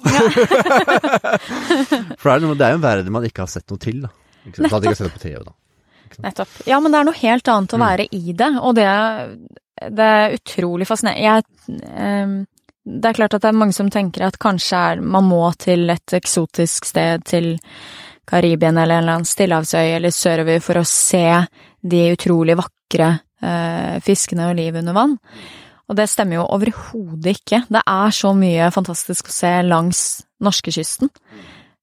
For 2.19 2.25
det 2.27 2.33
er, 2.33 2.43
jo 2.43 2.51
en 2.73 2.83
verden 2.83 3.13
man 3.15 3.27
ikke 3.27 3.45
har 3.45 3.51
sett 3.51 3.69
noe 3.71 3.79
til, 3.81 4.01
da. 4.03 4.09
Ikke 4.49 4.65
sant? 4.65 4.87
Ikke 4.89 5.05
det 5.05 5.13
på 5.13 5.21
TV, 5.23 5.37
da. 5.45 5.53
Nettopp. 6.25 6.55
Ja, 6.67 6.79
men 6.83 6.91
det 6.91 6.99
er 6.99 7.07
noe 7.07 7.19
helt 7.21 7.47
annet 7.53 7.75
å 7.75 7.79
Mm. 7.79 7.85
være 7.85 8.07
i 8.11 8.33
det, 8.35 8.49
og 8.59 8.75
det, 8.75 8.87
det 9.95 10.07
er 10.17 10.35
utrolig 10.35 10.87
fascinerende. 10.89 11.23
Jeg, 11.23 11.43
um, 11.95 12.33
det 12.89 13.05
er 13.11 13.17
klart 13.21 13.37
at 13.37 13.45
det 13.45 13.51
er 13.53 13.59
mange 13.61 13.77
som 13.77 13.91
tenker 13.93 14.25
at 14.27 14.39
kanskje 14.41 14.75
er, 14.75 15.01
man 15.01 15.29
må 15.29 15.43
til 15.61 15.89
et 15.93 16.17
eksotisk 16.17 16.89
sted, 16.89 17.23
til 17.29 17.53
Karibien 18.30 18.77
eller 18.77 18.99
en 18.99 19.03
eller 19.03 19.17
annen 19.17 19.27
stillehavsøy 19.27 19.95
eller 19.95 20.13
sørover 20.13 20.61
for 20.63 20.80
å 20.80 20.88
se 20.88 21.25
de 21.82 22.03
utrolig 22.13 22.57
vakre 22.59 23.09
eh, 23.41 23.97
fiskene 24.05 24.49
og 24.51 24.59
livet 24.59 24.84
under 24.84 24.97
vann. 24.97 25.17
Og 25.89 25.97
det 25.97 26.05
stemmer 26.11 26.38
jo 26.38 26.49
overhodet 26.53 27.39
ikke. 27.39 27.63
Det 27.71 27.82
er 27.82 28.13
så 28.13 28.36
mye 28.38 28.69
fantastisk 28.73 29.32
å 29.32 29.34
se 29.34 29.53
langs 29.65 30.03
norskekysten. 30.45 31.09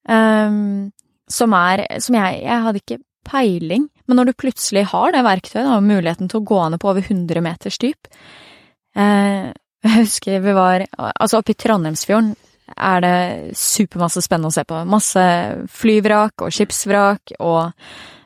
Um, 0.07 0.93
som 1.27 1.51
er 1.59 1.81
Som 1.99 2.15
jeg 2.15 2.43
Jeg 2.45 2.63
hadde 2.63 2.79
ikke 2.79 3.01
peiling, 3.27 3.89
men 4.07 4.17
når 4.21 4.29
du 4.29 4.39
plutselig 4.39 4.85
har 4.93 5.11
det 5.11 5.25
verktøyet, 5.27 5.67
og 5.67 5.83
muligheten 5.83 6.29
til 6.31 6.39
å 6.39 6.47
gå 6.47 6.61
ned 6.71 6.79
på 6.79 6.93
over 6.93 7.03
100 7.03 7.43
meters 7.43 7.79
dyp 7.83 8.07
eh, 8.95 9.51
Jeg 9.87 9.95
husker 9.97 10.45
vi 10.45 10.55
var 10.55 10.85
Altså, 10.95 11.41
oppe 11.41 11.57
i 11.57 11.59
Trondheimsfjorden 11.59 12.37
er 12.75 13.03
det 13.05 13.57
supermasse 13.59 14.23
spennende 14.25 14.51
å 14.51 14.57
se 14.57 14.65
på. 14.67 14.83
Masse 14.89 15.25
flyvrak 15.79 16.45
og 16.47 16.55
skipsvrak 16.55 17.37
og 17.39 17.73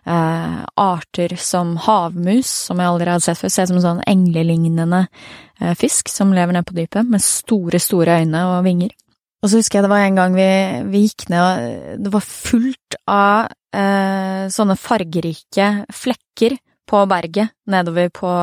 eh, 0.07 0.57
arter 0.81 1.37
som 1.41 1.77
havmus, 1.85 2.49
som 2.69 2.81
jeg 2.81 2.93
aldri 2.93 3.13
hadde 3.13 3.27
sett 3.27 3.41
før. 3.41 3.53
Ser 3.53 3.69
ut 3.69 3.75
som 3.75 3.83
sånn 3.85 4.03
englelignende 4.11 5.05
eh, 5.05 5.77
fisk 5.79 6.13
som 6.13 6.35
lever 6.37 6.57
nede 6.57 6.69
på 6.69 6.79
dypet, 6.79 7.11
med 7.11 7.25
store, 7.25 7.83
store 7.83 8.21
øyne 8.23 8.47
og 8.55 8.65
vinger. 8.67 8.97
Og 9.41 9.49
så 9.49 9.61
husker 9.61 9.79
jeg 9.79 9.87
det 9.87 9.93
var 9.93 10.05
en 10.05 10.19
gang 10.19 10.35
vi, 10.37 10.49
vi 10.93 11.05
gikk 11.07 11.31
ned, 11.33 11.41
og 11.41 12.03
det 12.05 12.11
var 12.13 12.27
fullt 12.27 12.99
av 13.09 13.53
eh, 13.77 14.43
sånne 14.53 14.77
fargerike 14.77 15.71
flekker 15.97 16.59
på 16.91 17.07
berget 17.09 17.55
nedover 17.71 18.11
på 18.13 18.35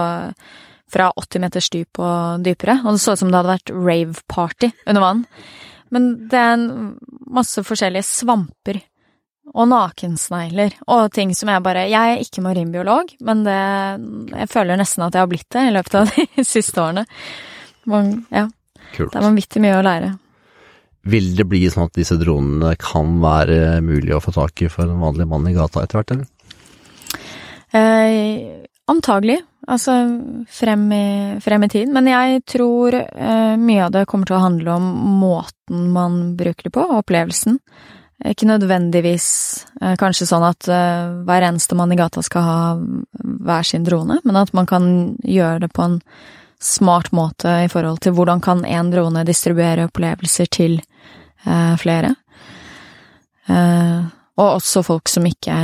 fra 0.87 1.09
80 1.19 1.43
meters 1.43 1.69
dyp 1.73 1.99
og 1.99 2.43
dypere, 2.45 2.79
og 2.85 2.95
det 2.95 3.01
så 3.03 3.13
ut 3.13 3.21
som 3.21 3.31
det 3.31 3.39
hadde 3.41 3.55
vært 3.55 3.73
rave-party 3.75 4.69
under 4.87 5.03
vann. 5.03 5.25
Men 5.93 6.13
det 6.31 6.39
er 6.39 6.53
en 6.57 6.69
masse 7.31 7.63
forskjellige 7.65 8.05
svamper 8.07 8.81
og 9.55 9.69
nakensnegler 9.71 10.75
og 10.91 11.11
ting 11.15 11.31
som 11.35 11.49
jeg 11.49 11.63
bare 11.63 11.85
Jeg 11.87 12.17
er 12.17 12.23
ikke 12.23 12.43
marinbiolog, 12.43 13.13
men 13.23 13.45
det 13.47 13.57
Jeg 14.35 14.51
føler 14.51 14.79
nesten 14.79 15.05
at 15.05 15.15
jeg 15.15 15.23
har 15.23 15.31
blitt 15.31 15.49
det 15.55 15.67
i 15.69 15.73
løpet 15.75 15.99
av 16.01 16.13
de 16.13 16.45
siste 16.55 16.83
årene. 16.83 17.05
Man, 17.87 18.25
ja, 18.33 18.47
Kult. 18.93 19.13
det 19.13 19.19
er 19.19 19.27
vanvittig 19.29 19.63
mye 19.63 19.77
å 19.79 19.85
lære. 19.85 20.15
Vil 21.07 21.29
det 21.37 21.45
bli 21.47 21.61
sånn 21.71 21.87
at 21.87 21.95
disse 21.95 22.17
dronene 22.19 22.73
kan 22.81 23.13
være 23.23 23.79
mulig 23.85 24.11
å 24.17 24.19
få 24.23 24.33
tak 24.35 24.65
i 24.65 24.71
for 24.71 24.89
en 24.89 24.99
vanlig 24.99 25.29
mann 25.31 25.47
i 25.47 25.55
gata 25.55 25.85
etter 25.85 26.01
hvert, 26.01 26.11
eller? 26.17 26.27
Eh, 27.71 28.66
antagelig. 28.91 29.41
Altså 29.67 29.93
frem 30.49 30.87
i, 30.95 31.07
frem 31.43 31.65
i 31.65 31.69
tid. 31.69 31.91
Men 31.91 32.07
jeg 32.07 32.41
tror 32.47 32.95
eh, 32.95 33.55
mye 33.59 33.85
av 33.85 33.93
det 33.95 34.07
kommer 34.07 34.29
til 34.29 34.37
å 34.37 34.45
handle 34.45 34.77
om 34.79 34.89
måten 35.21 35.89
man 35.91 36.19
bruker 36.39 36.69
det 36.69 36.73
på, 36.77 36.85
opplevelsen. 37.01 37.59
Ikke 38.31 38.47
nødvendigvis 38.49 39.27
eh, 39.81 39.97
kanskje 39.99 40.29
sånn 40.29 40.47
at 40.47 40.69
eh, 40.71 41.19
hver 41.27 41.49
eneste 41.49 41.77
mann 41.77 41.91
i 41.93 41.99
gata 41.99 42.23
skal 42.25 42.47
ha 42.47 42.59
hver 42.77 43.67
sin 43.67 43.85
drone, 43.85 44.21
men 44.23 44.39
at 44.39 44.55
man 44.57 44.69
kan 44.69 44.89
gjøre 45.21 45.67
det 45.67 45.73
på 45.75 45.85
en 45.85 45.99
smart 46.63 47.11
måte 47.13 47.51
i 47.65 47.69
forhold 47.69 48.01
til 48.01 48.15
hvordan 48.17 48.41
kan 48.41 48.63
én 48.65 48.89
drone 48.89 49.21
distribuere 49.27 49.85
opplevelser 49.91 50.49
til 50.49 50.79
eh, 50.79 51.75
flere. 51.77 52.15
Eh, 53.51 54.07
og 54.37 54.59
også 54.59 54.83
folk 54.85 55.09
som 55.09 55.25
ikke, 55.25 55.55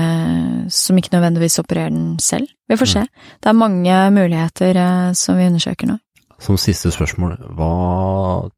som 0.74 0.98
ikke 0.98 1.14
nødvendigvis 1.14 1.60
opererer 1.62 1.90
den 1.94 2.18
selv. 2.20 2.48
Vi 2.70 2.78
får 2.80 2.90
se. 2.90 3.04
Det 3.42 3.50
er 3.52 3.54
mange 3.60 3.98
muligheter 4.16 4.76
eh, 4.82 5.12
som 5.14 5.38
vi 5.38 5.46
undersøker 5.46 5.88
nå. 5.92 6.00
Som 6.42 6.58
siste 6.58 6.92
spørsmål, 6.92 7.38
hva 7.56 8.50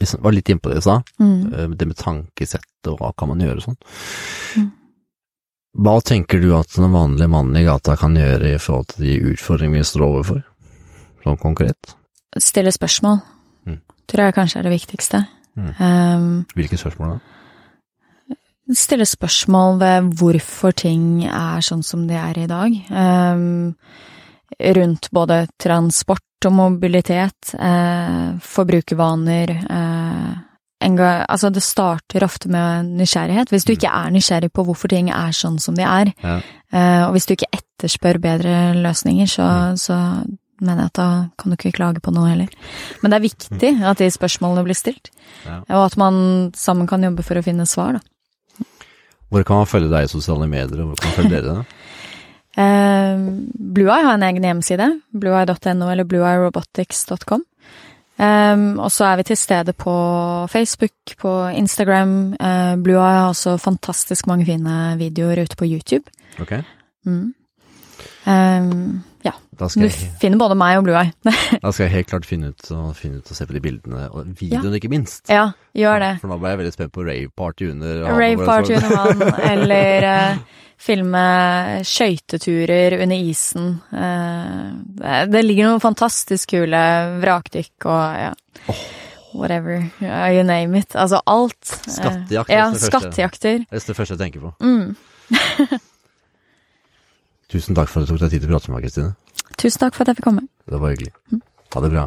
Vi 0.00 0.06
var 0.18 0.32
litt 0.34 0.48
innpå 0.50 0.70
det 0.72 0.78
i 0.78 0.82
stad, 0.82 1.02
Mm. 1.20 1.52
eh, 1.54 1.66
det 1.76 1.86
med 1.86 1.96
tankesett 1.96 2.88
og 2.88 2.98
hva 2.98 3.12
kan 3.16 3.28
man 3.28 3.38
gjøre 3.38 3.56
og 3.60 3.62
sånn. 3.62 3.76
Mm. 4.56 4.70
Hva 5.78 6.00
tenker 6.02 6.40
du 6.40 6.50
at 6.56 6.68
den 6.74 6.90
vanlige 6.92 7.28
mannen 7.30 7.56
i 7.56 7.64
gata 7.64 7.94
kan 7.96 8.14
gjøre 8.16 8.54
i 8.54 8.58
forhold 8.58 8.88
til 8.88 9.04
de 9.04 9.32
utfordringene 9.32 9.78
vi 9.78 9.84
står 9.84 10.02
overfor, 10.06 10.42
sånn 11.24 11.38
konkret? 11.40 11.94
Stille 12.38 12.72
spørsmål 12.72 13.20
Mm. 13.66 13.78
tror 14.08 14.24
jeg 14.26 14.34
kanskje 14.34 14.56
er 14.58 14.62
det 14.62 14.72
viktigste. 14.80 15.26
Mm. 15.56 15.80
Um, 15.80 16.46
Hvilke 16.56 16.76
spørsmål 16.80 17.08
da? 17.12 17.18
Stille 18.70 19.06
spørsmål 19.08 19.78
ved 19.80 20.12
hvorfor 20.20 20.74
ting 20.76 21.24
er 21.26 21.64
sånn 21.64 21.82
som 21.86 22.06
de 22.08 22.14
er 22.18 22.38
i 22.44 22.48
dag. 22.50 22.76
Um, 22.90 23.74
rundt 24.76 25.08
både 25.10 25.46
transport 25.60 26.46
og 26.46 26.54
mobilitet, 26.54 27.54
uh, 27.58 28.38
forbrukervaner 28.42 29.56
uh, 29.70 30.48
Altså, 30.82 31.46
det 31.54 31.62
starter 31.62 32.24
ofte 32.26 32.48
med 32.50 32.88
nysgjerrighet. 32.98 33.52
Hvis 33.54 33.62
du 33.62 33.70
ikke 33.76 33.86
er 33.86 34.10
nysgjerrig 34.10 34.48
på 34.50 34.64
hvorfor 34.66 34.90
ting 34.90 35.12
er 35.14 35.30
sånn 35.30 35.60
som 35.62 35.76
de 35.78 35.84
er, 35.86 36.10
Ja. 36.18 36.40
uh, 36.74 37.06
og 37.06 37.12
hvis 37.14 37.26
du 37.26 37.36
ikke 37.36 37.52
etterspør 37.54 38.18
bedre 38.18 38.74
løsninger, 38.74 39.30
så, 39.30 39.78
så 39.78 39.94
mener 40.60 40.82
jeg 40.82 40.90
at 40.90 40.98
da 40.98 41.08
kan 41.38 41.50
du 41.52 41.56
ikke 41.56 41.76
klage 41.76 42.02
på 42.02 42.10
noe 42.10 42.32
heller. 42.32 42.50
Men 43.00 43.12
det 43.12 43.16
er 43.16 43.28
viktig 43.28 43.72
at 43.92 44.02
de 44.02 44.10
spørsmålene 44.10 44.64
blir 44.66 44.74
stilt, 44.74 45.10
Ja. 45.46 45.60
og 45.70 45.86
at 45.86 45.96
man 45.96 46.50
sammen 46.56 46.88
kan 46.90 47.02
jobbe 47.02 47.22
for 47.22 47.38
å 47.38 47.44
finne 47.46 47.66
svar, 47.66 47.92
da. 47.92 48.00
Hvor 49.32 49.46
kan 49.48 49.62
man 49.62 49.70
følge 49.70 49.88
deg 49.92 50.04
i 50.04 50.12
sosiale 50.12 50.48
medier, 50.50 50.82
og 50.82 50.92
hvor 50.92 51.00
kan 51.00 51.10
man 51.10 51.16
følge 51.20 51.40
dere? 51.40 51.54
da? 51.56 51.64
BlueEye 52.52 53.72
Blueye 53.74 54.04
har 54.04 54.18
en 54.18 54.26
egen 54.28 54.44
hjemmeside, 54.44 54.88
blueye.no 55.16 55.88
eller 55.90 56.04
blueyerobotics.com. 56.04 57.46
Um, 58.22 58.78
og 58.78 58.92
så 58.92 59.08
er 59.08 59.16
vi 59.16 59.24
til 59.26 59.36
stede 59.40 59.72
på 59.72 59.94
Facebook, 60.52 61.16
på 61.18 61.30
Instagram. 61.48 62.36
Uh, 62.36 62.74
Blueye 62.84 63.00
har 63.16 63.28
også 63.32 63.56
fantastisk 63.56 64.26
mange 64.26 64.44
fine 64.46 64.98
videoer 64.98 65.42
ute 65.42 65.56
på 65.56 65.64
YouTube. 65.64 66.04
Ok, 66.40 66.52
Mm. 67.04 67.34
Um, 68.26 69.02
ja, 69.22 69.32
da 69.58 69.68
du 69.70 69.84
finner 70.20 70.40
både 70.40 70.56
meg 70.58 70.80
og 70.80 70.86
Blue 70.86 70.98
Eye. 70.98 71.12
da 71.62 71.70
skal 71.70 71.86
jeg 71.86 71.92
helt 71.92 72.10
klart 72.10 72.26
finne 72.28 72.52
ut, 72.52 72.72
finne 72.98 73.20
ut 73.20 73.30
og 73.30 73.38
se 73.38 73.46
på 73.48 73.56
de 73.56 73.62
bildene, 73.64 74.08
og 74.10 74.32
videoen 74.38 74.78
ikke 74.78 74.90
minst. 74.92 75.30
ja, 75.30 75.50
gjør 75.78 76.02
det. 76.02 76.10
For 76.22 76.32
nå 76.32 76.40
ble 76.42 76.54
jeg 76.54 76.62
veldig 76.62 76.74
spent 76.74 76.94
på 76.96 77.06
rave-party 77.06 77.70
under 77.74 78.02
Rave 78.18 78.48
party 78.48 78.76
under 78.78 78.96
vann, 78.96 79.22
eller 79.52 80.08
uh, 80.08 80.64
filme 80.82 81.26
skøyteturer 81.86 82.98
under 83.02 83.28
isen. 83.30 83.70
Uh, 83.92 84.74
det, 84.98 85.22
det 85.34 85.44
ligger 85.46 85.70
noen 85.70 85.84
fantastisk 85.84 86.56
kule 86.56 86.82
vrakdykk 87.22 87.88
og 87.92 88.26
ja. 88.26 88.34
Whatever. 89.32 89.86
You 90.00 90.42
name 90.44 90.76
it. 90.76 90.92
Altså 90.92 91.22
alt. 91.26 91.80
Eh, 91.86 91.92
Skattejakt 91.94 92.50
Ja, 92.52 92.66
det 92.68 92.82
skattejakter. 92.82 93.62
Det 93.64 93.78
er 93.78 93.86
det 93.86 93.96
første 93.96 94.18
jeg 94.18 94.20
tenker 94.26 94.40
på. 94.44 94.52
Mm. 94.60 95.80
Tusen 97.52 97.76
takk 97.76 97.90
for 97.92 98.00
at 98.00 98.08
du 98.08 98.14
tok 98.14 98.22
deg 98.24 98.32
tid 98.32 98.46
til 98.46 98.48
å 98.48 98.56
prate 98.56 98.70
med 98.70 98.78
meg, 98.78 98.86
Kristine. 98.86 99.12
Tusen 99.60 99.82
takk 99.82 99.96
for 99.96 100.04
at 100.06 100.12
jeg 100.12 100.20
fikk 100.22 100.28
komme. 100.30 100.46
Det 100.64 100.78
var 100.80 100.94
hyggelig. 100.94 101.12
Ha 101.74 101.82
det 101.84 101.90
bra. 101.92 102.06